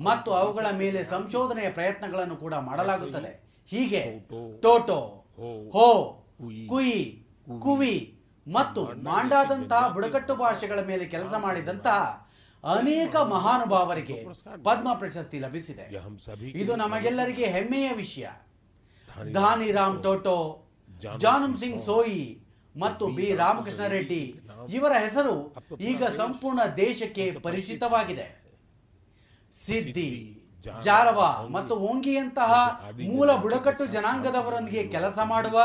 [0.00, 3.43] ಮತ್ತು ಅವುಗಳ ಮೇಲೆ ಸಂಶೋಧನೆಯ ಪ್ರಯತ್ನಗಳನ್ನು ಕೂಡ ಮಾಡಲಾಗುತ್ತದೆ.
[3.66, 4.18] ಹೀಗೆ
[4.62, 5.00] ಟೋಟೋ
[5.70, 5.86] ಹೋ
[6.68, 7.26] ಕುಯಿ
[7.58, 8.20] ಕುವಿ
[8.52, 12.28] ಮತ್ತು ಮಾಂಡಾದಂತಹ ಬುಡಕಟ್ಟು ಭಾಷೆಗಳ ಮೇಲೆ ಕೆಲಸ ಮಾಡಿದಂತಹ
[12.64, 14.26] ಅನೇಕ ಮಹಾನುಭಾವರಿಗೆ
[14.62, 15.86] ಪದ್ಮ ಪ್ರಶಸ್ತಿ ಲಭಿಸಿದೆ.
[16.50, 18.26] ಇದು ನಮಗೆಲ್ಲರಿಗೆ ಹೆಮ್ಮೆಯ ವಿಷಯ.
[19.32, 20.66] ಧಾನಿ ರಾಮ್ ಟೋಟೋ.
[21.18, 22.40] ಜಾನಮ್ ಸಿಂಗ್ ಸೋಯಿ.
[22.80, 24.40] ಮತ್ತು ಬಿ ರಾಮಕೃಷ್ಣ ರೆಡ್ಡಿ
[24.72, 28.44] ಇವರ ಹೆಸರು ಈಗ ಸಂಪೂರ್ಣ ದೇಶಕ್ಕೆ ಪರಿಚಿತವಾಗಿದೆ.
[29.52, 30.10] ಸಿದ್ದಿ
[30.80, 35.60] ಜಾರವ ಮತ್ತು ಓಂಗಿಯಂತಹ ಮೂಲ ಬುಡಕಟ್ಟು ಜನಾಂಗದವರೊಂದಿಗೆ ಕೆಲಸ ಮಾಡುವ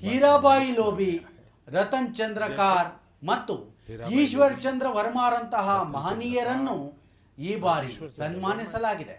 [0.00, 1.24] ಹೀರಾಬಾಯಿ ಲೋಬಿ
[1.68, 2.88] ರತನ್ ಚಂದ್ರ ಕಾರ್
[3.24, 3.76] ಮತ್ತು
[4.10, 6.76] ಈಶ್ವರ್ ಚಂದ್ರ ವರ್ಮಾರಂತಹ ಮಹನೀಯರನ್ನು
[7.38, 9.16] ಈ ಬಾರಿ ಸನ್ಮಾನಿಸಲಾಗಿದೆ.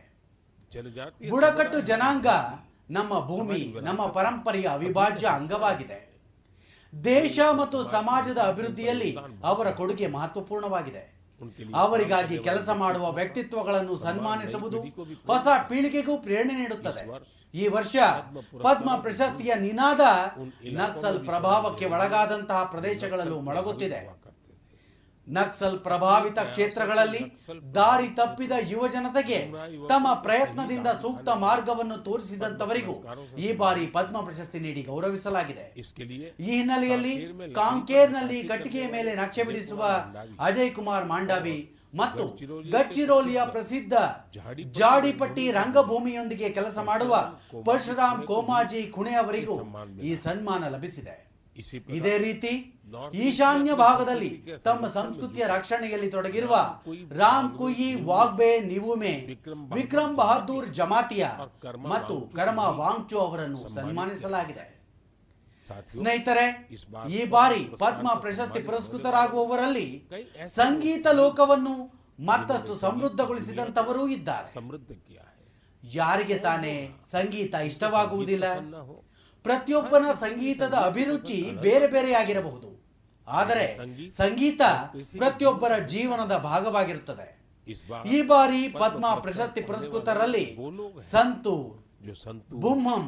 [1.29, 2.27] ಬುಡಕಟ್ಟು ಜನಾಂಗ
[2.91, 5.99] ನಮ್ಮ ಭೂಮಿ ನಮ್ಮ ಪರಂಪರೆಯ ಅವಿಭಾಜ್ಯ ಅಂಗವಾಗಿದೆ.
[7.05, 11.16] ದೇಶ ಮತ್ತು ಸಮಾಜದ ಅಭಿವೃದ್ಧಿಯಲ್ಲಿ ಅವರ ಕೊಡುಗೆ ಮಹತ್ವಪೂರ್ಣವಾಗಿದೆ.
[11.75, 14.81] ಅವರಿಗಾಗಿ ಕೆಲಸ ಮಾಡುವ ವ್ಯಕ್ತಿತ್ವಗಳನ್ನು ಸನ್ಮಾನಿಸುವುದು
[15.27, 17.03] ಹೊಸ ಪೀಳಿಗೆಗೂ ಪ್ರೇರಣೆ ನೀಡುತ್ತದೆ.
[17.53, 17.95] ಈ ವರ್ಷ
[18.61, 19.99] ಪದ್ಮ ಪ್ರಶಸ್ತಿಯ ನಿನಾದ
[20.73, 24.26] ನಕ್ಸಲ್ ಪ್ರಭಾವಕ್ಕೆ ಒಳಗಾದಂತಹ ಪ್ರದೇಶಗಳಲ್ಲೂ ಮೊಳಗುತ್ತಿದೆ.
[25.27, 27.21] ನಕ್ಸಲ್ ಪ್ರಭಾವಿತ ಕ್ಷೇತ್ರಗಳಲ್ಲಿ
[27.77, 29.39] ದಾರಿ ತಪ್ಪಿದ ಯುವ ಜನತೆಗೆ
[29.91, 32.95] ತಮ್ಮ ಪ್ರಯತ್ನದಿಂದ ಸೂಕ್ತ ಮಾರ್ಗವನ್ನು ತೋರಿಸಿದಂತವರಿಗೂ
[33.45, 35.65] ಈ ಬಾರಿ ಪದ್ಮ ಪ್ರಶಸ್ತಿ ನೀಡಿ ಗೌರವಿಸಲಾಗಿದೆ.
[36.39, 37.13] ಈ ಹಿನ್ನೆಲೆಯಲ್ಲಿ
[37.59, 39.83] ಕಾಂಕೇರ್ನಲ್ಲಿ ಕಟ್ಟಿಗೆಯ ಮೇಲೆ ನಕ್ಷೆ ಬಿಡಿಸುವ
[40.49, 41.57] ಅಜಯ್ ಕುಮಾರ್ ಮಾಂಡವಿ
[41.95, 42.23] ಮತ್ತು
[42.73, 43.93] ಗಚ್ಚಿರೋಲಿಯ ಪ್ರಸಿದ್ಧ
[44.79, 47.13] ಜಾಡಿಪಟ್ಟಿ ರಂಗಭೂಮಿಯೊಂದಿಗೆ ಕೆಲಸ ಮಾಡುವ
[47.67, 49.55] ಪರಶುರಾಮ್ ಕೋಮಾಜಿ ಖುಣೆ ಅವರಿಗೂ
[50.09, 51.15] ಈ ಸನ್ಮಾನ ಲಭಿಸಿದೆ.
[51.97, 52.51] ಇದೇ ರೀತಿ
[53.13, 54.29] ಈಶಾನ್ಯ ಭಾಗದಲ್ಲಿ
[54.63, 56.55] ತಮ್ಮ ಸಂಸ್ಕೃತಿಯ ರಕ್ಷಣೆಯಲ್ಲಿ ತೊಡಗಿರುವ
[57.11, 59.13] ರಾಮ್ ಕುಯಿ ವಾಗ್ಬೆ ನಿವುಮೆ
[59.75, 61.31] ವಿಕ್ರಮ್ ಬಹದ್ದೂರ್ ಜಮಾತಿಯಾ
[61.93, 64.65] ಮತ್ತು ಕರ್ಮ ವಾಂಗ್ಚೋ ಅವರನ್ನು ಸನ್ಮಾನಿಸಲಾಗಿದೆ.
[65.89, 66.45] ಸ್ನೇಹಿತರೆ
[67.09, 69.87] ಈ ಬಾರಿ ಪದ್ಮ ಪ್ರಶಸ್ತಿ ಪುರಸ್ಕೃತರಾಗುವವರಲ್ಲಿ
[70.55, 71.75] ಸಂಗೀತ ಲೋಕವನ್ನು
[72.19, 74.49] ಮತ್ತಷ್ಟು ಸಮೃದ್ಧಗೊಳಿಸಿದಂತವರೂ ಇದ್ದಾರೆ.
[75.83, 76.75] ಯಾರಿಗೆ ತಾನೇ
[77.11, 78.45] ಸಂಗೀತ ಇಷ್ಟವಾಗುವುದಿಲ್ಲ?
[79.43, 82.76] ಪ್ರತಿಯೊಬ್ಬನ ಸಂಗೀತದ ಅಭಿರುಚಿ ಬೇರೆ ಬೇರೆಯಾಗಿರಬಹುದು.
[83.27, 83.65] ಆದರೆ
[84.17, 84.61] ಸಂಗೀತ
[85.19, 87.27] ಪ್ರತಿಯೊಬ್ಬರ ಜೀವನದ ಭಾಗವಾಗಿರುತ್ತದೆ.
[88.15, 90.45] ಈ ಬಾರಿ ಪದ್ಮ ಪ್ರಶಸ್ತಿ ಪುರಸ್ಕೃತರಲ್ಲಿ
[91.13, 91.55] ಸಂತು
[92.63, 93.03] ಬುಮ್ಮಂ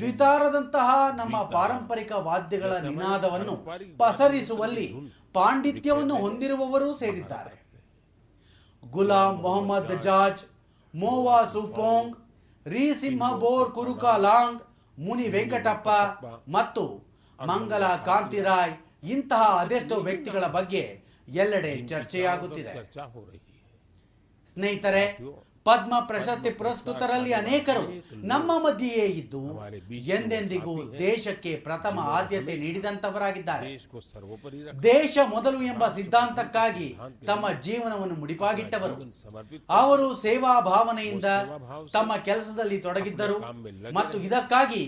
[0.00, 3.54] ದ್ವಿತಾರದಂತಹ ನಮ್ಮ ಪಾರಂಪರಿಕ ವಾದ್ಯಗಳ ನಿನಾದವನ್ನು
[4.02, 4.86] ಪಸರಿಸುವಲ್ಲಿ
[5.36, 7.54] ಪಾಂಡಿತ್ಯವನ್ನು ಹೊಂದಿರುವವರೂ ಸೇರಿದ್ದಾರೆ.
[8.82, 10.42] ಗುಲಾಂ ಮೊಹಮ್ಮದ್ ಜಾಜ್
[10.94, 12.14] ಮೋವಾ ಸುಪೋಂಗ್
[12.66, 14.60] ರೀಸಿಂಹ ಬೋರ್ ಕುರುಕಾಲಾಂಗ್
[14.98, 15.88] ಮುನಿ ವೆಂಕಟಪ್ಪ
[16.56, 16.84] ಮತ್ತು
[17.38, 18.74] ಮಂಗಲ ಕಾಂತಿರಾಯ್.
[19.02, 22.92] ಇಂತಹ ಅದೆಷ್ಟೋ ವ್ಯಕ್ತಿಗಳ ಬಗ್ಗೆ ಎಲ್ಲೆಡೆ ಚರ್ಚೆಯಾಗುತ್ತಿದೆ.
[24.46, 25.18] ಸ್ನೇಹಿತರೆ
[25.68, 27.82] ಪದ್ಮ ಪ್ರಶಸ್ತಿ ಪುರಸ್ಕೃತರಲ್ಲಿ ಅನೇಕರು
[28.32, 29.42] ನಮ್ಮ ಮಧ್ಯೆಯೇ ಇದ್ದು
[30.16, 33.68] ಎಂದೆಂದಿಗೂ ದೇಶಕ್ಕೆ ಪ್ರಥಮ ಆದ್ಯತೆ ನೀಡಿದಂತವರಾಗಿದ್ದಾರೆ
[34.82, 36.88] ದೇಶ ಮೊದಲು ಎಂಬ ಸಿದ್ಧಾಂತಕ್ಕಾಗಿ
[37.26, 38.96] ತಮ್ಮ ಜೀವನವನ್ನು ಮುಡಿಪಾಗಿಟ್ಟವರು.
[39.68, 41.24] ಅವರು ಸೇವಾ ಭಾವನೆಯಿಂದ
[41.92, 43.38] ತಮ್ಮ ಕೆಲಸದಲ್ಲಿ ತೊಡಗಿದ್ದರು
[43.92, 44.82] ಮತ್ತು ಇದಕ್ಕಾಗಿ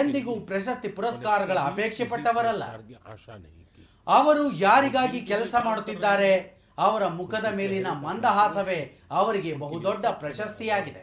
[0.00, 2.64] ಎಂದಿಗೂ ಪ್ರಶಸ್ತಿ ಪುರಸ್ಕಾರಗಳ ಅಪೇಕ್ಷೆ ಪಟ್ಟವರಲ್ಲ.
[4.06, 6.59] ಅವರು ಯಾರಿಗಾಗಿ ಕೆಲಸ ಮಾಡುತ್ತಿದ್ದಾರೆ?
[6.86, 8.80] ಅವರ ಮುಖದ ಮೇಲಿನ ಮಂದಹಾಸವೇ
[9.20, 11.02] ಅವರಿಗೆ ಬಹುದೊಡ್ಡ ಪ್ರಶಸ್ತಿಯಾಗಿದೆ.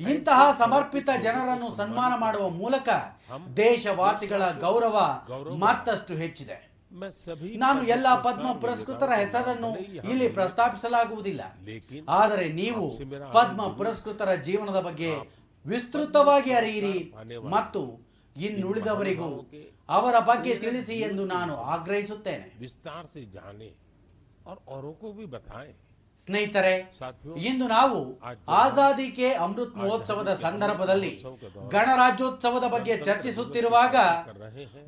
[0.00, 2.88] ಇಂತಹ ಸಮರ್ಪಿತ ಜನರನ್ನು ಸನ್ಮಾನ ಮಾಡುವ ಮೂಲಕ
[3.56, 4.96] ದೇಶವಾಸಿಗಳ ಗೌರವ
[5.64, 6.58] ಮತ್ತಷ್ಟು ಹೆಚ್ಚಿದೆ.
[7.64, 9.70] ನಾನು ಎಲ್ಲ ಪದ್ಮ ಪುರಸ್ಕೃತರ ಹೆಸರನ್ನು
[10.10, 11.42] ಇಲ್ಲಿ ಪ್ರಸ್ತಾಪಿಸಲಾಗುವುದಿಲ್ಲ.
[12.20, 12.84] ಆದರೆ ನೀವು
[13.36, 15.12] ಪದ್ಮ ಪುರಸ್ಕೃತರ ಜೀವನದ ಬಗ್ಗೆ
[15.64, 16.98] ವಿಸ್ತೃತವಾಗಿ ಅರಿಯಿರಿ
[17.54, 17.82] ಮತ್ತು
[18.36, 19.30] ಇನ್ನುಳಿದವರಿಗೂ
[19.88, 22.46] ಅವರ ಬಗ್ಗೆ ತಿಳಿಸಿ ಎಂದು ನಾನು ಆಗ್ರಹಿಸುತ್ತೇನೆ.
[26.18, 26.94] ಸ್ನೇಹಿತರೆ
[27.36, 31.24] ಇಂದು ನಾವು ಆಜಾದಿ ಕೆ ಅಮೃತ್ ಮಹೋತ್ಸವದ ಸಂದರ್ಭದಲ್ಲಿ
[31.68, 33.96] ಗಣರಾಜ್ಯೋತ್ಸವದ ಬಗ್ಗೆ ಚರ್ಚಿಸುತ್ತಿರುವಾಗ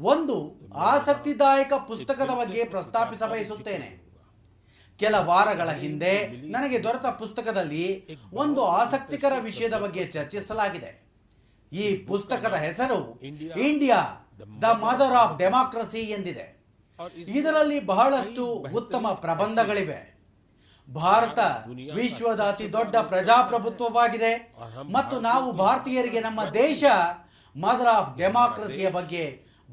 [0.01, 4.07] ಒಂದು ಆಸಕ್ತಿದಾಯಕ ಪುಸ್ತಕದ ಬಗ್ಗೆ ಪ್ರಸ್ತಾಪಿಸ ಬಯಸುತ್ತೇನೆ.
[4.99, 11.07] ಕೆಲ ವಾರಗಳ ಹಿಂದೆ ನನಗೆ ದೊರೆತ ಪುಸ್ತಕದಲ್ಲಿ ಒಂದು ಆಸಕ್ತಿಕರ ವಿಷಯದ ಬಗ್ಗೆ ಚರ್ಚಿಸಲಾಗಿದೆ.
[11.73, 13.21] ಈ ಪುಸ್ತಕದ ಹೆಸರು
[13.69, 14.27] India
[14.63, 16.56] the mother of democracy ಎಂದಿದೆ.
[17.17, 18.45] ಇದರಲ್ಲಿ ಬಹಳಷ್ಟು
[18.75, 19.99] ಉತ್ತಮ ಪ್ರಬಂಧಗಳಿವೆ.
[20.89, 21.39] ಭಾರತ
[21.95, 24.33] ವಿಶ್ವದ ಅತಿ ದೊಡ್ಡ ಪ್ರಜಾಪ್ರಭುತ್ವವಾಗಿದೆ.
[24.93, 26.85] ಮತ್ತು ನಾವು ಭಾರತೀಯರಿಗೆ ನಮ್ಮ ದೇಶ
[27.57, 29.25] ಮದರ್ ಆಫ್ ಡೆಮಾಕ್ರಸಿಯ ಬಗ್ಗೆ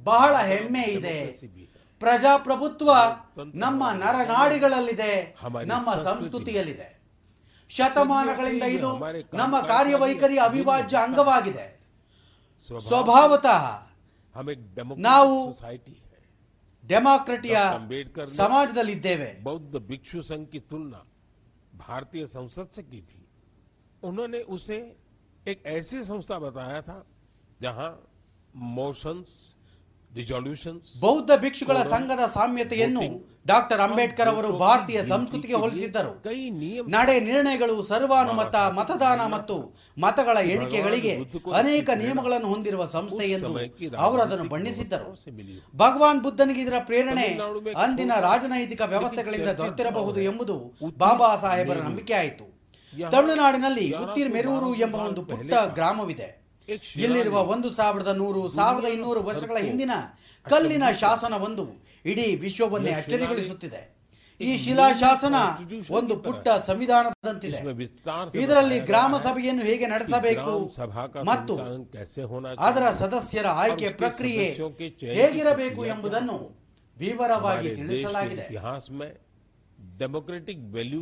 [0.03, 1.17] ಬಹಳ ಹೆಮ್ಮೆ ಇದೆ.
[2.01, 2.91] ಪ್ರಜಾಪ್ರಭುತ್ವ
[3.53, 5.13] ನಮ್ಮ ನರನಾಡಿಗಳಲ್ಲಿದೆ
[5.65, 6.89] ನಮ್ಮ ಸಂಸ್ಕೃತಿಯಲ್ಲಿದೆ.
[7.69, 8.89] ಶತಮಾನಗಳಿಂದ ಇದು
[9.33, 11.65] ನಮ್ಮ ಕಾರ್ಯವೈಖರಿಯ ಅವಿಭಾಜ್ಯ ಅಂಗವಾಗಿದೆ.
[12.87, 13.63] ಸ್ವಭಾವತಃ
[14.97, 15.35] ನಾವು
[16.84, 17.56] ಡೆಮಾಕ್ರಟಿಯ
[18.40, 21.00] ಸಮಾಜದಲ್ಲಿದ್ದೇವೆ बौद्ध भिक्षु संघ की तुलना
[21.78, 23.20] भारतीय संसद से की थी
[24.02, 24.78] उन्होंने उसे
[25.46, 26.98] एक ऐसी संस्था बताया था
[27.60, 27.90] जहां
[28.72, 29.51] मोशंस ರಿಸೊಲ್ಯೂಷನ್ಸ್
[30.99, 33.05] ಬೌದ್ಧ ಭಿಕ್ಷುಗಳ ಸಂಘದ ಸಾಮ್ಯತೆಯನ್ನು
[33.47, 36.11] ಡಾಕ್ಟರ್ ಅಂಬೇಡ್ಕರ್ ಅವರು ಭಾರತೀಯ ಸಂಸ್ಕೃತಿಗೆ ಹೋಲಿಸಿದ್ದರು.
[36.87, 39.55] ನಡೆ ನಿರ್ಣಯಗಳು ಸರ್ವಾನುಮತ ಮತದಾನ ಮತ್ತು
[39.97, 41.13] ಮತಗಳ ಎಣಿಕೆಗಳಿಗೆ
[41.53, 43.53] ಅನೇಕ ನಿಯಮಗಳನ್ನು ಹೊಂದಿರುವ ಸಂಸ್ಥೆ ಎಂದು
[43.97, 45.07] ಅವರು ಅದನ್ನು ಬಣ್ಣಿಸಿದ್ದರು.
[45.75, 47.27] ಭಗವಾನ್ ಬುದ್ಧನಿಗೆ ಇದರ ಪ್ರೇರಣೆ
[47.85, 52.45] ಅಂದಿನ ರಾಜನೈತಿಕ ವ್ಯವಸ್ಥೆಗಳಿಂದ ದೊರೆತಿರಬಹುದು ಎಂಬುದು ಬಾಬಾ ಸಾಹೇಬರ ನಂಬಿಕೆ ಆಯಿತು
[53.11, 56.42] ತಮಿಳುನಾಡಿನಲ್ಲಿ ಉತ್ತಿರ್ ಮೆರೂರು ಎಂಬ ಒಂದು ಪುಟ್ಟ ಗ್ರಾಮವಿದೆ.
[56.95, 59.91] ಇಲ್ಲಿರುವ ಒಂದು ಸಾವಿರದ ನೂರು ಸಾವಿರದ ಇನ್ನೂರು ವರ್ಷಗಳ ಹಿಂದಿನ
[60.49, 61.63] ಕಲ್ಲಿನ ಶಾಸನವೊಂದು
[62.05, 63.81] ಇಡೀ ವಿಶ್ವವನ್ನೇ ಅಚ್ಚರಿಗೊಳಿಸುತ್ತಿದೆ.
[64.39, 65.35] ಈ ಶಿಲಾ ಶಾಸನ
[65.89, 67.59] ಒಂದು ಪುಟ್ಟ ಸಂವಿಧಾನದಂತಿದೆ.
[68.43, 70.53] ಇದರಲ್ಲಿ ಗ್ರಾಮ ಸಭೆಯನ್ನು ಹೇಗೆ ನಡೆಸಬೇಕು
[71.25, 71.55] ಮತ್ತು
[72.57, 74.47] ಅದರ ಸದಸ್ಯರ ಆಯ್ಕೆ ಪ್ರಕ್ರಿಯೆ
[75.19, 76.37] ಹೇಗಿರಬೇಕು ಎಂಬುದನ್ನು
[76.97, 78.47] ವಿವರವಾಗಿ ತಿಳಿಸಲಾಗಿದೆ.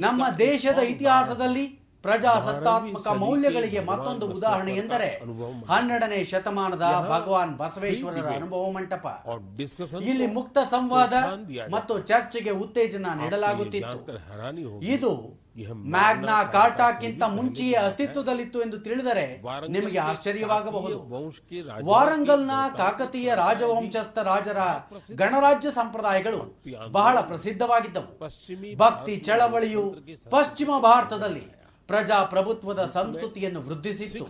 [0.08, 1.66] ನಮ್ಮ ದೇಶದ ಇತಿಹಾಸದಲ್ಲಿ
[2.06, 5.10] ಪ್ರಜಾಸತ್ತಾತ್ಮಕ ಮೌಲ್ಯಗಳಿಗೆ ಮತ್ತೊಂದು ಉದಾಹರಣೆ ಎಂದರೆ
[5.72, 9.06] ಹನ್ನೆರಡನೇ ಶತಮಾನದ ಭಗವಾನ್ ಬಸವೇಶ್ವರರ ಅನುಭವ ಮಂಟಪ.
[10.12, 11.14] ಇಲ್ಲಿ ಮುಕ್ತ ಸಂವಾದ
[11.76, 14.00] ಮತ್ತು ಚರ್ಚೆಗೆ ಉತ್ತೇಜನ ನೀಡಲಾಗುತ್ತಿತ್ತು.
[14.96, 15.12] ಇದು
[15.94, 19.26] ಮ್ಯಾಗ್ನಾ ಕಾರ್ಟಾಕ್ಕಿಂತ ಮುಂಚೆಯೇ ಅಸ್ತಿತ್ವದಲ್ಲಿತ್ತು ಎಂದು ತಿಳಿದರೆ
[19.76, 20.98] ನಿಮಗೆ ಆಶ್ಚರ್ಯವಾಗಬಹುದು.
[21.92, 24.60] ವಾರಂಗಲ್ನ ಕಾಕತೀಯ ರಾಜವಂಶಸ್ಥ ರಾಜರ
[25.22, 26.42] ಗಣರಾಜ್ಯ ಸಂಪ್ರದಾಯಗಳು
[26.92, 28.12] ಬಹಳ ಪ್ರಸಿದ್ಧವಾಗಿದ್ದವು.
[28.84, 29.84] ಭಕ್ತಿ ಚಳವಳಿಯು
[30.30, 31.46] ಪಶ್ಚಿಮ ಭಾರತದಲ್ಲಿ
[31.90, 34.26] ಪ್ರಜಾಪ್ರಭುತ್ವದ ಸಂಸ್ಕೃತಿಯನ್ನು ವೃದ್ಧಿಸಿತ್ತು.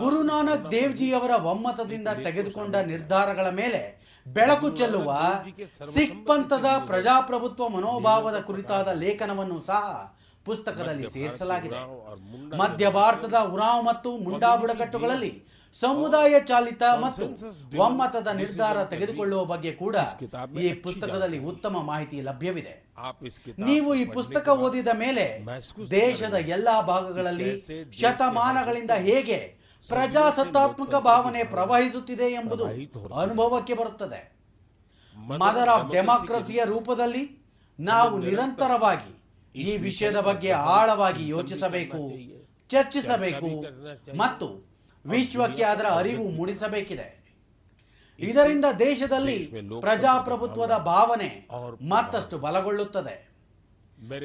[0.00, 3.80] ಗುರುನಾನಕ್ ದೇವ್ಜಿಯವರ ಒಮ್ಮತದಿಂದ ತೆಗೆದುಕೊಂಡ ನಿರ್ಧಾರಗಳ ಮೇಲೆ
[4.26, 5.08] ಬೆಳಕು ಚೆಲ್ಲುವ
[5.94, 9.82] ಸಿಖ್ ಪಂಥದ ಪ್ರಜಾಪ್ರಭುತ್ವ ಮನೋಭಾವದ ಕುರಿತಾದ ಲೇಖನವನ್ನು ಸಹ
[10.46, 11.80] ಪುಸ್ತಕದಲ್ಲಿ ಸೇರಿಸಲಾಗಿದೆ.
[12.60, 15.32] ಮಧ್ಯ ಭಾರತದ ಉರಾವ್ ಮತ್ತು ಮುಂಡಾ ಬುಡಕಟ್ಟುಗಳಲ್ಲಿ
[15.74, 17.24] ಸಮುದಾಯ ಚಾಲಿತ ಮತ್ತು
[17.78, 19.96] ಒಮ್ಮತದ ನಿರ್ಧಾರ ತೆಗೆದುಕೊಳ್ಳುವ ಬಗ್ಗೆ ಕೂಡ
[20.60, 22.74] ಈ ಪುಸ್ತಕದಲ್ಲಿ ಉತ್ತಮ ಮಾಹಿತಿ ಲಭ್ಯವಿದೆ.
[23.58, 25.46] ನೀವು ಈ ಪುಸ್ತಕ ಓದಿದ ಮೇಲೆ
[25.90, 29.38] ದೇಶದ ಎಲ್ಲಾ ಭಾಗಗಳಲ್ಲಿ ಶತಮಾನಗಳಿಂದ ಹೇಗೆ
[29.88, 32.64] ಪ್ರಜಾಸತ್ತಾತ್ಮಕ ಭಾವನೆ ಪ್ರವಹಿಸುತ್ತಿದೆ ಎಂಬುದು
[33.14, 34.20] ಅನುಭವಕ್ಕೆ ಬರುತ್ತದೆ.
[35.16, 37.24] ಮದರ್ ಆಫ್ ಡೆಮಾಕ್ರಸಿಯ ರೂಪದಲ್ಲಿ
[37.80, 39.12] ನಾವು ನಿರಂತರವಾಗಿ
[39.54, 42.12] ಈ ವಿಷಯದ ಬಗ್ಗೆ ಆಳವಾಗಿ ಯೋಚಿಸಬೇಕು
[42.68, 43.50] ಚರ್ಚಿಸಬೇಕು
[44.16, 44.73] ಮತ್ತು
[45.06, 47.24] ವಿಶ್ವಕ್ಕೆ ಅದರ ಅರಿವು ಮೂಡಿಸಬೇಕಿದೆ.
[48.20, 51.48] ಇದರಿಂದ ದೇಶದಲ್ಲಿ ಪ್ರಜಾಪ್ರಭುತ್ವದ ಭಾವನೆ
[51.82, 53.34] ಮತ್ತಷ್ಟು ಬಲಗೊಳ್ಳುತ್ತದೆ.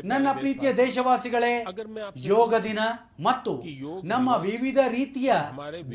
[0.03, 1.65] ನನ್ನ ಪ್ರೀತಿಯ ದೇಶವಾಸಿಗಳೇ
[2.15, 2.79] ಯೋಗ ದಿನ
[3.19, 3.63] ಮತ್ತು
[4.03, 5.33] ನಮ್ಮ ವಿವಿಧ ರೀತಿಯ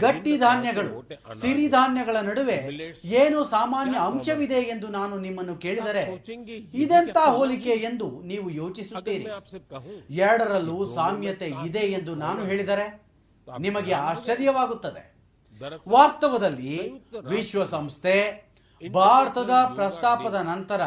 [0.01, 2.71] ಗಟ್ಟಿ ಧಾನ್ಯಗಳು ಸಿರಿಧಾನ್ಯಗಳ ನಡುವೆ
[3.05, 6.25] ಏನು ಸಾಮಾನ್ಯ ಅಂಶವಿದೆ ಎಂದು ನಾನು ನಿಮ್ಮನ್ನು ಕೇಳಿದರೆ
[6.75, 9.27] ಇದೆಂತ ಹೋಲಿಕೆ ಎಂದು ನೀವು ಯೋಚಿಸುತ್ತೀರಿ.
[10.11, 13.04] ಎರಡರಲ್ಲೂ ಸಾಮ್ಯತೆ ಇದೆ ಎಂದು ನಾನು ಹೇಳಿದರೆ
[13.59, 15.15] ನಿಮಗೆ ಆಶ್ಚರ್ಯವಾಗುತ್ತದೆ.
[15.89, 18.15] ವಾಸ್ತವದಲ್ಲಿ ವಿಶ್ವಸಂಸ್ಥೆ
[18.95, 20.83] ಭಾರತದ ಪ್ರಸ್ತಾಪದ ನಂತರ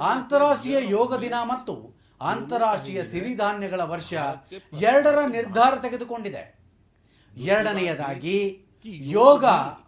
[0.00, 4.14] ಅಂತಾರಾಷ್ಟ್ರೀಯ ಯೋಗ ದಿನ ಮತ್ತು ಅಂತಾರಾಷ್ಟ್ರೀಯ ಸಿರಿಧಾನ್ಯಗಳ ವರ್ಷ
[4.80, 6.58] ಎರಡರ ನಿರ್ಧಾರ ತೆಗೆದುಕೊಂಡಿದೆ.
[7.36, 9.44] ಎರಡನೆಯದಾಗಿ ಯೋಗ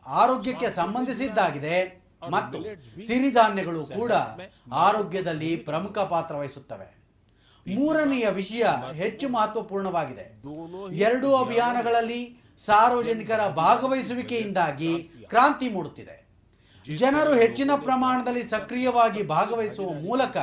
[0.06, 2.00] ಆರೋಗ್ಯಕ್ಕೆ ಸಂಬಂಧಿಸಿದ್ದಾಗಿದೆ
[2.30, 2.58] ಮತ್ತು
[3.06, 4.12] ಸಿರಿಧಾನ್ಯಗಳು ಕೂಡ
[4.72, 6.99] ಆರೋಗ್ಯದಲ್ಲಿ ಪ್ರಮುಖ ಪಾತ್ರ ವಹಿಸುತ್ತವೆ.
[7.66, 8.64] ಮೂರನೆಯ ವಿಷಯ
[8.94, 10.42] ಹೆಚ್ಚು ಮಹತ್ವಪೂರ್ಣವಾಗಿದೆ.
[10.92, 16.20] ಎರಡೂ ಅಭಿಯಾನಗಳಲ್ಲಿ ಸಾರ್ವಜನಿಕರ ಭಾಗವಹಿಸುವಿಕೆಯಿಂದಾಗಿ ಕ್ರಾಂತಿ ಮೂಡುತ್ತಿದೆ.
[16.96, 20.36] ಜನರು ಹೆಚ್ಚಿನ ಪ್ರಮಾಣದಲ್ಲಿ ಸಕ್ರಿಯವಾಗಿ ಭಾಗವಹಿಸುವ ಮೂಲಕ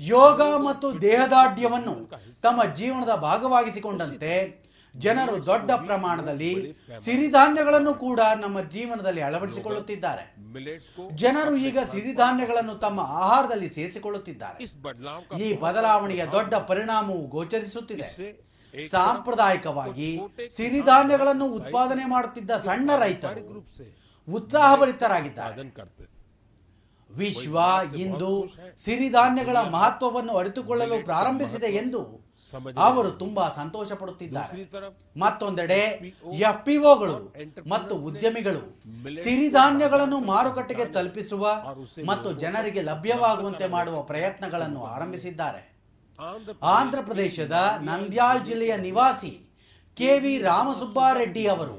[0.00, 1.94] ಯೋಗ ಮತ್ತು ದೇಹದಾಢ್ಯವನ್ನು
[2.42, 4.67] ತಮ್ಮ ಜೀವನದ ಭಾಗವಾಗಿಸಿಕೊಂಡಂತೆ
[4.98, 10.24] ಜನರು ದೊಡ್ಡ ಪ್ರಮಾಣದಲ್ಲಿ ಸಿರಿಧಾನ್ಯಗಳನ್ನು ಕೂಡ ನಮ್ಮ ಜೀವನದಲ್ಲಿ ಅಳವಡಿಸಿಕೊಳ್ಳುತ್ತಿದ್ದಾರೆ.
[11.14, 14.64] ಜನರು ಈಗ ಸಿರಿಧಾನ್ಯಗಳನ್ನು ತಮ್ಮ ಆಹಾರದಲ್ಲಿ ಸೇರಿಸಿಕೊಳ್ಳುತ್ತಿದ್ದಾರೆ.
[15.42, 18.08] ಈ ಬದಲಾವಣೆಯ ದೊಡ್ಡ ಪರಿಣಾಮವು ಗೋಚರಿಸುತ್ತಿದೆ.
[18.88, 20.20] ಸಾಂಪ್ರದಾಯಿಕವಾಗಿ
[20.56, 23.44] ಸಿರಿಧಾನ್ಯಗಳನ್ನು ಉತ್ಪಾದನೆ ಮಾಡುತ್ತಿದ್ದ ಸಣ್ಣ ರೈತರು
[24.28, 25.62] ಉತ್ಸಾಹಭರಿತರಾಗಿದ್ದಾರೆ.
[27.10, 27.58] ವಿಶ್ವ
[27.96, 28.30] ಇಂದು
[28.78, 32.27] ಸಿರಿಧಾನ್ಯಗಳ ಮಹತ್ವವನ್ನು ಅರಿತುಕೊಳ್ಳಲು ಪ್ರಾರಂಭಿಸಿದೆ ಎಂದು
[32.86, 34.54] ಅವರು ತುಂಬಾ ಸಂತೋಷ ಪಡುತ್ತಿದ್ದಾರೆ.
[35.22, 35.80] ಮತ್ತೊಂದೆಡೆ
[36.50, 37.18] ಎಫ್ಪಿಒಗಳು
[37.72, 38.62] ಮತ್ತು ಉದ್ಯಮಿಗಳು
[39.24, 41.46] ಸಿರಿಧಾನ್ಯಗಳನ್ನು ಮಾರುಕಟ್ಟೆಗೆ ತಲುಪಿಸುವ
[42.10, 45.62] ಮತ್ತು ಜನರಿಗೆ ಲಭ್ಯವಾಗುವಂತೆ ಮಾಡುವ ಪ್ರಯತ್ನಗಳನ್ನು ಆರಂಭಿಸಿದ್ದಾರೆ.
[46.76, 47.56] ಆಂಧ್ರಪ್ರದೇಶದ
[47.90, 49.32] ನಂದ್ಯಾಲ್ ಜಿಲ್ಲೆಯ ನಿವಾಸಿ
[49.96, 51.78] ಕೆ ವಿ ರಾಮಸುಬ್ಬಾರೆಡ್ಡಿ ಅವರು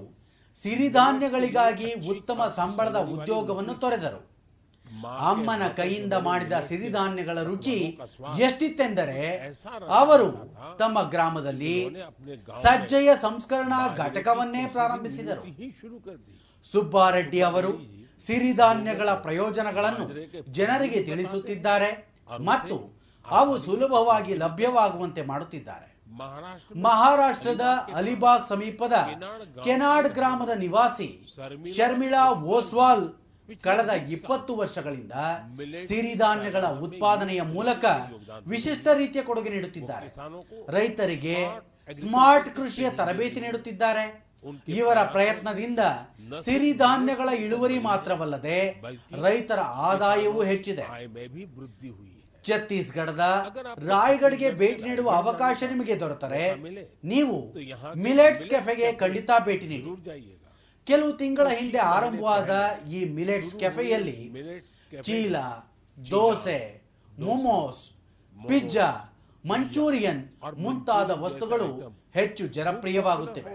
[0.55, 4.21] ಸಿರಿಧಾನ್ಯಗಳಿಗಾಗಿ ಉತ್ತಮ ಸಂಬಳದ ಉದ್ಯೋಗವನ್ನು ತೊರೆದರು.
[5.29, 7.77] ಅಮ್ಮನ ಕೈಯಿಂದ ಮಾಡಿದ ಸಿರಿಧಾನ್ಯಗಳ ರುಚಿ
[8.45, 9.19] ಎಷ್ಟಿತ್ತೆಂದರೆ
[9.99, 10.29] ಅವರು
[10.79, 11.75] ತಮ್ಮ ಗ್ರಾಮದಲ್ಲಿ
[12.63, 15.43] ಸಜ್ಜೆಯ ಸಂಸ್ಕರಣಾ ಘಟಕವನ್ನೇ ಪ್ರಾರಂಭಿಸಿದರು.
[16.63, 17.71] ಸುಬ್ಬಾರೆಡ್ಡಿ ಅವರು
[18.19, 20.05] ಸಿರಿಧಾನ್ಯಗಳ ಪ್ರಯೋಜನಗಳನ್ನು
[20.51, 21.91] ಜನರಿಗೆ ತಿಳಿಸುತ್ತಿದ್ದಾರೆ
[22.49, 22.77] ಮತ್ತು
[23.25, 25.85] ಅವು ಸುಲಭವಾಗಿ ಲಭ್ಯವಾಗುವಂತೆ ಮಾಡುತ್ತಿದ್ದಾರೆ.
[26.75, 28.95] ಮಹಾರಾಷ್ಟ್ರದ ಅಲಿಬಾಗ್ ಸಮೀಪದ
[29.63, 31.09] ಕೆನಾಡ್ ಗ್ರಾಮದ ನಿವಾಸಿ
[31.77, 32.23] ಶರ್ಮಿಳಾ
[32.55, 33.05] ಓಸ್ವಾಲ್
[33.65, 35.13] ಕಳೆದ ಇಪ್ಪತ್ತು ವರ್ಷಗಳಿಂದ
[35.89, 37.85] ಸಿರಿಧಾನ್ಯಗಳ ಉತ್ಪಾದನೆಯ ಮೂಲಕ
[38.53, 40.07] ವಿಶಿಷ್ಟ ರೀತಿಯ ಕೊಡುಗೆ ನೀಡುತ್ತಿದ್ದಾರೆ.
[40.77, 41.37] ರೈತರಿಗೆ
[42.01, 44.05] ಸ್ಮಾರ್ಟ್ ಕೃಷಿಯ ತರಬೇತಿ ನೀಡುತ್ತಿದ್ದಾರೆ.
[44.79, 45.81] ಇವರ ಪ್ರಯತ್ನದಿಂದ
[46.45, 48.59] ಸಿರಿಧಾನ್ಯಗಳ ಇಳುವರಿ ಮಾತ್ರವಲ್ಲದೆ
[49.25, 49.59] ರೈತರ
[49.89, 50.85] ಆದಾಯವೂ ಹೆಚ್ಚಿದೆ.
[52.47, 53.23] ಛತ್ತೀಸ್ಗಢದ
[53.91, 56.43] ರಾಯ್ಗಢಗೆ ಭೇಟಿ ನೀಡುವ ಅವಕಾಶ ನಿಮಗೆ ದೊರೆತರೆ.
[57.13, 57.37] ನೀವು
[58.05, 59.91] ಮಿಲೆಟ್ಸ್ ಕೆಫೆಗೆ ಖಂಡಿತ ಭೇಟಿ ನೀಡಿ.
[60.89, 62.51] ಕೆಲವು ತಿಂಗಳ ಹಿಂದೆ ಆರಂಭವಾದ
[62.89, 64.17] ಈ ಮಿಲೆಟ್ಸ್ ಕೆಫೆಯಲ್ಲಿ
[65.01, 65.35] ಚೀಲ
[65.97, 66.59] ದೋಸೆ
[67.19, 67.81] ಮೊಮೋಸ್
[68.35, 68.87] ಪಿಜ್ಜಾ
[69.45, 70.21] ಮಂಚೂರಿಯನ್
[70.57, 71.67] ಮುಂತಾದ ವಸ್ತುಗಳು
[72.13, 73.51] ಹೆಚ್ಚು ಜನಪ್ರಿಯವಾಗುತ್ತಿವೆ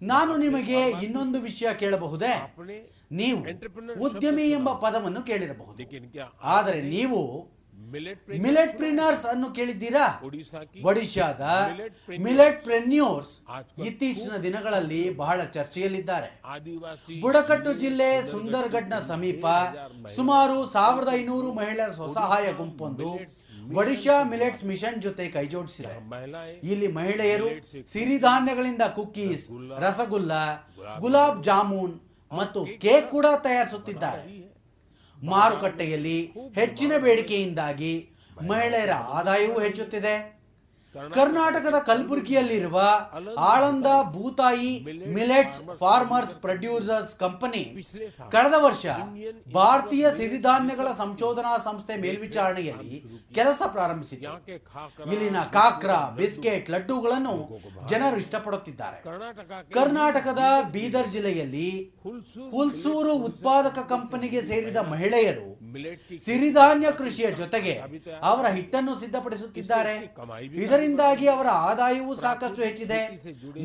[0.00, 2.32] ನಾನು ನಿಮಗೆ ಇನ್ನೊಂದು ವಿಷಯ ಕೇಳಬಹುದೇ?
[3.12, 3.38] ನೀವು
[4.00, 5.82] ಉದ್ಯಮಿ ಎಂಬ ಪದವನ್ನು ಕೇಳಿರಬಹುದು.
[6.48, 7.20] ಆದರೆ ನೀವು
[8.44, 10.06] ಮಿಲೆಟ್ ಪ್ರಿನರ್ಸ್ ಅನ್ನು ಕೇಳಿದ್ದೀರಾ?
[10.90, 11.42] ಒಡಿಶಾದ
[12.26, 13.32] ಮಿಲೆಟ್ ಪ್ರೆನ್ಯೂರ್ಸ್
[13.88, 16.30] ಇತ್ತೀಚಿನ ದಿನಗಳಲ್ಲಿ ಬಹಳ ಚರ್ಚೆಯಲ್ಲಿದ್ದಾರೆ.
[17.24, 19.44] ಬುಡಕಟ್ಟು ಜಿಲ್ಲೆ ಸುಂದರ್ಗಢ್ನ ಸಮೀಪ
[20.18, 23.10] ಸುಮಾರು ಸಾವಿರದ ಐನೂರು ಮಹಿಳೆಯರ ಸ್ವಸಹಾಯ ಗುಂಪೊಂದು
[23.80, 25.94] ಒಡಿಶಾ ಮಿಲೆಟ್ಸ್ ಮಿಷನ್ ಜೊತೆ ಕೈಜೋಡಿಸಿದೆ.
[26.72, 27.48] ಇಲ್ಲಿ ಮಹಿಳೆಯರು
[27.94, 29.44] ಸಿರಿಧಾನ್ಯಗಳಿಂದ ಕುಕ್ಕೀಸ್
[29.84, 30.32] ರಸಗುಲ್ಲ
[31.04, 31.94] ಗುಲಾಬ್ ಜಾಮೂನ್
[32.32, 34.22] ಮತ್ತು ಕೇಕ್ ಕೂಡ ತಯಾರಿಸುತ್ತಿದ್ದಾರೆ.
[35.24, 38.08] ಮಾರುಕಟ್ಟೆಯಲ್ಲಿ ಹೆಚ್ಚಿನ ಬೇಡಿಕೆಯಿಂದಾಗಿ
[38.42, 40.33] ಮಹಿಳೆಯರ ಆದಾಯವೂ ಹೆಚ್ಚುತ್ತಿದೆ.
[41.16, 42.78] ಕರ್ನಾಟಕದ ಕಲಬುರಗಿಯಲ್ಲಿರುವ
[43.52, 44.72] Aland Bhootayi
[45.16, 47.62] millets farmers producers company
[48.34, 48.84] ಕಳೆದ ವರ್ಷ
[49.54, 52.92] ಭಾರತೀಯ ಸಿರಿಧಾನ್ಯಗಳ ಸಂಶೋಧನಾ ಸಂಸ್ಥೆ ಮೇಲ್ವಿಚಾರಣೆಯಲ್ಲಿ
[53.38, 54.28] ಕೆಲಸ ಪ್ರಾರಂಭಿಸಿದೆ
[55.12, 57.36] ಇಲ್ಲಿನ ಕಾಕ್ರಾ ಬಿಸ್ಕೆಟ್ ಲಡ್ಡುಗಳನ್ನು
[57.92, 58.98] ಜನರು ಇಷ್ಟಪಡುತ್ತಿದ್ದಾರೆ.
[59.76, 60.42] ಕರ್ನಾಟಕದ
[60.74, 61.68] ಬೀದರ್ ಜಿಲ್ಲೆಯಲ್ಲಿ
[62.54, 65.46] ಹುಲ್ಸೂರು ಉತ್ಪಾದಕ ಕಂಪನಿಗೆ ಸೇರಿದ ಮಹಿಳೆಯರು
[66.26, 67.72] ಸಿರಿಧಾನ್ಯ ಕೃಷಿಯ ಜೊತೆಗೆ
[68.30, 69.94] ಅವರ ಹಿಟ್ಟನ್ನು ಸಿದ್ಧಪಡಿಸುತ್ತಿದ್ದಾರೆ.
[70.84, 73.00] ಇದರಿಂದಾಗಿ ಅವರ ಆದಾಯವೂ ಸಾಕಷ್ಟು ಹೆಚ್ಚಿದೆ.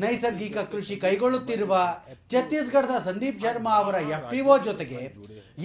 [0.04, 1.74] ನೈಸರ್ಗಿಕ ಕೃಷಿ ಕೈಗೊಳ್ಳುತ್ತಿರುವ
[2.32, 5.02] ಛತ್ತೀಸ್ಗಢದ ಸಂದೀಪ್ ಶರ್ಮಾ ಅವರ ಎಫ್ಪಿಒ ಜೊತೆಗೆ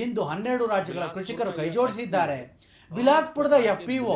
[0.06, 2.40] ಇಂದು ಹನ್ನೆರಡು ರಾಜ್ಯಗಳ ಕೃಷಿಕರು ಕೈಜೋಡಿಸಿದ್ದಾರೆ.
[2.91, 4.15] ಬಿಲಾಸ್ಪುರದ ಎಫ್ಪಿಒ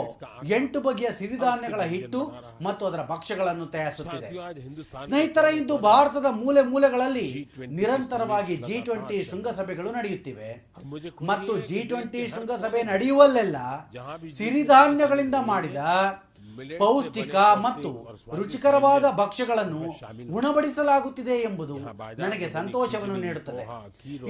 [0.56, 2.20] ಎಂಟು ಬಗೆಯ ಸಿರಿಧಾನ್ಯಗಳ ಹಿಟ್ಟು
[2.62, 4.30] ಮತ್ತು ಅದರ ಭಕ್ಷ್ಯಗಳನ್ನು ತಯಾರಿಸುತ್ತಿದೆ.
[5.06, 7.28] ಸ್ನೇಹಿತರ ಇಂದು ಭಾರತದ ಮೂಲೆ ಮೂಲೆಗಳಲ್ಲಿ
[7.80, 10.50] ನಿರಂತರವಾಗಿ ಜಿ ಟ್ವೆಂಟಿ ಶೃಂಗಸಭೆಗಳು ನಡೆಯುತ್ತಿವೆ.
[11.32, 13.58] ಮತ್ತು ಜಿ ಟ್ವೆಂಟಿ ಶೃಂಗಸಭೆ ನಡೆಯುವಲ್ಲೆಲ್ಲ
[14.38, 15.80] ಸಿರಿಧಾನ್ಯಗಳಿಂದ ಮಾಡಿದ
[16.80, 17.90] ಪೌಷ್ಟಿಕ ಮತ್ತು
[18.36, 19.82] ರುಚಿಕರವಾದ ಭಕ್ಷ್ಯಗಳನ್ನು
[20.38, 21.76] ಉಣಬಡಿಸಲಾಗುತ್ತಿದೆ ಎಂಬುದು
[22.18, 23.64] ನನಗೆ ಸಂತೋಷವನ್ನು ನೀಡುತ್ತದೆ.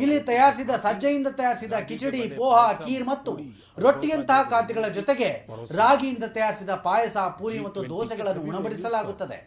[0.03, 3.33] ಇಲ್ಲಿ ತಯಾರಿಸಿದ ಸಜ್ಜೆಯಿಂದ ತಯಾರಿಸಿದ ಕಿಚಡಿ ಪೋಹಾ ಕೀರ್ ಮತ್ತು
[3.77, 5.29] ರೊಟ್ಟಿಯಂತಹ ಖಾದ್ಯಗಳ ಜೊತೆಗೆ
[5.71, 9.37] ರಾಗಿಯಿಂದ ತಯಾರಿಸಿದ ಪಾಯಸ ಪೂರಿ ಮತ್ತು ದೋಸೆಗಳನ್ನು ಉಣಬಡಿಸಲಾಗುತ್ತದೆ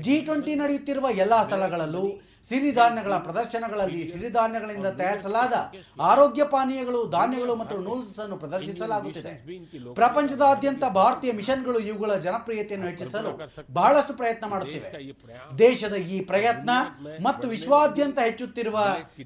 [0.00, 2.04] ಜಿ ಟ್ವೆಂಟಿ ನಡೆಯುತ್ತಿರುವ ಎಲ್ಲಾ ಸ್ಥಳಗಳಲ್ಲೂ
[2.48, 5.54] ಸಿರಿಧಾನ್ಯಗಳ ಪ್ರದರ್ಶನಗಳಲ್ಲಿ ಸಿರಿಧಾನ್ಯಗಳಿಂದ ತಯಾರಿಸಲಾದ
[6.10, 9.32] ಆರೋಗ್ಯ ಪಾನೀಯಗಳು ಧಾನ್ಯಗಳು ಮತ್ತು ನೂಲ್ಸ್ ಅನ್ನು ಪ್ರದರ್ಶಿಸಲಾಗುತ್ತಿದೆ.
[10.00, 13.32] ಪ್ರಪಂಚದಾದ್ಯಂತ ಭಾರತೀಯ ಮಿಷನ್ಗಳು ಇವುಗಳ ಜನಪ್ರಿಯತೆಯನ್ನು ಹೆಚ್ಚಿಸಲು
[13.78, 14.88] ಬಹಳಷ್ಟು ಪ್ರಯತ್ನ ಮಾಡುತ್ತಿವೆ.
[15.64, 16.70] ದೇಶದ ಈ ಪ್ರಯತ್ನ
[17.26, 18.78] ಮತ್ತು ವಿಶ್ವಾದ್ಯಂತ ಹೆಚ್ಚುತ್ತಿರುವ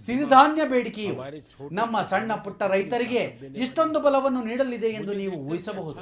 [0.08, 1.16] ಸಿರಿಧಾನ್ಯ ಬೇಡಿಕೆಯು
[1.80, 3.22] ನಮ್ಮ ಸಣ್ಣ ಪುಟ್ಟ ರೈತರಿಗೆ
[3.64, 6.00] ಇಷ್ಟೊಂದು ಬಲವನ್ನು ನೀಡಲಿದೆ ಎಂದು ನೀವು ಊಹಿಸಬಹುದು.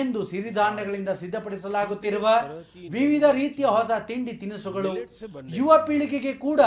[0.00, 2.26] ಇಂದು ಸಿರಿಧಾನ್ಯಗಳಿಂದ ಸಿದ್ಧಪಡಿಸಲಾಗುತ್ತಿರುವ
[2.96, 4.92] ವಿವಿಧ ರೀತಿಯ ಹೊಸ ತಿಂಡಿ ತಿನಿಸುಗಳು
[5.58, 6.60] ಯುವ ಪೀಳಿಗೆಗೆ ಕೂಡ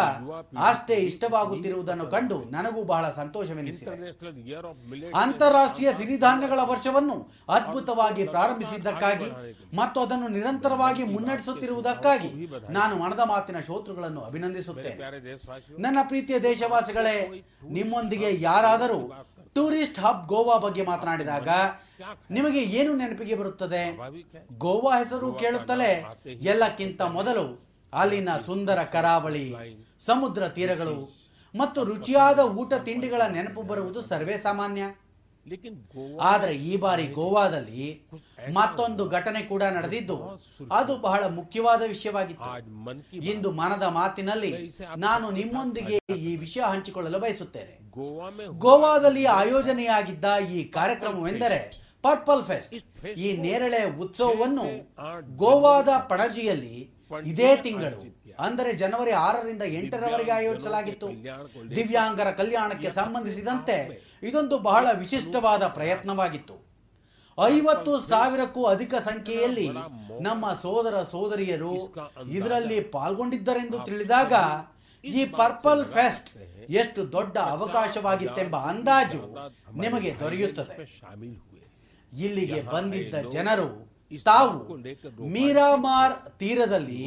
[0.67, 3.95] ಅಷ್ಟೇ ಇಷ್ಟವಾಗುತ್ತಿರುವುದನ್ನು ಕಂಡು ನನಗೂ ಬಹಳ ಸಂತೋಷವೆನಿಸಿದೆ.
[5.23, 7.17] ಅಂತಾರಾಷ್ಟ್ರೀಯ ಸಿರಿಧಾನ್ಯಗಳ ವರ್ಷವನ್ನು
[7.57, 9.29] ಅದ್ಭುತವಾಗಿ ಪ್ರಾರಂಭಿಸಿದ್ದಕ್ಕಾಗಿ
[9.79, 12.31] ಮತ್ತು ಅದನ್ನು ನಿರಂತರವಾಗಿ ಮುನ್ನಡೆಸುತ್ತಿರುವುದಕ್ಕಾಗಿ
[12.77, 14.99] ನಾನು ಮನದ ಮಾತಿನ ಶೋತೃಗಳನ್ನು ಅಭಿನಂದಿಸುತ್ತೇನೆ.
[15.85, 17.17] ನನ್ನ ಪ್ರೀತಿಯ ದೇಶವಾಸಿಗಳೇ
[17.77, 19.01] ನಿಮ್ಮೊಂದಿಗೆ ಯಾರಾದರೂ
[19.55, 21.49] ಟೂರಿಸ್ಟ್ ಹಬ್ ಗೋವಾ ಬಗ್ಗೆ ಮಾತನಾಡಿದಾಗ
[22.31, 23.81] ನಿಮಗೆ ಏನು ನೆನಪಿಗೆ ಬರುತ್ತದೆ?
[24.63, 25.91] ಗೋವಾ ಹೆಸರು ಕೇಳುತ್ತಲೇ
[26.51, 27.45] ಎಲ್ಲಕ್ಕಿಂತ ಮೊದಲು
[27.93, 29.45] ಅಲ್ಲಿನ ಸುಂದರ ಕರಾವಳಿ
[30.07, 30.97] ಸಮುದ್ರ ತೀರಗಳು
[31.53, 34.83] ಮತ್ತು ರುಚಿಯಾದ ಊಟ ತಿಂಡಿಗಳ ನೆನಪು ಬರುವುದು ಸರ್ವೇ ಸಾಮಾನ್ಯ.
[36.31, 37.85] ಆದರೆ ಈ ಬಾರಿ ಗೋವಾದಲ್ಲಿ
[38.57, 40.17] ಮತ್ತೊಂದು ಘಟನೆ ಕೂಡ ನಡೆದಿದ್ದು.
[40.79, 42.49] ಅದು ಬಹಳ ಮುಖ್ಯವಾದ ವಿಷಯವಾಗಿತ್ತು.
[43.31, 44.53] ಇಂದು ಮನದ ಮಾತಿನಲ್ಲಿ
[45.05, 45.97] ನಾನು ನಿಮ್ಮೊಂದಿಗೆ
[46.29, 47.73] ಈ ವಿಷಯ ಹಂಚಿಕೊಳ್ಳಲು ಬಯಸುತ್ತೇನೆ.
[48.65, 50.25] ಗೋವಾದಲ್ಲಿ ಆಯೋಜನೆಯಾಗಿದ್ದ
[50.57, 51.59] ಈ ಕಾರ್ಯಕ್ರಮವೆಂದರೆ
[52.07, 52.75] ಪರ್ಪಲ್ ಫೆಸ್ಟ್
[53.25, 54.67] ಈ ನೇರಳೆ ಉತ್ಸವವನ್ನು
[55.43, 56.77] ಗೋವಾದ ಪಣಜಿಯಲ್ಲಿ
[57.29, 57.99] ಇದೇ ತಿಂಗಳು.
[58.47, 61.07] ಅಂದರೆ ಜನವರಿ ಆರರಿಂದ ಎಂಟರವರೆಗೆ ಆಯೋಜಿಸಲಾಗಿತ್ತು.
[61.77, 63.77] ದಿವ್ಯಾಂಗರ ಕಲ್ಯಾಣಕ್ಕೆ ಸಂಬಂಧಿಸಿದಂತೆ
[64.29, 66.55] ಇದೊಂದು ಬಹಳ ವಿಶಿಷ್ಟವಾದ ಪ್ರಯತ್ನವಾಗಿತ್ತು.
[67.37, 69.67] ಐವತ್ತು ಸಾವಿರಕ್ಕೂ ಅಧಿಕ ಸಂಖ್ಯೆಯಲ್ಲಿ
[70.27, 71.75] ನಮ್ಮ ಸೋದರ ಸೋದರಿಯರು
[72.37, 74.33] ಇದರಲ್ಲಿ ಪಾಲ್ಗೊಂಡಿದ್ದರೆಂದು ತಿಳಿದಾಗ
[75.03, 76.29] ಈ ಪರ್ಪಲ್ ಫೆಸ್ಟ್
[76.81, 79.21] ಎಷ್ಟು ದೊಡ್ಡ ಅವಕಾಶವಾಗಿತ್ತೆಂಬ ಅಂದಾಜು
[79.83, 80.75] ನಿಮಗೆ ದೊರೆಯುತ್ತದೆ.
[82.25, 83.67] ಇಲ್ಲಿಗೆ ಬಂದಿದ್ದ ಜನರು
[84.11, 84.57] ತಾವು
[85.33, 87.03] ಮೀರಾಮಾರ್ ತೀರದಲ್ಲಿ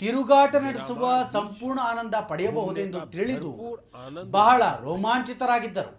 [0.00, 3.50] ತಿರುಗಾಟ ನಡೆಸುವ ಸಂಪೂರ್ಣ ಆನಂದ ಪಡೆಯಬಹುದೆಂದು ತಿಳಿದು
[4.36, 5.92] ಬಹಳ ರೋಮಾಂಚಿತರಾಗಿದ್ದರು.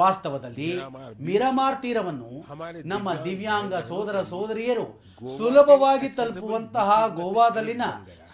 [0.00, 0.70] ವಾಸ್ತವದಲ್ಲಿ
[1.28, 2.30] ಮಿರಾಮಾರ್ ತೀರವನ್ನು
[2.92, 4.86] ನಮ್ಮ ದಿವ್ಯಾಂಗ ಸೋದರ ಸೋದರಿಯರು
[5.38, 6.90] ಸುಲಭವಾಗಿ ತಲುಪುವಂತಹ
[7.20, 7.84] ಗೋವಾದಲ್ಲಿನ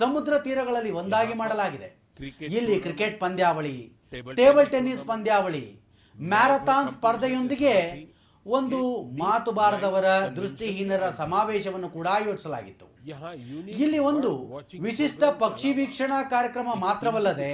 [0.02, 1.90] ಸಮುದ್ರ ತೀರಗಳಲ್ಲಿ ಒಂದಾಗಿ ಮಾಡಲಾಗಿದೆ.
[2.58, 3.76] ಇಲ್ಲಿ ಕ್ರಿಕೆಟ್ ಪಂದ್ಯಾವಳಿ
[4.40, 5.64] ಟೇಬಲ್ ಟೆನ್ನಿಸ್ ಪಂದ್ಯಾವಳಿ
[6.14, 7.72] ಮ್ಯಾರಥಾನ್ ಸ್ಪರ್ಧೆಯೊಂದಿಗೆ
[8.46, 10.04] ಒಂದು ಮಾತು ಬಾರದವರ
[10.36, 12.86] ದೃಷ್ಟಿಹೀನರ ಸಮಾವೇಶವನ್ನು ಕೂಡ ಆಯೋಜಿಸಲಾಗಿತ್ತು
[13.84, 14.30] ಇಲ್ಲಿ ಒಂದು
[14.80, 17.52] ವಿಶಿಷ್ಟ ಪಕ್ಷಿ ವೀಕ್ಷಣಾ ಕಾರ್ಯಕ್ರಮ ಮಾತ್ರವಲ್ಲದೆ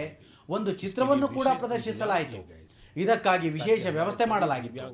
[0.48, 2.40] ಒಂದು ಚಿತ್ರವನ್ನು ಕೂಡ ಪ್ರದರ್ಶಿಸಲಾಯಿತು.
[2.96, 4.86] ಇದಕ್ಕಾಗಿ ವಿಶೇಷ ವ್ಯವಸ್ಥೆ ಮಾಡಲಾಗಿತ್ತು.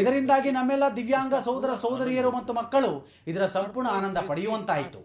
[0.00, 2.90] ಇದರಿಂದಾಗಿ ನಮ್ಮೆಲ್ಲ ದಿವ್ಯಾಂಗ ಸೋದರ ಸಹೋದರಿಯರು ಮತ್ತು ಮಕ್ಕಳು
[3.26, 5.00] ಇದರ ಸಂಪೂರ್ಣ ಆನಂದ ಪಡೆಯುವಂತಾಯಿತು.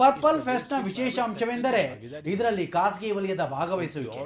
[0.00, 1.82] ಪರ್ಪಲ್ ಫೆಸ್ಟ್ನ ವಿಶೇಷ ಅಂಶವೆಂದರೆ
[2.32, 4.20] ಇದರಲ್ಲಿ ಖಾಸಗಿ ವಲಯದ ಭಾಗವಹಿಸುವಿಕೆ.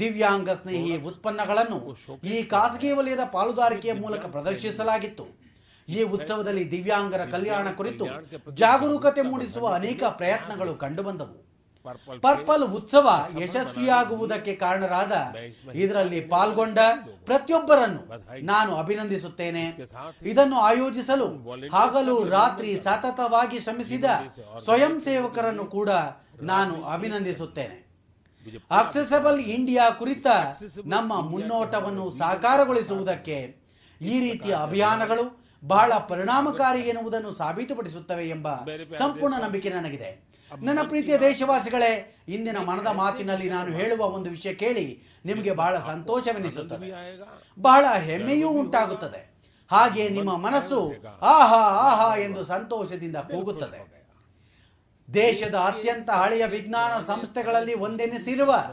[0.00, 1.78] ದಿವ್ಯಾಂಗ ಸ್ನೇಹಿ ಉತ್ಪನ್ನಗಳನ್ನು
[2.24, 5.26] ಈ ಖಾಸಗಿ ವಲಯದ ಪಾಲುದಾರಿಕೆಯ ಮೂಲಕ ಪ್ರದರ್ಶಿಸಲಾಗಿತ್ತು.
[5.88, 8.06] ಈ ಉತ್ಸವದಲ್ಲಿ ದಿವ್ಯಾಂಗರ ಕಲ್ಯಾಣ ಕುರಿತು
[8.62, 11.36] ಜಾಗರೂಕತೆ ಮೂಡಿಸುವ ಅನೇಕ ಪ್ರಯತ್ನಗಳು ಕಂಡುಬಂದವು.
[12.20, 13.08] ಪರ್ಪಲ್ ಉತ್ಸವ
[13.40, 15.34] ಯಶಸ್ವಿಯಾಗುವುದಕ್ಕೆ ಕಾರಣರಾದ
[15.74, 16.78] ಇದರಲ್ಲಿ ಪಾಲ್ಗೊಂಡ
[17.24, 18.02] ಪ್ರತಿಯೊಬ್ಬರನ್ನು
[18.42, 19.64] ನಾನು ಅಭಿನಂದಿಸುತ್ತೇನೆ.
[20.22, 21.26] ಇದನ್ನು ಆಯೋಜಿಸಲು
[21.72, 24.04] ಹಗಲು ರಾತ್ರಿ ಸತತವಾಗಿ ಶ್ರಮಿಸಿದ
[24.64, 25.90] ಸ್ವಯಂ ಸೇವಕರನ್ನು ಕೂಡ
[26.42, 27.86] ನಾನು ಅಭಿನಂದಿಸುತ್ತೇನೆ.
[28.70, 30.26] ಅಕ್ಸೆಸಬಲ್ ಇಂಡಿಯಾ ಕುರಿತ
[30.84, 33.66] ನಮ್ಮ ಮುನ್ನೋಟವನ್ನು ಸಾಕಾರಗೊಳಿಸುವುದಕ್ಕೆ
[34.00, 38.48] ಈ ರೀತಿಯ ಅಭಿಯಾನಗಳು ಬಹಳ ಪರಿಣಾಮಕಾರಿ ಎನ್ನುವುದನ್ನು ಸಾಬೀತುಪಡಿಸುತ್ತವೆ ಎಂಬ
[38.98, 40.35] ಸಂಪೂರ್ಣ ನಂಬಿಕೆ ನನಗಿದೆ.
[40.62, 46.90] ನನ್ನ ಪ್ರೀತಿಯ ದೇಶವಾಸಿಗಳೇ ಇಂದಿನ ಮನದ ಮಾತಿನಲ್ಲಿ ನಾನು ಹೇಳುವ ಒಂದು ವಿಷಯ ಕೇಳಿ ನಿಮಗೆ ಬಹಳ ಸಂತೋಷವೆನಿಸುತ್ತದೆ.
[47.58, 49.34] ಬಹಳ ಹೆಮ್ಮೆಯೂ ಉಂಟಾಗುತ್ತದೆ.
[49.70, 53.96] ಹಾಗೆ ನಿಮ್ಮ ಮನಸ್ಸು ಆಹಾ ಆಹಾ ಎಂದು ಸಂತೋಷದಿಂದ ಕೂಗುತ್ತದೆ.
[55.14, 58.64] ದೇಶದ ಅತ್ಯಂತ ಹಳೆಯ ವಿಜ್ಞಾನ ಸಂಸ್ಥೆಗಳಲ್ಲಿ ಒಂದೆನಿಸಿರುವ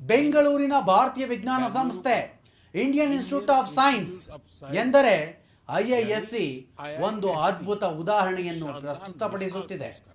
[0.00, 2.42] ಬೆಂಗಳೂರಿನ ಭಾರತೀಯ ವಿಜ್ಞಾನ ಸಂಸ್ಥೆ
[2.74, 4.28] ಇಂಡಿಯನ್ ಇನ್ಸ್ಟಿಟ್ಯೂಟ್ ಆಫ್ ಸೈನ್ಸ್
[4.74, 10.07] ಎಂದರೆ ಐಐಎಸ್ಸಿ ಒಂದು ಅದ್ಭುತ ಉದಾಹರಣೆಯನ್ನು ಪ್ರಸ್ತುತಪಡಿಸುತ್ತಿದೆ.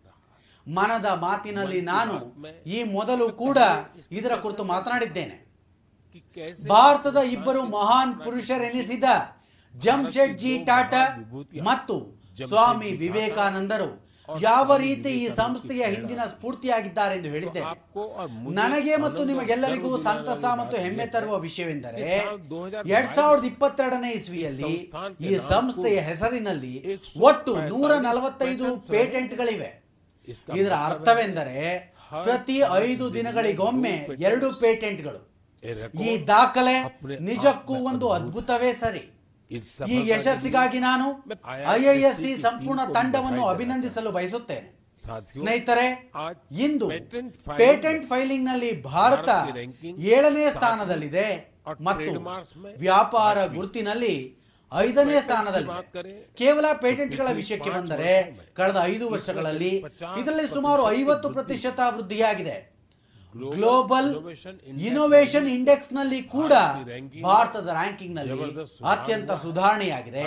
[0.68, 2.15] ಮನದ ಮಾತಿನಲ್ಲಿ ನಾನು
[2.65, 3.57] ಈ ಮೊದಲು ಕೂಡ
[4.11, 5.35] ಇದರ ಕುರಿತು ಮಾತನಾಡಿದ್ದೇನೆ.
[6.73, 9.03] ಭಾರತದ ಇಬ್ಬರು ಮಹಾನ್ ಪುರುಷರೆನಿಸಿದ
[9.73, 11.03] ಜಮ್ಶೆಡ್ಜಿ ಟಾಟಾ
[11.64, 11.98] ಮತ್ತು
[12.48, 13.90] ಸ್ವಾಮಿ ವಿವೇಕಾನಂದರು
[14.30, 17.61] ಯಾವ ರೀತಿ ಈ ಸಂಸ್ಥೆಯ ಹಿಂದಿನ ಸ್ಫೂರ್ತಿಯಾಗಿದ್ದಾರೆ ಎಂದು ಹೇಳಿದ್ದೆ
[18.52, 22.06] ನನಗೆ ಮತ್ತು ನಿಮಗೆಲ್ಲರಿಗೂ ಸಂತಸ ಮತ್ತು ಹೆಮ್ಮೆ ತರುವ ವಿಷಯವೆಂದರೆ
[22.94, 24.73] ಎರಡ್ ಸಾವಿರದ ಇಪ್ಪತ್ತೆರಡನೇ ಇಸ್ವಿಯಲ್ಲಿ
[25.30, 26.76] ಈ ಸಂಸ್ಥೆಯ ಹೆಸರಿನಲ್ಲಿ
[27.22, 29.82] ಒಟ್ಟು ನೂರ ನಲವತ್ತೈದು ಪೇಟೆಂಟ್ಗಳಿವೆ.
[30.55, 31.57] ಇದರ ಅರ್ಥವೆಂದರೆ
[32.23, 35.21] ಪ್ರತಿ ಐದು ದಿನಗಳಿಗೊಮ್ಮೆ ಎರಡು ಪೇಟೆಂಟ್ಗಳು.
[36.07, 36.75] ಈ ದಾಖಲೆ
[37.19, 39.03] ನಿಜಕ್ಕೂ ಒಂದು ಅದ್ಭುತವೇ ಸರಿ.
[39.93, 41.07] ಈ ಯಶಸ್ಸಿಗಾಗಿ ನಾನು
[41.73, 44.69] ಐಐಎಸ್ಸಿ ಸಂಪೂರ್ಣ ತಂಡವನ್ನು ಅಭಿನಂದಿಸಲು ಬಯಸುತ್ತೇನೆ.
[45.33, 45.87] ಸ್ನೇಹಿತರೆ
[46.65, 46.87] ಇಂದು
[47.57, 49.29] ಪೇಟೆಂಟ್ ಫೈಲಿಂಗ್ನಲ್ಲಿ ಭಾರತ
[50.13, 51.27] ಏಳನೇ ಸ್ಥಾನದಲ್ಲಿದೆ
[51.81, 52.11] ಮತ್ತು
[52.77, 54.15] ವ್ಯಾಪಾರ ಗುರುತಿನಲ್ಲಿ
[54.81, 55.71] ಐದನೇ ಸ್ಥಾನದಲ್ಲಿ
[56.41, 58.11] ಕೇವಲ ಪೇಟೆಂಟ್ಗಳ ವಿಷಯಕ್ಕೆ ಬಂದರೆ
[58.57, 59.73] ಕಳೆದ ಐದು ವರ್ಷಗಳಲ್ಲಿ
[60.21, 62.55] ಇದರಲ್ಲಿ ಸುಮಾರು ಐವತ್ತು ಪ್ರತಿಶತ ವೃದ್ಧಿಯಾಗಿದೆ.
[63.53, 64.09] ಗ್ಲೋಬಲ್
[64.87, 66.53] ಇನೋವೇಷನ್ ಇಂಡೆಕ್ಸ್ನಲ್ಲಿ ಕೂಡ
[67.23, 68.37] ಭಾರತದ ರ್ಯಾಂಕಿಂಗ್ನಲ್ಲಿ
[68.93, 70.25] ಅತ್ಯಂತ ಸುಧಾರಣೆಯಾಗಿದೆ.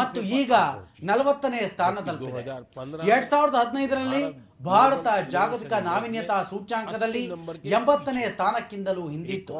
[0.00, 0.52] ಮತ್ತು ಈಗ
[1.10, 2.42] ನಲವತ್ತನೇ ಸ್ಥಾನ ತಲುಪಿದೆ
[3.12, 4.22] ಎರಡ್ ಸಾವಿರದ ಹದಿನೈದರಲ್ಲಿ
[4.60, 7.22] ಭಾರತ ಜಾಗತಿಕ ನಾವೀನ್ಯತಾ ಸೂಚ್ಯಾಂಕದಲ್ಲಿ
[7.64, 9.54] ಎಂಬತ್ತನೇ ಸ್ಥಾನಕ್ಕಿಂತಲೂ ಹಿಂದಿತ್ತು.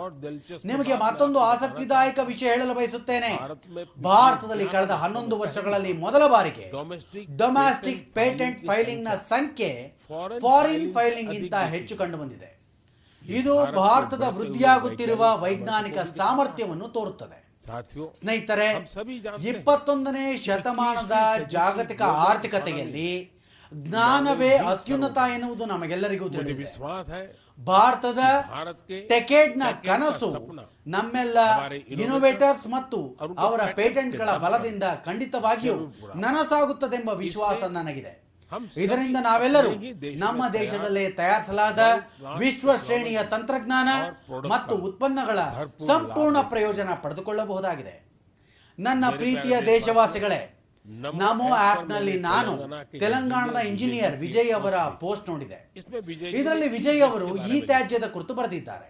[0.65, 3.33] ನಿಮಗೆ ಮತ್ತೊಂದು ಆಸಕ್ತಿದಾಯಕ ವಿಷಯ ಹೇಳಲು ಬಯಸುತ್ತೇನೆ.
[4.03, 6.66] ಭಾರತದಲ್ಲಿ ಕಳೆದ ಹನ್ನೊಂದು ವರ್ಷಗಳಲ್ಲಿ ಮೊದಲ ಬಾರಿಗೆ
[7.37, 9.70] ಡೊಮ್ಯಾಸ್ಟಿಕ್ ಪೇಟೆಂಟ್ ಫೈಲಿಂಗ್ನ ಸಂಖ್ಯೆ
[10.41, 12.51] ಫಾರಿನ್ ಫೈಲಿಂಗ್ ಗಿಂತ ಹೆಚ್ಚು ಕಂಡು ಬಂದಿದೆ
[13.23, 17.39] ಇದು ಭಾರತದ ವೃದ್ಧಿಯಾಗುತ್ತಿರುವ ವೈಜ್ಞಾನಿಕ ಸಾಮರ್ಥ್ಯವನ್ನು ತೋರುತ್ತದೆ.
[18.15, 18.69] ಸ್ನೇಹಿತರೆ
[19.45, 21.16] ಇಪ್ಪತ್ತೊಂದನೇ ಶತಮಾನದ
[21.47, 23.11] ಜಾಗತಿಕ ಆರ್ಥಿಕತೆಯಲ್ಲಿ
[23.73, 26.70] ಜ್ಞಾನವೇ ಅತ್ಯುನ್ನತ ಎನ್ನುವುದು ನಮಗೆಲ್ಲರಿಗೂ ತಿಳಿದಿದೆ.
[27.65, 28.19] ಭಾರತದ
[29.09, 30.31] ಟೆಕೆಡ್ನ ಕನಸು
[30.86, 31.39] ನಮ್ಮೆಲ್ಲ
[31.77, 38.28] ಇನೋವೇಟರ್ಸ್ ಮತ್ತು ಅವರ ಪೇಟೆಂಟ್ಗಳ ಬಲದಿಂದ ಖಂಡಿತವಾಗಿಯೂ ನನಸಾಗುತ್ತದೆಂಬ ವಿಶ್ವಾಸ ನನಗಿದೆ.
[38.77, 39.70] ಇದರಿಂದ ನಾವೆಲ್ಲರೂ
[40.16, 41.78] ನಮ್ಮ ದೇಶದಲ್ಲೇ ತಯಾರಿಸಲಾದ
[42.39, 43.89] ವಿಶ್ವ ಶ್ರೇಣಿಯ ತಂತ್ರಜ್ಞಾನ
[44.49, 45.39] ಮತ್ತು ಉತ್ಪನ್ನಗಳ
[45.86, 48.09] ಸಂಪೂರ್ಣ ಪ್ರಯೋಜನ ಪಡೆದುಕೊಳ್ಳಬಹುದಾಗಿದೆ.
[48.78, 50.58] ನನ್ನ ಪ್ರೀತಿಯ ದೇಶವಾಸಿಗಳೇ
[51.23, 52.52] ನಮೋ ಆಪ್ನಲ್ಲಿ ನಾನು
[53.02, 55.59] ತೆಲಂಗಾಣದ ಇಂಜಿನಿಯರ್ ವಿಜಯ್ ಅವರ ಪೋಸ್ಟ್ ನೋಡಿದೆ.
[56.40, 58.89] ಇದರಲ್ಲಿ ವಿಜಯ್ ಅವರು ಈ ತ್ಯಾಜ್ಯದ ಕುರಿತು ಬರೆದಿದ್ದಾರೆ.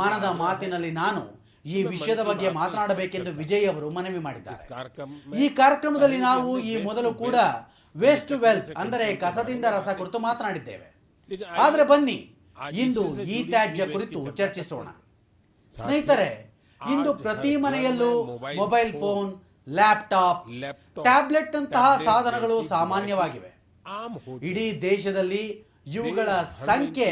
[0.00, 1.22] ಮನದ ಮಾತಿನಲ್ಲಿ ನಾನು
[1.74, 4.62] ಈ ವಿಷಯದ ಬಗ್ಗೆ ಮಾತನಾಡಬೇಕೆಂದು ವಿಜಯ್ ಅವರು ಮನವಿ ಮಾಡಿದ್ದಾರೆ.
[5.42, 7.36] ಈ ಕಾರ್ಯಕ್ರಮದಲ್ಲಿ ನಾವು ಈ ಮೊದಲು ಕೂಡ
[7.94, 10.88] ವೇಸ್ಟ್ ಟು ವೆಲ್ತ್ ಅಂದರೆ ಕಸದಿಂದ ರಸ ಕುರಿತು ಮಾತನಾಡಿದ್ದೇವೆ.
[11.64, 12.18] ಆದರೆ ಬನ್ನಿ
[12.84, 13.02] ಇಂದು
[13.34, 14.88] ಈ ತ್ಯಾಜ್ಯ ಕುರಿತು ಚರ್ಚಿಸೋಣ.
[15.76, 16.30] ಸ್ನೇಹಿತರೆ
[16.80, 18.12] ಇಂದು ಪ್ರತಿ ಮನೆಯಲ್ಲೂ
[18.62, 19.30] ಮೊಬೈಲ್ ಫೋನ್
[19.78, 20.44] ಲ್ಯಾಪ್ಟಾಪ್
[21.02, 23.50] ಟ್ಯಾಬ್ಲೆಟ್ ಅಂತಹ ಸಾಧನಗಳು ಸಾಮಾನ್ಯವಾಗಿವೆ.
[24.42, 25.44] ಇಡೀ ದೇಶದಲ್ಲಿ
[25.86, 26.28] ಇವುಗಳ
[26.66, 27.10] ಸಂಖ್ಯೆ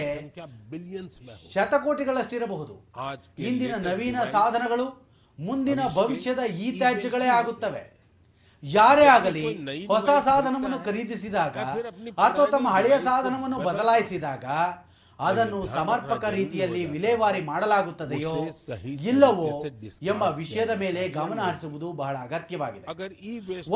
[1.54, 2.74] ಶತಕೋಟಿಗಳಷ್ಟಿರಬಹುದು.
[3.38, 4.86] ಇಂದಿನ ನವೀನ ಸಾಧನಗಳು
[5.38, 7.82] ಮುಂದಿನ ಭವಿಷ್ಯದ ಈ ತ್ಯಾಜ್ಯಗಳೇ ಆಗುತ್ತವೆ.
[8.62, 9.44] ಯಾರೇ ಆಗಲಿ
[9.86, 11.56] ಹೊಸ ಸಾಧನವನ್ನು ಖರೀದಿಸಿದಾಗ
[12.26, 14.44] ಅಥವಾ ತಮ್ಮ ಹಳೆಯ ಸಾಧನವನ್ನು ಬದಲಾಯಿಸಿದಾಗ
[15.18, 18.34] ಅದನ್ನು ಸಮರ್ಪಕ ರೀತಿಯಲ್ಲಿ ವಿಲೇವಾರಿ ಮಾಡಲಾಗುತ್ತದೆಯೋ
[19.08, 19.48] ಇಲ್ಲವೋ
[20.10, 22.86] ಎಂಬ ವಿಷಯದ ಮೇಲೆ ಗಮನ ಹರಿಸುವುದು ಬಹಳ ಅಗತ್ಯವಾಗಿದೆ.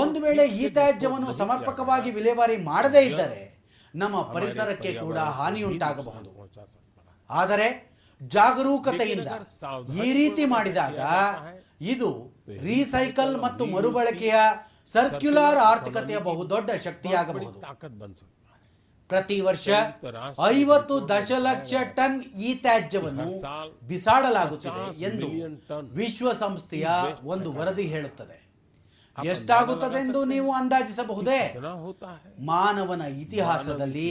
[0.03, 3.41] ಒಂದು ವೇಳೆ ಈ ತ್ಯಾಜ್ಯವನ್ನು ಸಮರ್ಪಕವಾಗಿ ವಿಲೇವಾರಿ ಮಾಡದೇ ಇದ್ದರೆ
[3.95, 6.31] ನಮ್ಮ ಪರಿಸರಕ್ಕೆ ಕೂಡ ಹಾನಿಯುಂಟಾಗಬಹುದು.
[7.31, 7.69] ಆದರೆ
[8.21, 9.31] ಜಾಗರೂಕತೆಯಿಂದ
[10.05, 11.01] ಈ ರೀತಿ ಮಾಡಿದಾಗ
[11.95, 12.11] ಇದು
[12.71, 14.37] ರೀಸೈಕಲ್ ಮತ್ತು ಮರುಬಳಕೆಯ
[14.95, 17.59] ಸರ್ಕ್ಯುಲರ್ ಆರ್ಥಿಕತೆಯ ಬಹುದೊಡ್ಡ ಶಕ್ತಿಯಾಗಬಹುದು.
[19.13, 19.69] ಪ್ರತಿ ವರ್ಷ
[20.51, 23.29] ಐವತ್ತು ದಶಲಕ್ಷ ಟನ್ ಈ ತ್ಯಾಜ್ಯವನ್ನು
[23.89, 25.29] ಬಿಸಾಡಲಾಗುತ್ತಿದೆ ಎಂದು
[25.95, 26.87] ವಿಶ್ವಸಂಸ್ಥೆಯ
[27.35, 28.39] ಒಂದು ವರದಿ ಹೇಳುತ್ತದೆ.
[29.19, 31.41] ಎಷ್ಟಾಗುತ್ತದೆ ಎಂದು ನೀವು ಅಂದಾಜಿಸಬಹುದೇ?
[32.51, 34.07] ಮಾನವನ ಇತಿಹಾಸದಲ್ಲಿ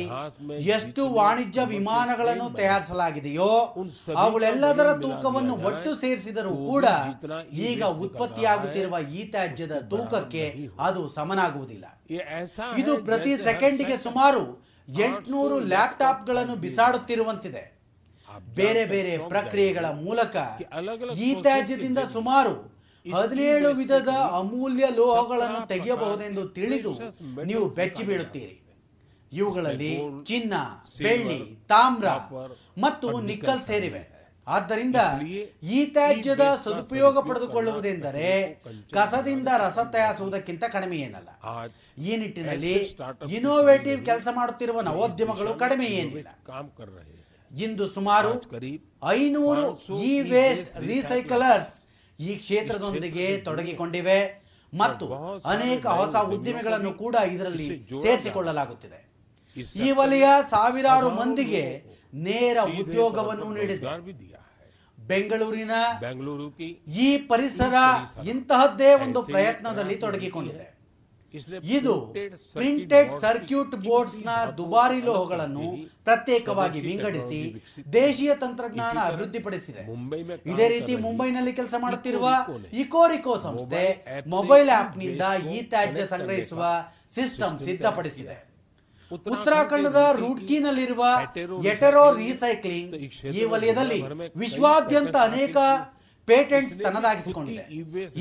[0.68, 3.50] ಎಷ್ಟು ವಾಣಿಜ್ಯ ವಿಮಾನಗಳನ್ನು ತಯಾರಿಸಲಾಗಿದೆಯೋ
[4.22, 6.86] ಅವುಗಳೆಲ್ಲದರ ತೂಕವನ್ನು ಒಟ್ಟು ಸೇರಿಸಿದರೂ ಕೂಡ
[7.66, 10.44] ಈಗ ಉತ್ಪತ್ತಿಯಾಗುತ್ತಿರುವ ಈ ತ್ಯಾಜ್ಯದ ತೂಕಕ್ಕೆ
[10.88, 11.86] ಅದು ಸಮನಾಗುವುದಿಲ್ಲ.
[12.82, 14.44] ಇದು ಪ್ರತಿ ಸೆಕೆಂಡಿಗೆ ಸುಮಾರು
[14.88, 17.82] ಎಂಟುನೂರು ಲ್ಯಾಪ್ಟಾಪ್ಗಳನ್ನು ಬಿಸಾಡುತ್ತಿರುವಂತಿದೆ.
[18.56, 20.36] ಬೇರೆ ಬೇರೆ ಪ್ರಕ್ರಿಯೆಗಳ ಮೂಲಕ
[21.16, 22.54] ಈ ತ್ಯಾಜ್ಯದಿಂದ ಸುಮಾರು
[23.06, 26.94] ಹದಿನೇಳು ವಿಧದ ಅಮೂಲ್ಯ ಲೋಹಗಳನ್ನು ತೆಗೆಯಬಹುದೆಂದು ತಿಳಿದು
[27.44, 28.56] ನೀವು ಬೆಚ್ಚಿ ಬೀಳುತ್ತೀರಿ.
[29.34, 29.94] ಇವುಗಳಲ್ಲಿ
[30.26, 30.54] ಚಿನ್ನ
[31.04, 32.08] ಬೆಳ್ಳಿ ತಾಮ್ರ
[32.78, 34.11] ಮತ್ತು ನಿಕ್ಕಲ್ ಸೇರಿವೆ.
[34.48, 35.00] ಆದ್ದರಿಂದ
[35.76, 38.30] ಈ ತ್ಯಾಜ್ಯದ ಸದುಪಯೋಗ ಪಡೆದುಕೊಳ್ಳುವುದೆಂದರೆ
[38.94, 41.30] ಕಸದಿಂದ ರಸ ತಯಾರಿಸುವುದಕ್ಕಿಂತ ಕಡಿಮೆ ಏನಲ್ಲ
[42.08, 42.74] ಈ ನಿಟ್ಟಿನಲ್ಲಿ
[43.38, 46.28] ಇನೋವೇಟಿವ್ ಕೆಲಸ ಮಾಡುತ್ತಿರುವ ನವೋದ್ಯಮಗಳು ಕಡಿಮೆ ಏನಿಲ್ಲ
[47.52, 48.34] ಇಂದು ಸುಮಾರು
[49.14, 49.66] ಐನೂರು
[50.10, 51.74] ಇ ವೇಸ್ಟ್ ರೀಸೈಕಲರ್ಸ್
[52.20, 54.20] ಈ ಕ್ಷೇತ್ರದೊಂದಿಗೆ ತೊಡಗಿಕೊಂಡಿವೆ
[54.74, 55.06] ಮತ್ತು
[55.54, 57.66] ಅನೇಕ ಹೊಸ ಉದ್ಯಮಿಗಳನ್ನು ಕೂಡ ಇದರಲ್ಲಿ
[58.04, 59.00] ಸೇರಿಸಿಕೊಳ್ಳಲಾಗುತ್ತಿದೆ.
[59.86, 61.64] ಈ ವಲಯ ಸಾವಿರಾರು ಮಂದಿಗೆ
[62.28, 63.86] ನೇರ ಉದ್ಯೋಗವನ್ನು ನೀಡಿದೆ.
[65.12, 65.74] ಬೆಂಗಳೂರಿನ
[66.04, 66.48] ಬೆಂಗಳೂರು
[67.06, 67.76] ಈ ಪರಿಸರ
[68.34, 70.68] ಇಂತಹದ್ದೇ ಒಂದು ಪ್ರಯತ್ನದಲ್ಲಿ ತೊಡಗಿಕೊಂಡಿದೆ.
[71.76, 71.94] ಇದು
[72.56, 75.68] ಪ್ರಿಂಟೆಡ್ ಸರ್ಕ್ಯೂಟ್ ಬೋರ್ಡ್ಸ್ನ ದುಬಾರಿ ಲೋಹಗಳನ್ನು
[76.08, 77.40] ಪ್ರತ್ಯೇಕವಾಗಿ ವಿಂಗಡಿಸಿ
[77.94, 79.84] ದೇಶೀಯ ತಂತ್ರಜ್ಞಾನ ಅಭಿವೃದ್ಧಿಪಡಿಸಿದೆ.
[80.52, 82.28] ಇದೇ ರೀತಿ ಮುಂಬೈನಲ್ಲಿ ಕೆಲಸ ಮಾಡುತ್ತಿರುವ
[82.84, 83.84] ಇಕೋರಿಕೋ ಸಂಸ್ಥೆ
[84.36, 85.24] ಮೊಬೈಲ್ ಆಪ್ನಿಂದ
[85.54, 86.64] ಈ ತ್ಯಾಜ್ಯ ಸಂಗ್ರಹಿಸುವ
[87.18, 88.38] ಸಿಸ್ಟಮ್ ಸಿದ್ಧಪಡಿಸಿದೆ.
[89.30, 91.04] ಉತ್ತರಾಖಂಡದ ರೂಡ್ಕಿನಲ್ಲಿರುವ
[91.72, 92.94] ಎಟೆರೋ ರೀಸೈಕ್ಲಿಂಗ್
[93.40, 94.00] ಈ ವಲಯದಲ್ಲಿ
[94.36, 95.58] ವಿಶ್ವಾದ್ಯಂತ ಅನೇಕ
[96.28, 97.64] ಪೇಟೆಂಟ್ಸ್ ತನ್ನದಾಗಿಸಿಕೊಂಡಿದೆ.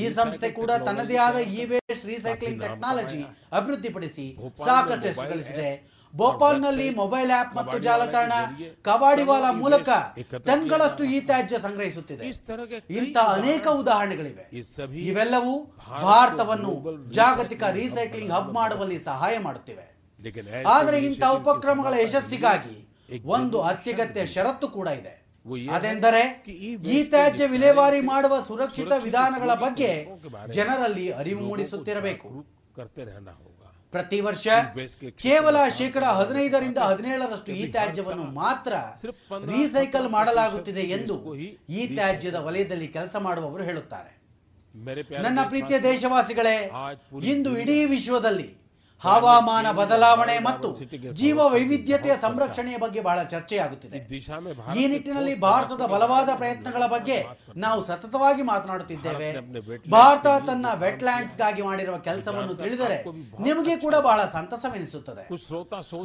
[0.03, 3.21] ಈ ಸಂಸ್ಥೆ ಕೂಡ ತನ್ನದೇ ಆದ ಇ ವೇಸ್ಟ್ ರೀಸೈಕ್ಲಿಂಗ್ ಟೆಕ್ನಾಲಜಿ
[3.59, 4.27] ಅಭಿವೃದ್ಧಿಪಡಿಸಿ
[4.67, 5.71] ಸಾಕಷ್ಟು ಹೆಸರು ಗಳಿಸಿದೆ
[6.15, 8.33] ಭೋಪಾಲ್ನಲ್ಲಿ ಮೊಬೈಲ್ ಆಪ್ ಮತ್ತು ಜಾಲತಾಣ
[8.83, 9.89] ಕಬಾಡಿವಾಲಾ ಮೂಲಕ
[10.49, 12.25] ಟನ್ಗಳಷ್ಟು ಈ ತ್ಯಾಜ್ಯ ಸಂಗ್ರಹಿಸುತ್ತಿದೆ
[13.01, 14.45] ಇಂಥ ಅನೇಕ ಉದಾಹರಣೆಗಳಿವೆ.
[15.11, 15.55] ಇವೆಲ್ಲವೂ
[16.07, 16.73] ಭಾರತವನ್ನು
[17.21, 19.85] ಜಾಗತಿಕ ರೀಸೈಕ್ಲಿಂಗ್ ಹಬ್ ಮಾಡುವಲ್ಲಿ ಸಹಾಯ ಮಾಡುತ್ತಿವೆ.
[20.67, 22.77] ಆದರೆ ಇಂಥ ಉಪಕ್ರಮಗಳ ಯಶಸ್ಸಿಗಾಗಿ
[23.25, 25.15] ಒಂದು ಅತ್ಯಗತ್ಯ ಷರತ್ತು ಕೂಡ ಇದೆ.
[25.73, 26.23] ಅದೆಂದರೆ
[26.95, 30.07] ಈ ತ್ಯಾಜ್ಯ ವಿಲೇವಾರಿ ಮಾಡುವ ಸುರಕ್ಷಿತ ವಿಧಾನಗಳ ಬಗ್ಗೆ
[30.49, 32.29] ಜನರಲ್ಲಿ ಅರಿವು ಮೂಡಿಸುತ್ತಿರಬೇಕು.
[33.91, 34.49] ಪ್ರತಿ ವರ್ಷ
[35.23, 38.73] ಕೇವಲ ಶೇಕಡ ಹದಿನೈದರಿಂದ ಹದಿನೇಳರಷ್ಟು ಈ ತ್ಯಾಜ್ಯವನ್ನು ಮಾತ್ರ
[39.55, 41.35] ರೀಸೈಕಲ್ ಮಾಡಲಾಗುತ್ತಿದೆ ಎಂದು
[41.69, 44.13] ಈ ತ್ಯಾಜ್ಯದ ವಲಯದಲ್ಲಿ ಕೆಲಸ ಮಾಡುವವರು ಹೇಳುತ್ತಾರೆ.
[45.23, 46.57] ನನ್ನ ಪ್ರೀತಿಯ ದೇಶವಾಸಿಗಳೇ
[47.23, 48.60] ಇಂದು ಇಡೀ ವಿಶ್ವದಲ್ಲಿ
[49.05, 50.69] ಹವಾಮಾನ ಬದಲಾವಣೆ ಮತ್ತು
[51.13, 53.99] ಜೀವ ವೈವಿಧ್ಯತೆಯ ಸಂರಕ್ಷಣೆಯ ಬಗ್ಗೆ ಬಹಳ ಚರ್ಚೆಯಾಗುತ್ತಿದೆ.
[54.77, 57.17] ಈ ನಿಟ್ಟಿನಲ್ಲಿ ಭಾರತದ ಬಲವಾದ ಪ್ರಯತ್ನಗಳ ಬಗ್ಗೆ
[57.57, 59.29] ನಾವು ಸತತವಾಗಿ ಮಾತನಾಡುತ್ತಿದ್ದೇವೆ.
[59.91, 62.99] ಭಾರತ ತನ್ನ ವೆಟ್ಲ್ಯಾಂಡ್ಸ್ಗಾಗಿ ಮಾಡಿರುವ ಕೆಲಸವನ್ನು ತಿಳಿದರೆ
[63.49, 65.25] ನಿಮಗೆ ಕೂಡ ಬಹಳ ಸಂತಸವೆನಿಸುತ್ತದೆ.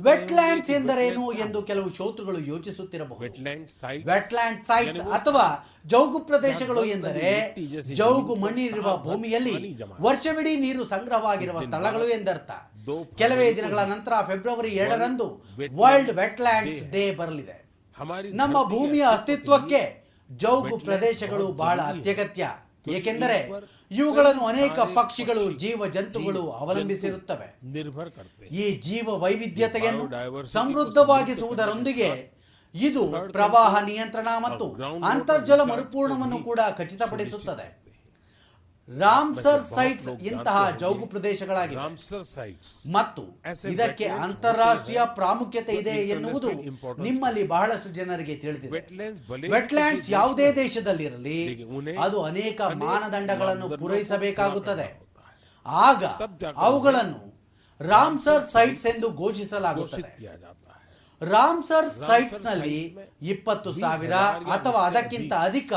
[0.09, 3.21] ವೆಟ್ಲ್ಯಾಂಡ್ಸ್ ಎಂದರೇನು ಎಂದು ಕೆಲವು ಶೋತೃಗಳು ಯೋಚಿಸುತ್ತಿರಬಹುದು.
[4.11, 5.45] ವೆಟ್ಲ್ಯಾಂಡ್ ಸೈಟ್ಸ್ ಅಥವಾ
[5.85, 7.31] ಜೌಗು ಪ್ರದೇಶಗಳು ಎಂದರೆ
[7.93, 9.57] ಜೌಗು ಮಣ್ಣಿರುವ ಭೂಮಿಯಲ್ಲಿ
[10.01, 12.51] ವರ್ಷವಿಡೀ ನೀರು ಸಂಗ್ರಹವಾಗಿರುವ ಸ್ಥಳಗಳು ಎಂದರ್ಥ.
[13.17, 15.27] ಕೆಲವೇ ದಿನಗಳ ನಂತರ ಫೆಬ್ರವರಿ ಎರಡರಂದು
[15.73, 17.11] ವರ್ಲ್ಡ್ ವೆಟ್ಲ್ಯಾಂಡ್ಸ್ ಡೇ.
[17.15, 17.65] ಬರಲಿದೆ.
[18.33, 19.81] ನಮ್ಮ ಭೂಮಿಯ ಅಸ್ತಿತ್ವಕ್ಕೆ
[20.31, 22.47] ಜೌಗು ಪ್ರದೇಶಗಳು ಬಹಳ ಅತ್ಯಗತ್ಯ.
[22.89, 23.37] ಏಕೆಂದರೆ
[23.91, 27.47] ಇವುಗಳನ್ನು ಅನೇಕ ಪಕ್ಷಿಗಳು ಜೀವ ಜಂತುಗಳು ಅವಲಂಬಿಸಿರುತ್ತವೆ
[28.51, 30.03] ಈ ಜೀವ ವೈವಿಧ್ಯತೆಯನ್ನು
[30.47, 32.09] ಸಮೃದ್ಧವಾಗಿಸುವುದರೊಂದಿಗೆ
[32.73, 34.65] ಇದು ಪ್ರವಾಹ ನಿಯಂತ್ರಣ ಮತ್ತು
[35.03, 37.84] ಅಂತರ್ಜಲ ಮರುಪೂರ್ಣವನ್ನು ಕೂಡ ಖಚಿತಪಡಿಸುತ್ತದೆ.
[38.89, 41.81] ರಾಮ್ಸರ್ ಸೈಟ್ಸ್ ಇಂತಹ ಜೌಗು ಪ್ರದೇಶಗಳಾಗಿವೆ.
[42.91, 43.23] ಮತ್ತು
[43.69, 46.49] ಇದಕ್ಕೆ ಅಂತಾರಾಷ್ಟ್ರೀಯ ಪ್ರಾಮುಖ್ಯತೆ ಇದೆ ಎನ್ನುವುದು
[47.03, 48.79] ನಿಮ್ಮಲ್ಲಿ ಬಹಳಷ್ಟು ಜನರಿಗೆ ತಿಳಿದಿದೆ.
[49.51, 51.39] ವೆಟ್ಲ್ಯಾಂಡ್ಸ್ ಯಾವುದೇ ದೇಶದಲ್ಲಿರಲಿ
[52.05, 54.87] ಅದು ಅನೇಕ ಮಾನದಂಡಗಳನ್ನು ಪೂರೈಸಬೇಕಾಗುತ್ತದೆ.
[55.65, 56.03] ಆಗ
[56.55, 57.21] ಅವುಗಳನ್ನು
[57.79, 60.09] ರಾಮ್ಸರ್ ಸೈಟ್ಸ್ ಎಂದು ಘೋಷಿಸಲಾಗುತ್ತದೆ.
[61.21, 64.13] ರಾಮ್ಸರ್ ಸೈಟ್ಸ್ನಲ್ಲಿ ಇಪ್ಪತ್ತು ಸಾವಿರ
[64.55, 65.73] ಅಥವಾ ಅದಕ್ಕಿಂತ ಅಧಿಕ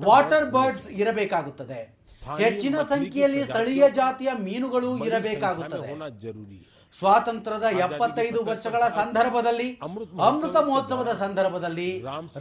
[0.00, 2.03] ವಾಟರ್ ಬರ್ಡ್ಸ್ ಇರಬೇಕಾಗುತ್ತದೆ.
[2.40, 5.88] ಹೆಚ್ಚಿನ ಸಂಖ್ಯೆಯಲ್ಲಿ ಸ್ಥಳೀಯ ಜಾತಿಯ ಮೀನುಗಳು ಇರಬೇಕಾಗುತ್ತದೆ.
[6.98, 9.68] ಸ್ವಾತಂತ್ರ್ಯದ ಎಪ್ಪತ್ತೈದು ವರ್ಷಗಳ ಸಂದರ್ಭದಲ್ಲಿ
[10.28, 11.88] ಅಮೃತ ಮಹೋತ್ಸವದ ಸಂದರ್ಭದಲ್ಲಿ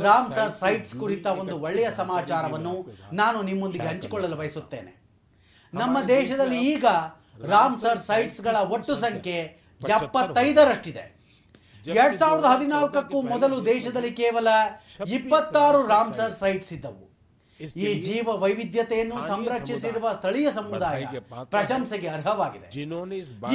[0.07, 2.75] ರಾಮ್ಸರ್ ಸೈಟ್ಸ್ ಕುರಿತ ಒಂದು ಒಳ್ಳೆಯ ಸಮಾಚಾರವನ್ನು
[3.21, 4.93] ನಾನು ನಿಮ್ಮೊಂದಿಗೆ ಹಂಚಿಕೊಳ್ಳಲು ಬಯಸುತ್ತೇನೆ.
[5.73, 6.85] ನಮ್ಮ ದೇಶದಲ್ಲಿ ಈಗ
[7.53, 9.39] ರಾಮ್ಸರ್ ಸೈಟ್ಸ್ಗಳ ಒಟ್ಟು ಸಂಖ್ಯೆ
[9.81, 11.05] ಎಪ್ಪತ್ತೈದರಷ್ಟಿದೆ.
[11.85, 14.47] ಎರಡ್ ಸಾವಿರದ ಹದಿನಾಲ್ಕಕ್ಕೂ ಮೊದಲು ದೇಶದಲ್ಲಿ ಕೇವಲ
[15.17, 17.03] ಇಪ್ಪತ್ತಾರು ರಾಮ್ಸರ್ ಸೈಟ್ಸ್ ಇದ್ದವು.
[17.59, 21.05] ಈ ಜೀವ ವೈವಿಧ್ಯತೆಯನ್ನು ಸಂರಕ್ಷಿಸಿರುವ ಸ್ಥಳೀಯ ಸಮುದಾಯ
[21.43, 22.67] ಪ್ರಶಂಸೆಗೆ ಅರ್ಹವಾಗಿದೆ.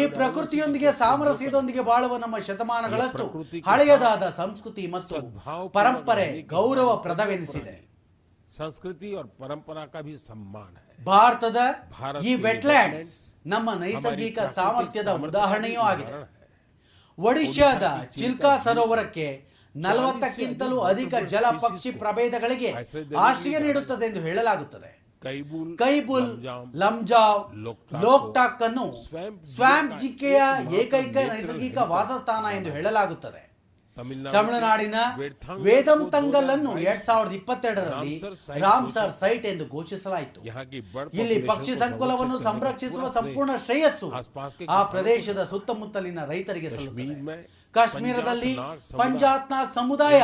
[0.00, 3.26] ಈ ಪ್ರಕೃತಿಯೊಂದಿಗೆ ಸಾಮರಸ್ಯದೊಂದಿಗೆ ಬಾಳುವ ನಮ್ಮ ಶತಮಾನಗಳಷ್ಟು
[3.66, 5.14] ಹಳೆಯದಾದ ಸಂಸ್ಕೃತಿ ಮತ್ತು
[5.68, 7.88] ಪರಂಪರೆ ಗೌರವ ಪ್ರದವೆನಿಸಿದೆ.
[8.56, 9.84] ಸಂಸ್ಕೃತಿ ಪರಂಪರಾ
[10.28, 10.74] ಸಮ್ಮಾನ
[11.06, 11.56] ಭಾರತದ
[12.22, 13.04] ಈ ವೆಟ್ಲ್ಯಾಂಡ್
[13.46, 16.12] ನಮ್ಮ ನೈಸರ್ಗಿಕ ಸಾಮರ್ಥ್ಯದ ಉದಾಹರಣೆಯೂ ಆಗಿದೆ.
[17.18, 17.84] ಒಡಿಶಾದ
[18.16, 19.47] ಚಿಲ್ಕಾ ಸರೋವರಕ್ಕೆ
[19.86, 22.70] ನಲವತ್ತಕ್ಕಿಂತಲೂ ಅಧಿಕ ಜಲ ಪಕ್ಷಿ ಪ್ರಭೇದಗಳಿಗೆ
[23.26, 24.90] ಆಶ್ರಯ ನೀಡುತ್ತದೆ ಎಂದು ಹೇಳಲಾಗುತ್ತದೆ.
[25.82, 26.28] ಕೈಬುಲ್
[26.82, 27.40] ಲಂಜಾವ್
[28.04, 28.86] ಲೋಕ್ಟಾಕ್ ಅನ್ನು
[29.56, 30.40] ಸ್ವಾಂಪ್ ಜಿಕ್ಕೆಯ
[30.80, 33.42] ಏಕೈಕ ನೈಸರ್ಗಿಕ ವಾಸಸ್ಥಾನ ಎಂದು ಹೇಳಲಾಗುತ್ತದೆ.
[34.34, 34.98] ತಮಿಳುನಾಡಿನ
[35.66, 38.12] ವೇದಂತಂಗಲ್ ಅನ್ನು ಎರಡ್ ಸಾವಿರದ ಇಪ್ಪತ್ತೆರಡರಲ್ಲಿ
[38.64, 40.40] ರಾಮ್ಸರ್ ಸೈಟ್ ಎಂದು ಘೋಷಿಸಲಾಯಿತು.
[41.22, 44.10] ಇಲ್ಲಿ ಪಕ್ಷಿ ಸಂಕುಲವನ್ನು ಸಂರಕ್ಷಿಸುವ ಸಂಪೂರ್ಣ ಶ್ರೇಯಸ್ಸು.
[44.76, 47.16] ಆ ಪ್ರದೇಶದ ಸುತ್ತಮುತ್ತಲಿನ ರೈತರಿಗೆ ಸಲ್ಲುತ್ತದೆ.
[47.74, 48.52] ಕಾಶ್ಮೀರದಲ್ಲಿ
[48.96, 50.20] ಪಂಜಾತ್ನಾಗ್ ಸಮುದಾಯ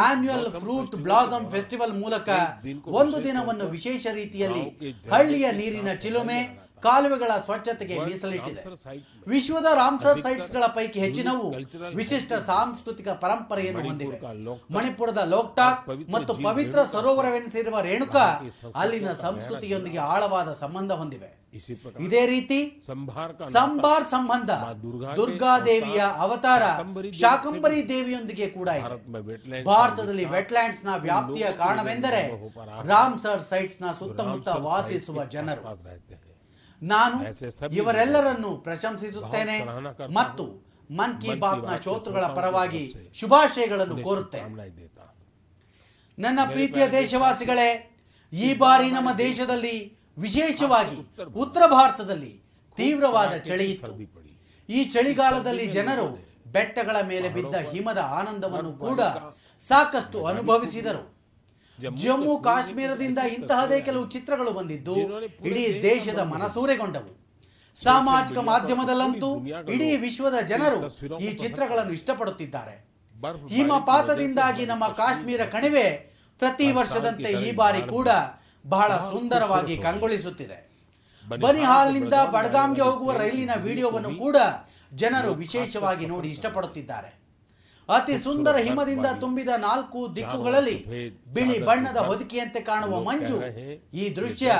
[0.00, 2.28] ಆನ್ಯುಯಲ್ ಫ್ರೂಟ್ ಬ್ಲಾಸಮ್ ಫೆಸ್ಟಿವಲ್ ಮೂಲಕ
[2.92, 4.64] ಒಂದು ದಿನವನ್ನು ವಿಶೇಷ ರೀತಿಯಲ್ಲಿ
[5.10, 6.40] ಹಳ್ಳಿಯ ನೀರಿನ ಚಿಲುಮೆ
[6.86, 8.62] ಕಾಲುವೆಗಳ ಸ್ವಚ್ಛತೆಗೆ ಮೀಸಲಿಟ್ಟಿದೆ.
[9.32, 11.46] ವಿಶ್ವದ ರಾಮ್ಸರ್ ಸೈಟ್ಸ್ಗಳ ಪೈಕಿ ಹೆಚ್ಚಿನವು
[12.00, 14.18] ವಿಶಿಷ್ಟ ಸಾಂಸ್ಕೃತಿಕ ಪರಂಪರೆಯನ್ನು ಹೊಂದಿವೆ
[14.76, 15.80] ಮಣಿಪುರದ ಲೋಕ್ಟಾಕ್
[16.16, 18.26] ಮತ್ತು ಪವಿತ್ರ ಸರೋವರವೆನಿಸಿರುವ ರೇಣುಕಾ
[18.82, 21.30] ಅಲ್ಲಿನ ಸಂಸ್ಕೃತಿಯೊಂದಿಗೆ ಆಳವಾದ ಸಂಬಂಧ ಹೊಂದಿವೆ.
[22.06, 22.58] ಇದೇ ರೀತಿ
[23.56, 24.50] ಸಂಬಾರ್ ಸಂಬಂಧ
[25.18, 26.62] ದುರ್ಗಾದೇವಿಯ ಅವತಾರ
[27.20, 28.96] ಶಾಕಂಬರಿ ದೇವಿಯೊಂದಿಗೆ ಕೂಡ ಇದೆ.
[29.70, 32.22] ಭಾರತದಲ್ಲಿ ವೆಟ್ಲ್ಯಾಂಡ್ಸ್ನ ವ್ಯಾಪ್ತಿಯ ಕಾರಣವೆಂದರೆ
[32.90, 35.62] ರಾಮ್ಸರ್ ಸೈಟ್ಸ್ನ ಸುತ್ತಮುತ್ತ ವಾಸಿಸುವ ಜನರು.
[36.92, 37.16] ನಾನು
[37.70, 39.56] ಇವರೆಲ್ಲರನ್ನು ಪ್ರಶಂಸಿಸುತ್ತೇನೆ
[40.18, 40.44] ಮತ್ತು
[40.90, 42.82] ಮನ್ ಕಿ ಬಾತ್ನ ಶ್ರೋತೃಗಳ ಪರವಾಗಿ
[43.14, 44.48] ಶುಭಾಶಯಗಳನ್ನು ಕೋರುತ್ತೇನೆ.
[46.18, 47.68] ನನ್ನ ಪ್ರೀತಿಯ ದೇಶವಾಸಿಗಳೇ
[48.32, 49.76] ಈ ಬಾರಿ ನಮ್ಮ ದೇಶದಲ್ಲಿ
[50.18, 50.98] ವಿಶೇಷವಾಗಿ
[51.34, 52.32] ಉತ್ತರ ಭಾರತದಲ್ಲಿ
[52.76, 53.92] ತೀವ್ರವಾದ ಚಳಿ ಇತ್ತು.
[54.68, 56.06] ಈ ಚಳಿಗಾಲದಲ್ಲಿ ಜನರು
[56.46, 59.00] ಬೆಟ್ಟಗಳ ಮೇಲೆ ಬಿದ್ದ ಹಿಮದ ಆನಂದವನ್ನು ಕೂಡ
[59.62, 61.02] ಸಾಕಷ್ಟು ಅನುಭವಿಸಿದರು.
[61.80, 64.94] ಜಮ್ಮು ಕಾಶ್ಮೀರದಿಂದ ಇಂತಹದೇ ಕೆಲವು ಚಿತ್ರಗಳು ಬಂದಿದ್ದು.
[65.44, 67.24] ಇಡೀ ದೇಶದ ಮನಸೂರೆಗೊಂಡವು.
[67.82, 70.78] ಸಾಮಾಜಿಕ ಮಾಧ್ಯಮದಲ್ಲಂತೂ ಇಡೀ ವಿಶ್ವದ ಜನರು
[71.18, 72.94] ಈ ಚಿತ್ರಗಳನ್ನು ಇಷ್ಟಪಡುತ್ತಿದ್ದಾರೆ.
[73.48, 78.08] ಹಿಮಪಾತದಿಂದಾಗಿ ನಮ್ಮ ಕಾಶ್ಮೀರ ಕಣಿವೆ ಪ್ರತಿ ವರ್ಷದಂತೆ ಈ ಬಾರಿ ಕೂಡ
[78.66, 80.70] ಬಹಳ ಸುಂದರವಾಗಿ ಕಂಗೊಳಿಸುತ್ತಿದೆ.
[81.28, 84.36] ಬನಿಹಾಲ್ನಿಂದ ಬಡ್ಗಾಮ್ಗೆ ಹೋಗುವ ರೈಲಿನ ವಿಡಿಯೋವನ್ನು ಕೂಡ
[84.94, 87.23] ಜನರು ವಿಶೇಷವಾಗಿ ನೋಡಿ ಇಷ್ಟಪಡುತ್ತಿದ್ದಾರೆ.
[87.88, 90.84] ಅತಿ ಸುಂದರ ಹಿಮದಿಂದ ತುಂಬಿದ ನಾಲ್ಕು ದಿಕ್ಕುಗಳಲ್ಲಿ
[91.26, 93.42] ಬಿಳಿ ಬಣ್ಣದ ಹೊದಿಕೆಯಂತೆ ಕಾಣುವ ಮಂಜು.
[93.92, 94.52] ಈ ದೃಶ್ಯ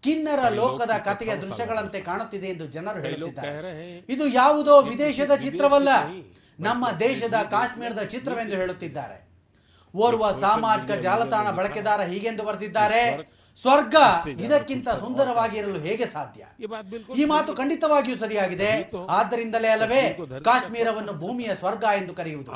[0.00, 4.02] ಕಿನ್ನರ ಲೋಕದ ಕಥೆಯ ದೃಶ್ಯಗಳಂತೆ ಕಾಣುತ್ತಿದೆ ಎಂದು ಜನರು ಹೇಳುತ್ತಿದ್ದಾರೆ.
[4.08, 5.88] ಇದು ಯಾವುದೋ ವಿದೇಶದ ಚಿತ್ರವಲ್ಲ
[6.60, 9.28] ನಮ್ಮ ದೇಶದ ಕಾಶ್ಮೀರದ ಚಿತ್ರವೆಂದು ಹೇಳುತ್ತಿದ್ದಾರೆ.
[9.96, 13.33] ಓರ್ವ ಸಾಮಾಜಿಕ ಜಾಲತಾಣ ಬಳಕೆದಾರ ಹೀಗೆಂದು ಬರೆದಿದ್ದಾರೆ.
[13.56, 13.96] ಸ್ವರ್ಗ
[14.44, 16.42] ಇದಕ್ಕಿಂತ ಸುಂದರವಾಗಿರಲು ಹೇಗೆ ಸಾಧ್ಯ?
[17.20, 18.70] ಈ ಮಾತು ಖಂಡಿತವಾಗಿಯೂ ಸರಿಯಾಗಿದೆ.
[19.16, 20.00] ಆದ್ದರಿಂದಲೇ ಅಲ್ಲವೇ
[20.48, 22.50] ಕಾಶ್ಮೀರವನ್ನು ಭೂಮಿಯ ಸ್ವರ್ಗ ಎಂದು ಕರೆಯುವುದು.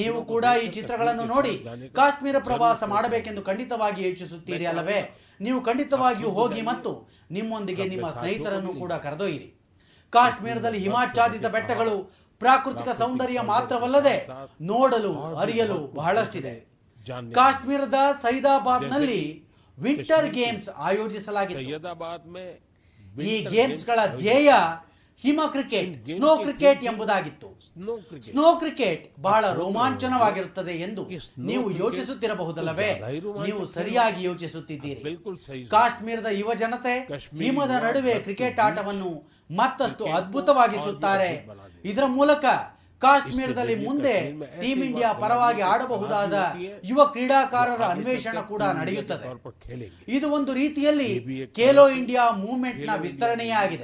[0.00, 1.54] ನೀವು ಕೂಡ ಈ ಚಿತ್ರಗಳನ್ನು ನೋಡಿ
[1.98, 5.00] ಕಾಶ್ಮೀರ ಪ್ರವಾಸ ಮಾಡಬೇಕೆಂದು ಖಂಡಿತವಾಗಿ ಯೋಚಿಸುತ್ತೀರಿ ಅಲ್ಲವೇ?
[5.40, 6.92] ನೀವು ಖಂಡಿತವಾಗಿಯೂ ಹೋಗಿ ಮತ್ತು
[7.30, 9.48] ನಿಮ್ಮೊಂದಿಗೆ ನಿಮ್ಮ ಸ್ನೇಹಿತರನ್ನು ಕೂಡ ಕರೆದೊಯ್ಯಿರಿ.
[10.12, 11.96] ಕಾಶ್ಮೀರದಲ್ಲಿ ಹಿಮಾಚಾದಿತ ಬೆಟ್ಟಗಳು
[12.40, 14.16] ಪ್ರಾಕೃತಿಕ ಸೌಂದರ್ಯ ಮಾತ್ರವಲ್ಲದೆ
[14.62, 15.12] ನೋಡಲು
[15.42, 16.54] ಅರಿಯಲು ಬಹಳಷ್ಟಿದೆ.
[17.34, 19.20] ಕಾಶ್ಮೀರದ ಸೈದಾಬಾದ್ನಲ್ಲಿ
[19.78, 21.70] ವಿಂಟರ್ ಗೇಮ್ಸ್ ಆಯೋಜಿಸಲಾಗಿತ್ತು.
[23.22, 24.52] ಈ ಗೇಮ್ಸ್ಗಳ ಧ್ಯೇಯ
[25.18, 27.48] ಹಿಮ ಕ್ರಿಕೆಟ್ ಸ್ನೋ ಕ್ರಿಕೆಟ್ ಎಂಬುದಾಗಿತ್ತು.
[28.30, 32.90] ಸ್ನೋ ಕ್ರಿಕೆಟ್ ಬಹಳ ರೋಮಾಂಚನವಾಗಿರುತ್ತದೆ ಎಂದು ನೀವು ಯೋಚಿಸುತ್ತಿರಬಹುದಲ್ಲವೇ?
[33.46, 35.02] ನೀವು ಸರಿಯಾಗಿ ಯೋಚಿಸುತ್ತಿದ್ದೀರಿ.
[35.68, 36.94] ಕಾಶ್ಮೀರದ ಯುವ ಜನತೆ
[37.38, 39.12] ಹಿಮದ ನಡುವೆ ಕ್ರಿಕೆಟ್ ಆಟವನ್ನು
[39.50, 41.48] ಮತ್ತಷ್ಟು ಅದ್ಭುತವಾಗಿಸುತ್ತಾರೆ.
[41.84, 42.44] ಇದರ ಮೂಲಕ
[43.00, 46.54] ಕಾಶ್ಮೀರದಲ್ಲಿ ಮುಂದೆ ಟೀಮ್ ಇಂಡಿಯಾ ಪರವಾಗಿ ಆಡಬಹುದಾದ
[46.84, 49.28] ಯುವ ಕ್ರೀಡಾಕಾರರ ಅನ್ವೇಷಣೆ ಕೂಡ ನಡೆಯುತ್ತದೆ.
[50.08, 53.82] ಇದು ಒಂದು ರೀತಿಯಲ್ಲಿ ಖೇಲೋ ಇಂಡಿಯಾ ಮೂವ್ಮೆಂಟ್ನ ವಿಸ್ತರಣೆಯಾಗಿದೆ.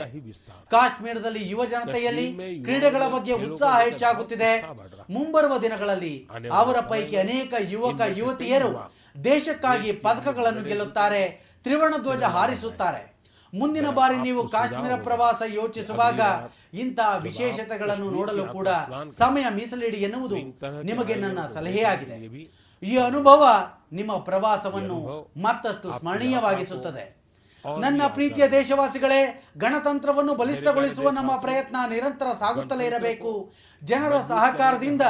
[0.71, 2.33] ಕಾಶ್ಮೀರದಲ್ಲಿ ಯುವ ಜನತೆಯಲ್ಲಿ
[2.63, 4.63] ಕ್ರೀಡೆಗಳ ಬಗ್ಗೆ ಉತ್ಸಾಹ ಹೆಚ್ಚಾಗುತ್ತಿದೆ.
[5.11, 8.93] ಮುಂಬರುವ ದಿನಗಳಲ್ಲಿ ಅವರ ಪೈಕಿ ಅನೇಕ ಯುವಕ ಯುವತಿಯರು
[9.25, 11.53] ದೇಶಕ್ಕಾಗಿ ಪದಕಗಳನ್ನು ಗೆಲ್ಲುತ್ತಾರೆ.
[11.63, 13.12] ತ್ರಿವರ್ಣ ಧ್ವಜ ಹಾರಿಸುತ್ತಾರೆ.
[13.53, 16.21] ಮುಂದಿನ ಬಾರಿ ನೀವು ಕಾಶ್ಮೀರ ಪ್ರವಾಸ ಯೋಚಿಸುವಾಗ
[16.75, 18.69] ಇಂತಹ ವಿಶೇಷತೆಗಳನ್ನು ನೋಡಲು ಕೂಡ
[19.11, 20.37] ಸಮಯ ಮೀಸಲಿಡಿ ಎನ್ನುವುದು
[20.83, 22.17] ನಿಮಗೆ ನನ್ನ ಸಲಹೆಯಾಗಿದೆ
[22.83, 23.43] ಈ ಅನುಭವ
[23.93, 24.99] ನಿಮ್ಮ ಪ್ರವಾಸವನ್ನು
[25.43, 27.22] ಮತ್ತಷ್ಟು ಸ್ಮರಣೀಯವಾಗಿಸುತ್ತದೆ
[27.65, 33.53] ನನ್ನ ಪ್ರೀತಿಯ ದೇಶವಾಸಿಗಳೇ ಗಣತಂತ್ರವನ್ನು ಬಲಿಷ್ಠಗೊಳಿಸುವ ನಮ್ಮ ಪ್ರಯತ್ನ ನಿರಂತರ ಸಾಗುತ್ತಲೇ ಇರಬೇಕು.
[33.85, 35.03] ಜನರ ಸಹಕಾರದಿಂದ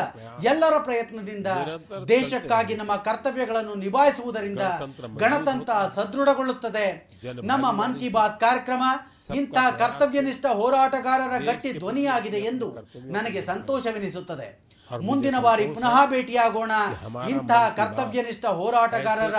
[0.45, 1.47] ಎಲ್ಲರ ಪ್ರಯತ್ನದಿಂದ
[2.09, 4.63] ದೇಶಕ್ಕಾಗಿ ನಮ್ಮ ಕರ್ತವ್ಯಗಳನ್ನು ನಿಭಾಯಿಸುವುದರಿಂದ
[5.17, 6.87] ಗಣತಂತ್ರ ಸದೃಢಗೊಳ್ಳುತ್ತದೆ.
[7.25, 8.83] ನಮ್ಮ ಮನ್ ಕಿ ಬಾತ್ ಕಾರ್ಯಕ್ರಮ
[9.35, 12.69] ಇಂತಹ ಕರ್ತವ್ಯನಿಷ್ಠ ಹೋರಾಟಗಾರರ ಗಟ್ಟಿ ಧ್ವನಿಯಾಗಿದೆ ಎಂದು
[13.05, 14.73] ನನಗೆ ಸಂತೋಷವೆನಿಸುತ್ತದೆ.
[15.03, 16.73] ಮುಂದಿನ ಬಾರಿ ಪುನಃ ಭೇಟಿಯಾಗೋಣ.
[17.29, 19.37] ಇಂತಹ ಕರ್ತವ್ಯನಿಷ್ಠ ಹೋರಾಟಗಾರರ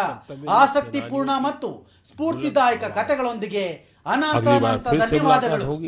[0.50, 3.65] ಆಸಕ್ತಿಪೂರ್ಣ ಮತ್ತು ಸ್ಫೂರ್ತಿದಾಯಕ ಕಥೆಗಳೊಂದಿಗೆ
[4.07, 5.79] ಅನಾಥ ಅನಂತ ಧನ್ಯವಾದಗಳು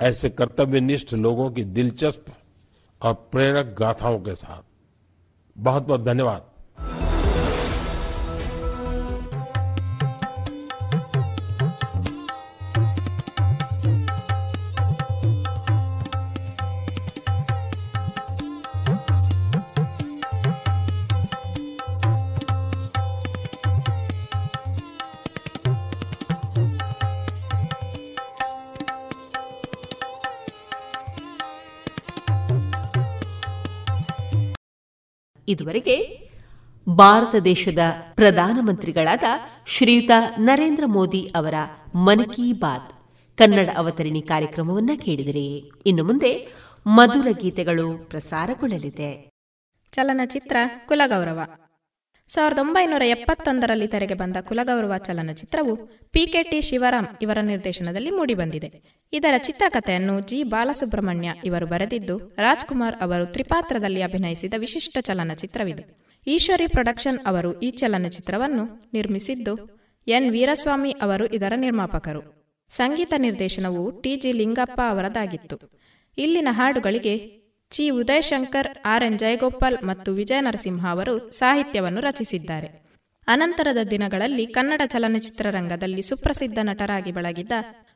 [0.00, 2.24] ऐसे कर्तव्यनिष्ठ लोगों की दिलचस्प
[3.00, 4.62] और प्रेरक गाथाओं के साथ
[5.56, 6.42] बहुत बहुत धन्यवाद
[35.49, 36.29] ಇದುವರೆಗೆ
[36.89, 37.79] ಭಾರತ ದೇಶದ
[38.15, 39.23] ಪ್ರಧಾನಮಂತ್ರಿಗಳಾದ
[39.67, 41.53] ಶ್ರೀಯುತ ನರೇಂದ್ರ ಮೋದಿ ಅವರ
[41.95, 42.93] ಮನ್ ಕಿ ಬಾತ್
[43.37, 45.71] ಕನ್ನಡ ಅವತರಣಿ ಕಾರ್ಯಕ್ರಮವನ್ನ ಕೇಳಿದಿರಿ.
[45.85, 46.47] ಇನ್ನು ಮುಂದೆ
[46.87, 49.29] ಮಧುರ ಗೀತೆಗಳು ಪ್ರಸಾರಗೊಳ್ಳಲಿದೆ.
[49.91, 50.55] ಚಲನಚಿತ್ರ
[50.87, 51.39] ಕುಲಗೌರವ.
[52.29, 55.75] ಸಾವಿರದ ಒಂಬೈನೂರ ಎಪ್ಪತ್ತೊಂದರಲ್ಲಿ ತೆರೆಗೆ ಬಂದ ಕುಲಗೌರವ ಚಲನಚಿತ್ರವು
[56.11, 58.81] ಪಿಕೆಟಿ ಶಿವರಾಮ್ ಇವರ ನಿರ್ದೇಶನದಲ್ಲಿ ಮೂಡಿಬಂದಿದೆ.
[59.13, 60.43] ಇದರ ಚಿತ್ರಕಥೆಯನ್ನು ಜಿ.
[60.43, 65.85] ಬಾಲಸುಬ್ರಹ್ಮಣ್ಯ ಇವರು ಬರೆದಿದ್ದು, ರಾಜ್ಕುಮಾರ್ ಅವರು ತ್ರಿಪಾತ್ರದಲ್ಲಿ ಅಭಿನಯಿಸಿದ ವಿಶಿಷ್ಟ ಚಲನಚಿತ್ರವಿದೆ.
[66.27, 70.31] ಈಶ್ವರಿ ಪ್ರೊಡಕ್ಷನ್ ಅವರು ಈ ಚಲನಚಿತ್ರವನ್ನು ನಿರ್ಮಿಸಿದ್ದು, ಎನ್.
[70.31, 72.21] ವೀರಸ್ವಾಮಿ ಅವರು ಇದರ ನಿರ್ಮಾಪಕರು.
[72.69, 74.15] ಸಂಗೀತ ನಿರ್ದೇಶನವು ಟಿ.
[74.15, 74.31] ಜಿ.
[74.31, 75.59] ಲಿಂಗಪ್ಪ ಅವರದಾಗಿತ್ತು.
[76.17, 77.38] ಇಲ್ಲಿನ ಹಾಡುಗಳಿಗೆ
[77.71, 82.69] ಚಿ ಉದಯಶಂಕರ್, ಆರ್ ಎನ್ ಜಯಗೋಪಾಲ್ ಮತ್ತು ವಿಜಯ ನರಸಿಂಹ ಅವರು ಸಾಹಿತ್ಯವನ್ನು ರಚಿಸಿದ್ದಾರೆ.
[83.27, 87.51] ಅನಂತರದ ದಿನಗಳಲ್ಲಿ ಕನ್ನಡ ಚಲನಚಿತ್ರರಂಗದಲ್ಲಿ ಸುಪ್ರಸಿದ್ಧ ನಟರಾಗಿ ಬೆಳಗಿದ್ದ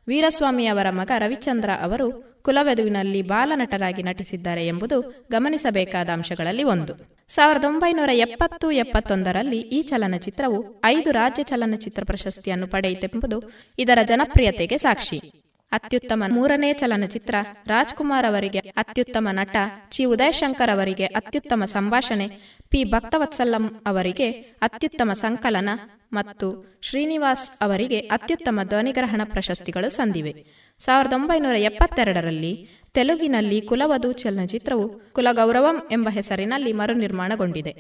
[0.08, 2.08] ವೀರಸ್ವಾಮಿ ಅವರ ಮಗ ರವಿಚಂದ್ರ ಅವರು
[2.42, 5.02] ಕುಲವೆದುವಿನಲ್ಲಿ ಬಾಲನಟರಾಗಿ ನಟಿಸಿದ್ದಾರೆ ಎಂಬುದು
[5.32, 6.94] ಗಮನಿಸಬೇಕಾದ ಅಂಶಗಳಲ್ಲಿ ಒಂದು.
[7.28, 13.40] ಸಾವಿರದ ಒಂಬೈನೂರ ಎಪ್ಪತ್ತು ಎಪ್ಪತ್ತೊಂದರಲ್ಲಿ ಈ ಚಲನಚಿತ್ರವು ಐದು ರಾಜ್ಯ ಚಲನಚಿತ್ರ ಪ್ರಶಸ್ತಿಯನ್ನು ಪಡೆಯಿತೆಂಬುದು
[13.80, 15.43] ಇದರ ಜನಪ್ರಿಯತೆಗೆ ಸಾಕ್ಷಿ.
[15.74, 16.24] ಅತ್ಯುತ್ತಮ.
[16.30, 17.36] ಮೂರನೇ ಚಲನಚಿತ್ರ,
[17.68, 19.56] ರಾಜ್ಕುಮಾರ್ ಅವರಿಗೆ ಅತ್ಯುತ್ತಮ ನಟ
[19.90, 20.06] ಚಿ.
[20.06, 22.28] ಉದಯಶಂಕರ್ ಅವರಿಗೆ ಅತ್ಯುತ್ತಮ ಸಂಭಾಷಣೆ,
[22.70, 22.84] ಪಿ.
[22.84, 25.70] ಭಕ್ತವತ್ಸಲಂ ಅವರಿಗೆ ಅತ್ಯುತ್ತಮ ಸಂಕಲನ
[26.14, 30.46] ಮತ್ತು ಶ್ರೀನಿವಾಸ್ ಅವರಿಗೆ ಅತ್ಯುತ್ತಮ ಧ್ವನಿಗ್ರಹಣ ಪ್ರಶಸ್ತಿಗಳು ಸಂದಿವೆ.
[30.80, 37.74] ಸಾವಿರದ ಒಂಬೈನೂರ ಎಪ್ಪತ್ತೆರಡರಲ್ಲಿ ತೆಲುಗಿನಲ್ಲಿ ಕುಲವಧು ಚಲನಚಿತ್ರವು ಕುಲಗೌರವಂ ಎಂಬ ಹೆಸರಿನಲ್ಲಿ ಮರುನಿರ್ಮಾಣಗೊಂಡಿದೆ.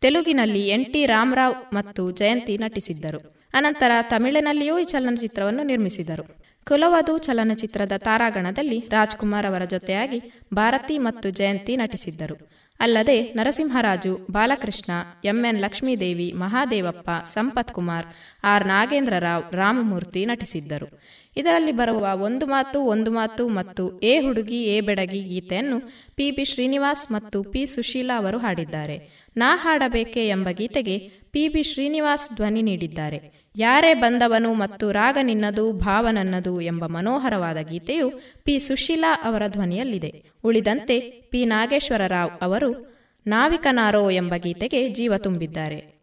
[0.00, 0.86] ತೆಲುಗಿನಲ್ಲಿ ಎನ್.
[0.92, 1.06] ಟಿ.
[1.06, 3.20] ರಾಮರಾವ್ ಮತ್ತು ಜಯಂತಿ ನಟಿಸಿದ್ದರು.
[3.54, 6.45] ಅನಂತರ ತಮಿಳಿನಲ್ಲಿಯೂ ಈ ಚಲನಚಿತ್ರವನ್ನು ನಿರ್ಮಿಸಿದರು.
[6.68, 12.36] ಕುಲವಧು ಚಲನಚಿತ್ರದ ತಾರಾಗಣದಲ್ಲಿ ರಾಜ್ಕುಮಾರ್ ಅವರ ಜೊತೆಯಾಗಿ ಭಾರತಿ ಮತ್ತು ಜಯಂತಿ ನಟಿಸಿದ್ದರು.
[12.80, 14.92] ಅಲ್ಲದೆ ನರಸಿಂಹರಾಜು, ಬಾಲಕೃಷ್ಣ,
[15.24, 18.06] ಎಂಎನ್ ಲಕ್ಷ್ಮೀದೇವಿ, ಮಹಾದೇವಪ್ಪ, ಸಂಪತ್ ಕುಮಾರ್,
[18.44, 21.00] ಆರ್ ನಾಗೇಂದ್ರ ರಾವ್ ರಾಮಮೂರ್ತಿ ನಟಿಸಿದ್ದರು.
[21.36, 25.80] ಇದರಲ್ಲಿ ಬರುವ ಒಂದು ಮಾತು ಒಂದು ಮಾತು ಮತ್ತು ಎ ಹುಡುಗಿ, ಎ ಬೆಡಗಿ ಗೀತೆಯನ್ನು
[26.14, 29.26] ಪಿ ಬಿ ಶ್ರೀನಿವಾಸ್ ಮತ್ತು ಪಿ ಸುಶೀಲಾ ಅವರು ಹಾಡಿದ್ದಾರೆ.
[29.36, 30.98] ನಾ ಹಾಡಬೇಕೆ ಎಂಬ ಗೀತೆಗೆ
[31.30, 33.45] ಪಿ ಬಿ ಶ್ರೀನಿವಾಸ್ ಧ್ವನಿ ನೀಡಿದ್ದಾರೆ.
[33.58, 38.10] ಯಾರೇ ಬಂದವನು ಮತ್ತು ರಾಗ ನಿನ್ನದು ಭಾವ ನನ್ನದು ಎಂಬ ಮನೋಹರವಾದ ಗೀತೆಯು
[38.44, 40.24] ಪಿ ಸುಶೀಲಾ ಅವರ ಧ್ವನಿಯಲ್ಲಿದೆ.
[40.44, 42.96] ಉಳಿದಂತೆ ಪಿ ನಾಗೇಶ್ವರ ರಾವ್ ಅವರು
[43.26, 45.95] ನಾವಿಕನಾರೋ ಎಂಬ ಗೀತೆಗೆ ಜೀವ ತುಂಬಿದ್ದಾರೆ.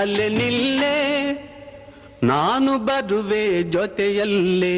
[0.00, 0.96] ನಿಲ್ಲೇ ನಿಲ್ಲೆ
[2.22, 4.76] ನಾನು ಬರುವೆ ಜೊತೆಯಲ್ಲೇ.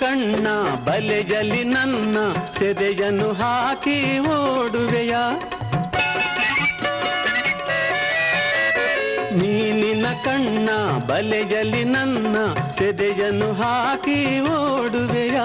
[0.00, 0.46] ಕಣ್ಣ
[0.84, 2.16] ಬಲೆಯಲ್ಲಿ ನನ್ನ
[2.58, 5.14] ಸೆದೆಯನ್ನು ಹಾಕಿ ಓಡುವೆಯ?
[9.38, 10.68] ಮೀನಿನ ಕಣ್ಣ
[11.06, 12.36] ಬಲೆಯಲ್ಲಿ ನನ್ನ
[12.78, 14.18] ಸೆದೆಯನ್ನು ಹಾಕಿ
[14.54, 15.36] ಓಡುವೆಯ?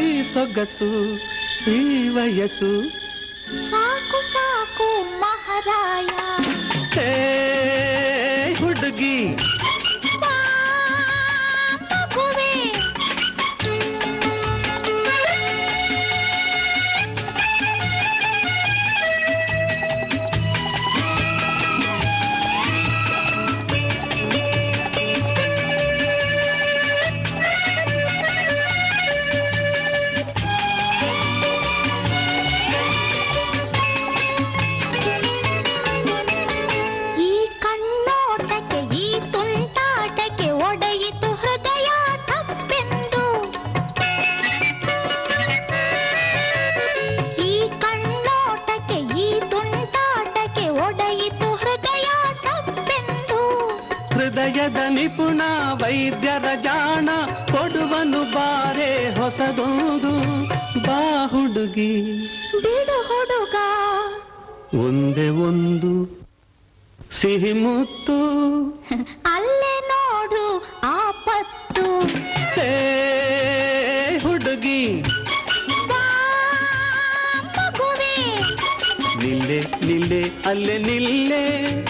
[0.00, 0.90] ಈ ಸೊಗಸು
[1.70, 2.72] ಈ ವಯಸ್ಸು
[4.32, 4.88] ಸಾಕು
[5.22, 6.10] ಮಹಾರಾಯ
[6.94, 7.10] ಹೇ
[8.60, 9.59] ಹುಡುಗಿ ಮಗುವೇ
[54.90, 55.40] ನಿಪುಣ
[55.74, 57.08] ವೈದ್ಯರ ಜಾಣ
[57.52, 60.12] ಕೊಡುವನು ಬಾರೆ ಹೊಸದೊಂದು
[60.82, 62.02] ಬಾ ಹುಡುಗಿ.
[62.62, 63.56] ಬಿಡು ಹುಡುಗ.
[64.84, 66.20] ಒಂದೇ ಒಂದು
[67.10, 68.18] ಸಿಹಿ ಮುತ್ತು.
[69.26, 70.44] ಅಲ್ಲೇ ನೋಡು
[70.82, 72.00] ಆಪತ್ತು ಪತ್ತು.
[74.28, 74.94] ಹುಡುಗಿ.
[79.22, 81.89] ನಿಲ್ಲೆ ನಿಲ್ಲೆ ಅಲ್ಲೇ ನಿಲ್ಲೆ.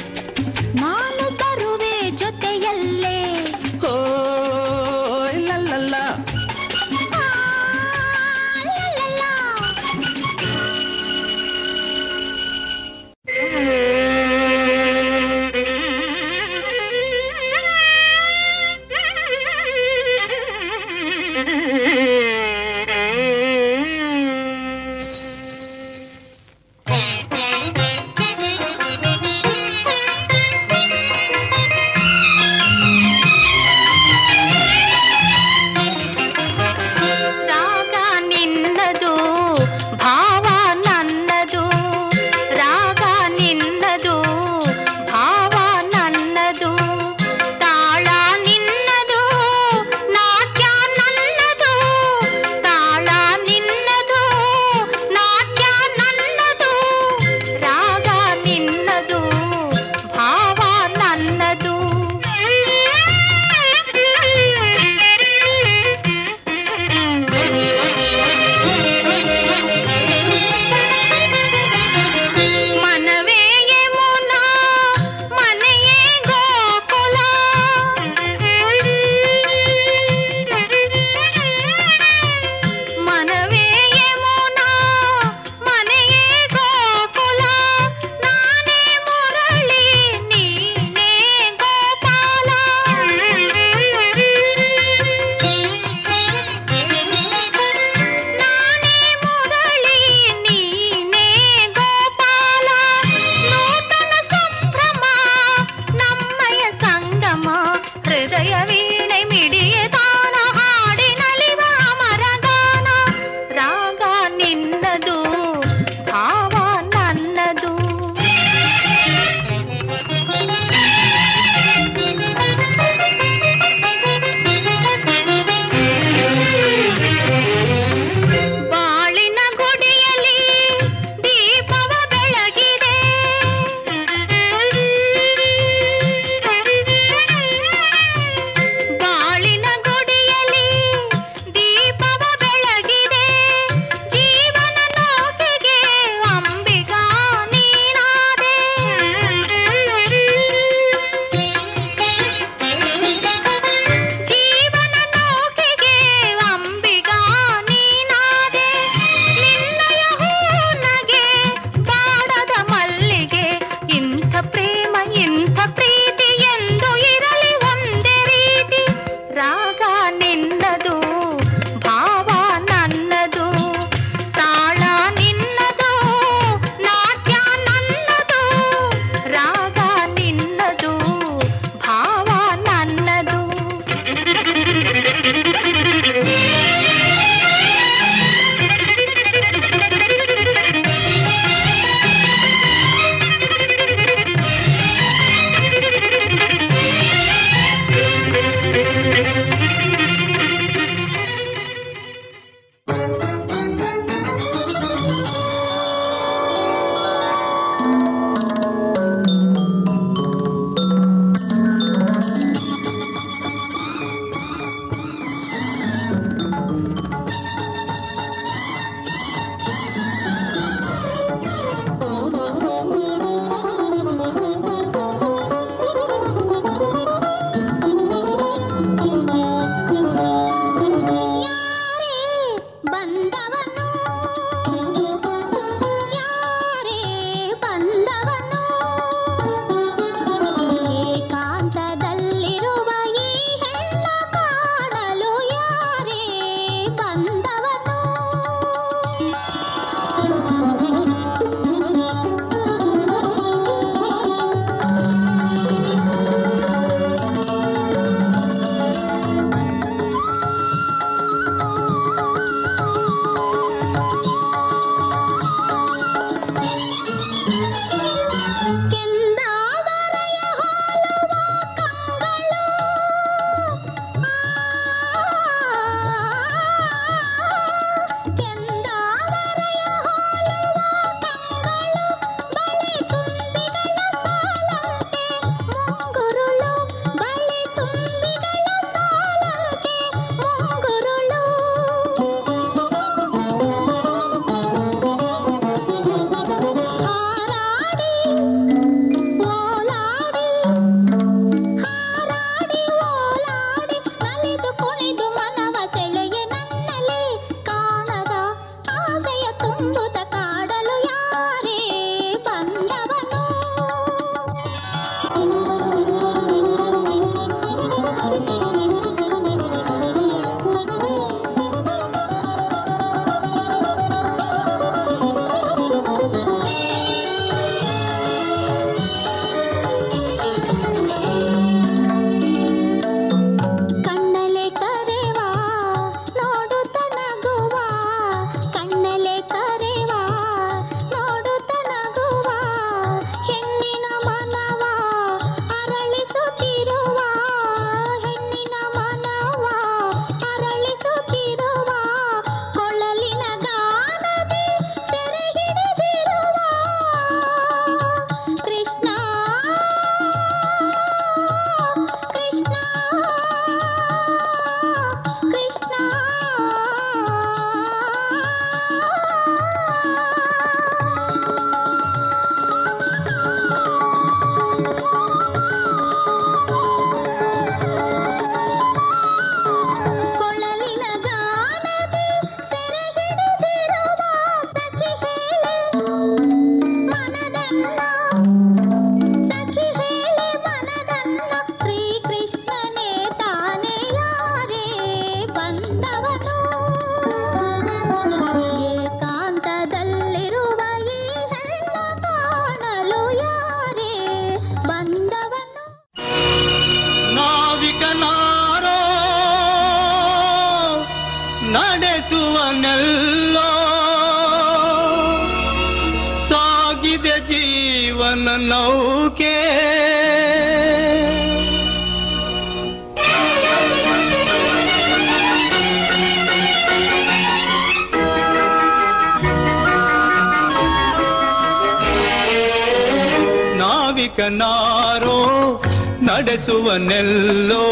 [436.61, 437.85] ನಡೆಸುವನೆಲ್ಲೋ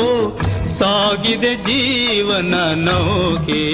[0.66, 3.64] ಸಾಗಿದೆ ಜೀವನ ನೌಕೆ.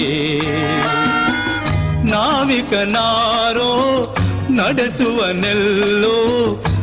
[2.05, 3.73] ನಾವಿಕನಾರೋ
[4.51, 6.17] ನಡೆಸುವನೆಲ್ಲೋ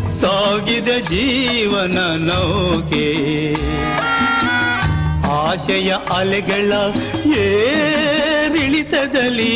[0.09, 3.07] ಸಾಗಿದೆ ಜೀವನ ನೌಕೆ.
[5.31, 6.73] ಆಶಯ ಅಲೆಗಳ
[7.37, 9.55] ಏರಿಳಿತದಲ್ಲಿ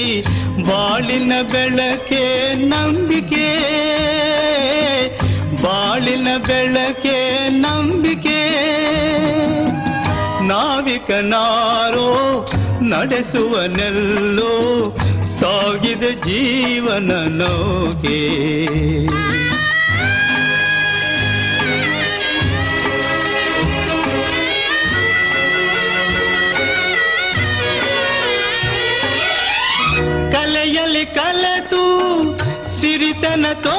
[0.70, 3.50] ಬಾಳಿನ ಬೆಳಕೆ ನಂಬಿಕೆ.
[5.64, 7.15] ಬಾಳಿನ ಬೆಳಕೆ
[11.08, 12.10] ನಾವಿಕನಾರೋ
[12.84, 14.54] ನಡೆಸುವನೆಲ್ಲೋ
[15.34, 18.22] ಸಾಗಿದ ಜೀವನ ನೋಗೆ
[30.34, 31.84] ಕಲೆಯಲ್ಲಿ ಕಲೆತು
[32.76, 33.75] ಸಿರಿತನ ತೊರೆದು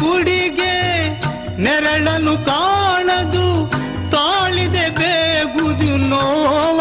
[0.00, 0.74] ಕುಡಿಗೆ
[1.58, 3.46] ನೆರಳನು ಕಾಣದು,
[4.10, 6.80] ತಾಳಿದೆ ಬೇಗುದು ನೋವ.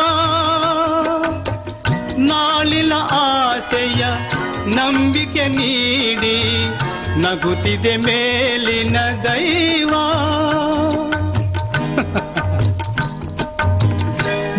[2.30, 4.04] ನಾಳಿನ ಆಸೆಯ
[4.76, 6.38] ನಂಬಿಕೆ ನೀಡಿ,
[7.22, 9.94] ನಗುತ್ತಿದೆ ಮೇಲಿನ ದೈವ.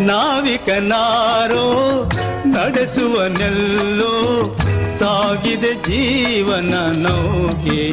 [0.09, 1.67] ನಾವಿಕನಾರೋ,
[2.47, 4.13] ನಡೆಸುವನೆಲ್ಲೋ
[5.01, 7.85] ಸಾಗಿದೆ ಜೀವನ ನೌಕೆ.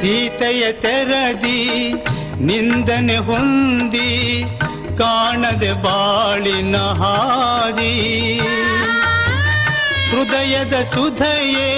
[0.00, 1.92] ಸೀತೆಯ ತೆರದಿ
[2.40, 4.44] ನಿಂದನೆ ಹೊಂದಿ
[4.98, 7.94] ಕಾಣದೆ ಬಾಳಿನ ಹಾದಿ.
[10.10, 11.68] ಹೃದಯದ ಸುಧಯೇ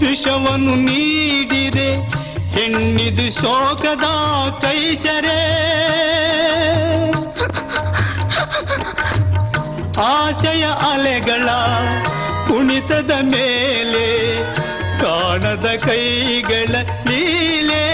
[0.00, 1.92] ವಿಷವನ್ನು ನೀಡಿದೆ.
[2.50, 4.04] ಹೆಣ್ಣಿದು ಶೋಕದ
[4.60, 5.64] ಕೈಸರೆ.
[9.98, 11.48] ಆಶಯ ಅಲೆಗಳ
[12.48, 14.36] ಕುಣಿತದ ಮೇಲೆ
[15.00, 16.74] ಕಾಣದ ಕೈಗಳ
[17.08, 17.86] ಲೀಲೆ.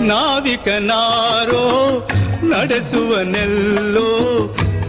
[0.00, 1.64] ನಾವಿಕನಾರೋ
[2.42, 4.10] ನಡೆಸುವನೆಲ್ಲೋ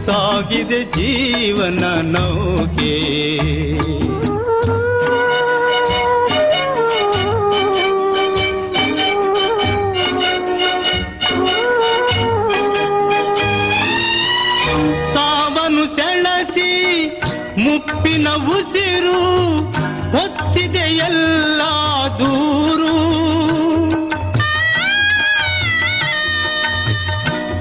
[0.05, 2.97] ಸಾಗಿದೆ ಜೀವನ ನೌಕೆ.
[17.77, 19.17] ಮುಪ್ಪಿನ ಉಸಿರು
[20.17, 21.61] ಹೊತ್ತಿದೆ ಎಲ್ಲ
[22.19, 22.93] ದೂರು.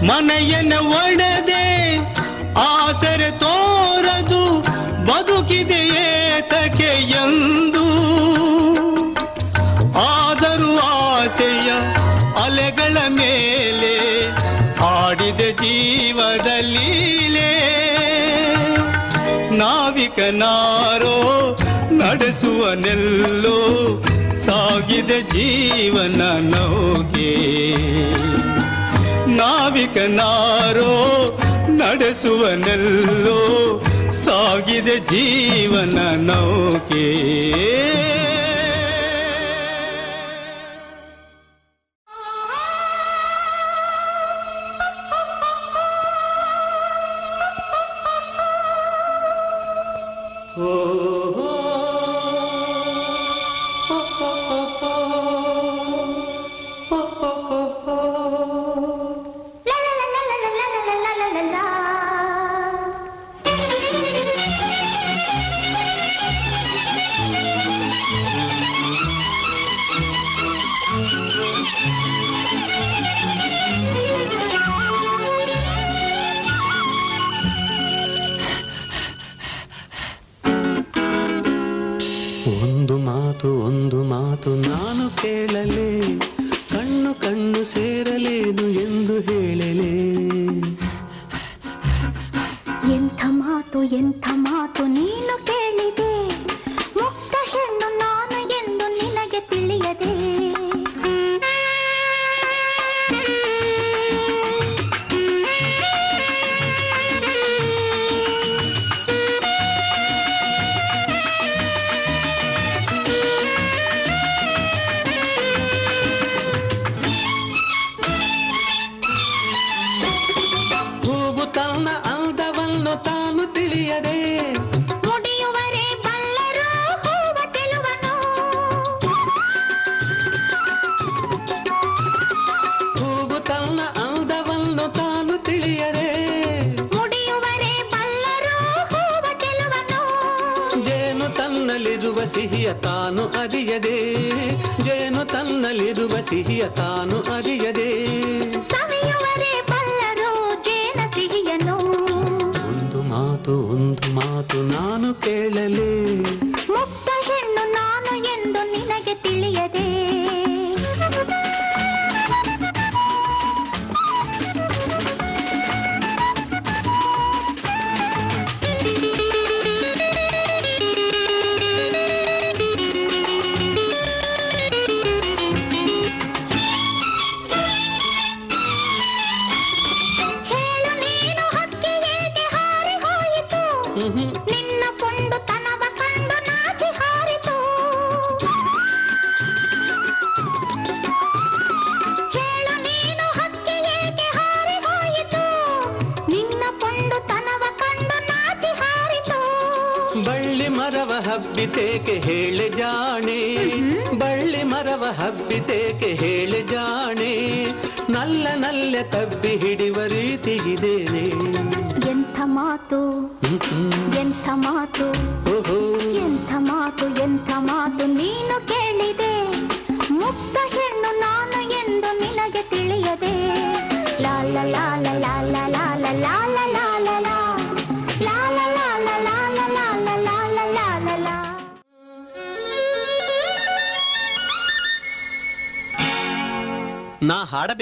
[0.07, 1.66] ಮನೆಯನ್ನು ಒಡೆದೆ
[20.29, 21.17] ನಾವಿಕನಾರೋ
[21.99, 23.59] ನಡೆಸುವನೆಲ್ಲೋ
[24.43, 27.31] ಸಾಗಿದೆ ಜೀವನ ನೌಕೆ
[29.39, 30.91] ನಾವಿಕನಾರೋ
[31.79, 33.39] ನಡೆಸುವನೆಲ್ಲೋ
[34.25, 37.07] ಸಾಗಿದೆ ಜೀವನ ನೌಕೆ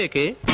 [0.05, 0.44] de qué?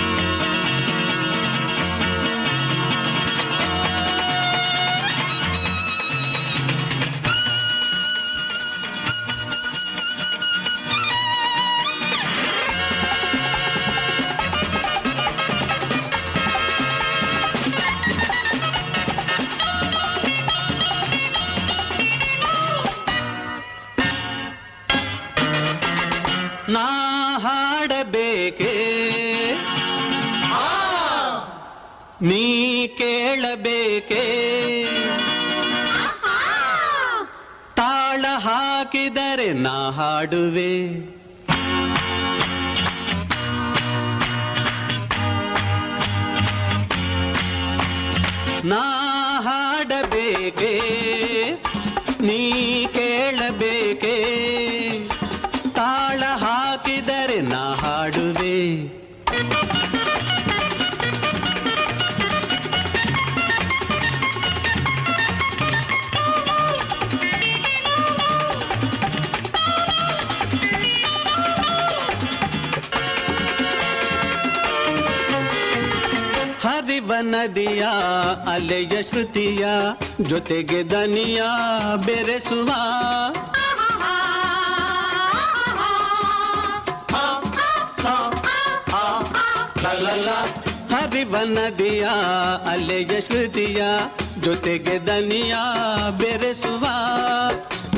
[40.22, 40.71] பாடுவே
[77.42, 77.86] ನದಿಯ
[78.54, 79.68] ಅಲೆಯ ಶ್ರುತಿಯ
[80.22, 81.44] ಜೊತೆಗೆ ದನಿಯ
[82.06, 82.70] ಬೆರೆಸುವ.
[90.96, 92.08] ಹರಿವ ನದಿಯ
[92.72, 93.84] ಅಲೆಯ ಶ್ರುತಿಯ
[94.40, 95.56] ಜೊತೆಗೆ ದನಿಯ
[96.18, 96.86] ಬೆರೆಸುವ.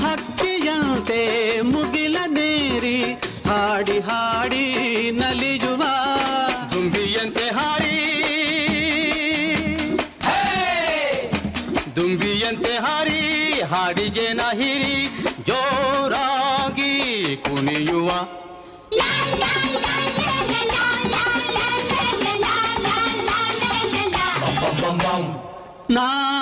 [0.08, 3.02] ಹಕ್ಕಿಯಂತೆ ಮುಗಿಲ ನೇರಿ
[3.50, 5.84] ಹಾಡಿ ಹಾಡಿ ನಲಿಯುವ.
[6.74, 7.83] ಗುಂಬಿಯಂತೆ ಹಾಡಿ
[13.74, 14.96] ಹಾಡಿಗೆ ನಹಿರಿ
[15.48, 16.94] ಜೋರಾಗಿ
[17.46, 18.10] ಕುಣಿಯುವ
[25.90, 26.33] ನಾ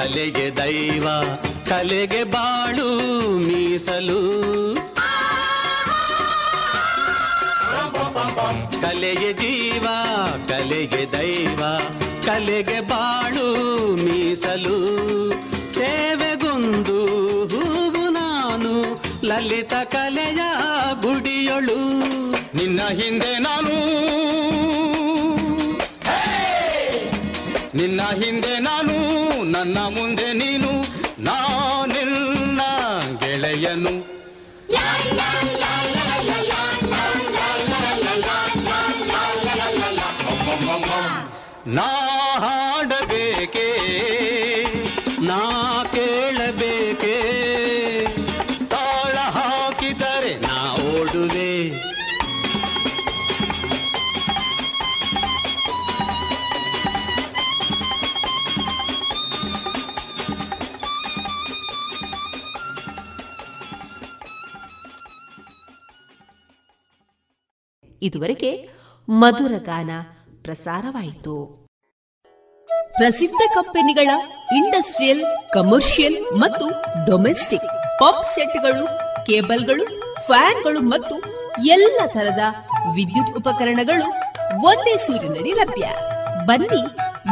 [0.00, 1.08] ಕಲೆಗೆ ದೈವ,
[1.68, 2.98] ಕಲೆಗೆ ಬಾಳು
[3.38, 4.20] ಮೀಸಲು.
[8.80, 9.86] ಕಲೆಗೆ ಜೀವ,
[10.48, 11.62] ಕಲೆಗೆ ದೈವ,
[12.26, 13.46] ಕಲೆಗೆ ಬಾಳು
[14.04, 14.78] ಮೀಸಲು.
[15.70, 17.06] ಸೇವೆಗೊಂದು
[17.46, 20.40] ಹೂವು ನಾನು, ಲಲಿತ ಕಲೆಯ
[21.00, 22.00] ಗುಡಿಯೊಳು.
[22.56, 24.00] ನಿನ್ನ ಹಿಂದೆ ನಾನು.
[27.74, 28.59] ನಿನ್ನ ಹಿಂದೆ
[29.60, 30.70] ನನ್ನ ಮುಂದೆ ನೀನು
[31.20, 32.60] ನಾನೆಲ್ಲ
[33.20, 33.92] ಗೆಳೆಯನು
[41.76, 42.09] ನಾ
[68.02, 68.50] ಇದುವರೆಗೆ
[69.08, 69.90] ಮಧುರ ಗಾನ
[70.42, 71.34] ಪ್ರಸಾರವಾಯಿತು.
[72.98, 74.08] ಪ್ರಸಿದ್ಧ ಕಂಪನಿಗಳ
[74.56, 75.22] ಇಂಡಸ್ಟ್ರಿಯಲ್,
[75.52, 76.66] ಕಮರ್ಷಿಯಲ್ ಮತ್ತು
[77.06, 77.68] ಡೊಮೆಸ್ಟಿಕ್
[78.00, 78.84] ಪಾಪ್ ಸೆಟ್ಗಳು,
[79.26, 79.84] ಕೇಬಲ್ಗಳು,
[80.26, 81.16] ಫ್ಯಾನ್ಗಳು ಮತ್ತು
[81.76, 82.42] ಎಲ್ಲ ತರದ
[82.94, 84.06] ವಿದ್ಯುತ್ ಉಪಕರಣಗಳು
[84.70, 85.86] ಒಂದೇ ಸೂರಿನಡಿ ಲಭ್ಯ.
[86.46, 86.82] ಬನ್ನಿ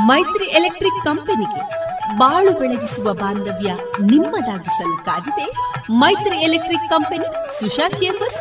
[0.09, 1.62] ಮೈತ್ರಿ ಎಲೆಕ್ಟ್ರಿಕ್ ಕಂಪನಿಗೆ
[2.19, 3.70] ಬಾಳು ಬೆಳಗಿಸುವ ಬಾಂಧವ್ಯ
[4.01, 5.47] ನಿಮ್ಮದಾಗಿಸಲು ಕಾದಿದೆ
[6.03, 7.28] Maitri electric company
[7.59, 8.40] Susha chambers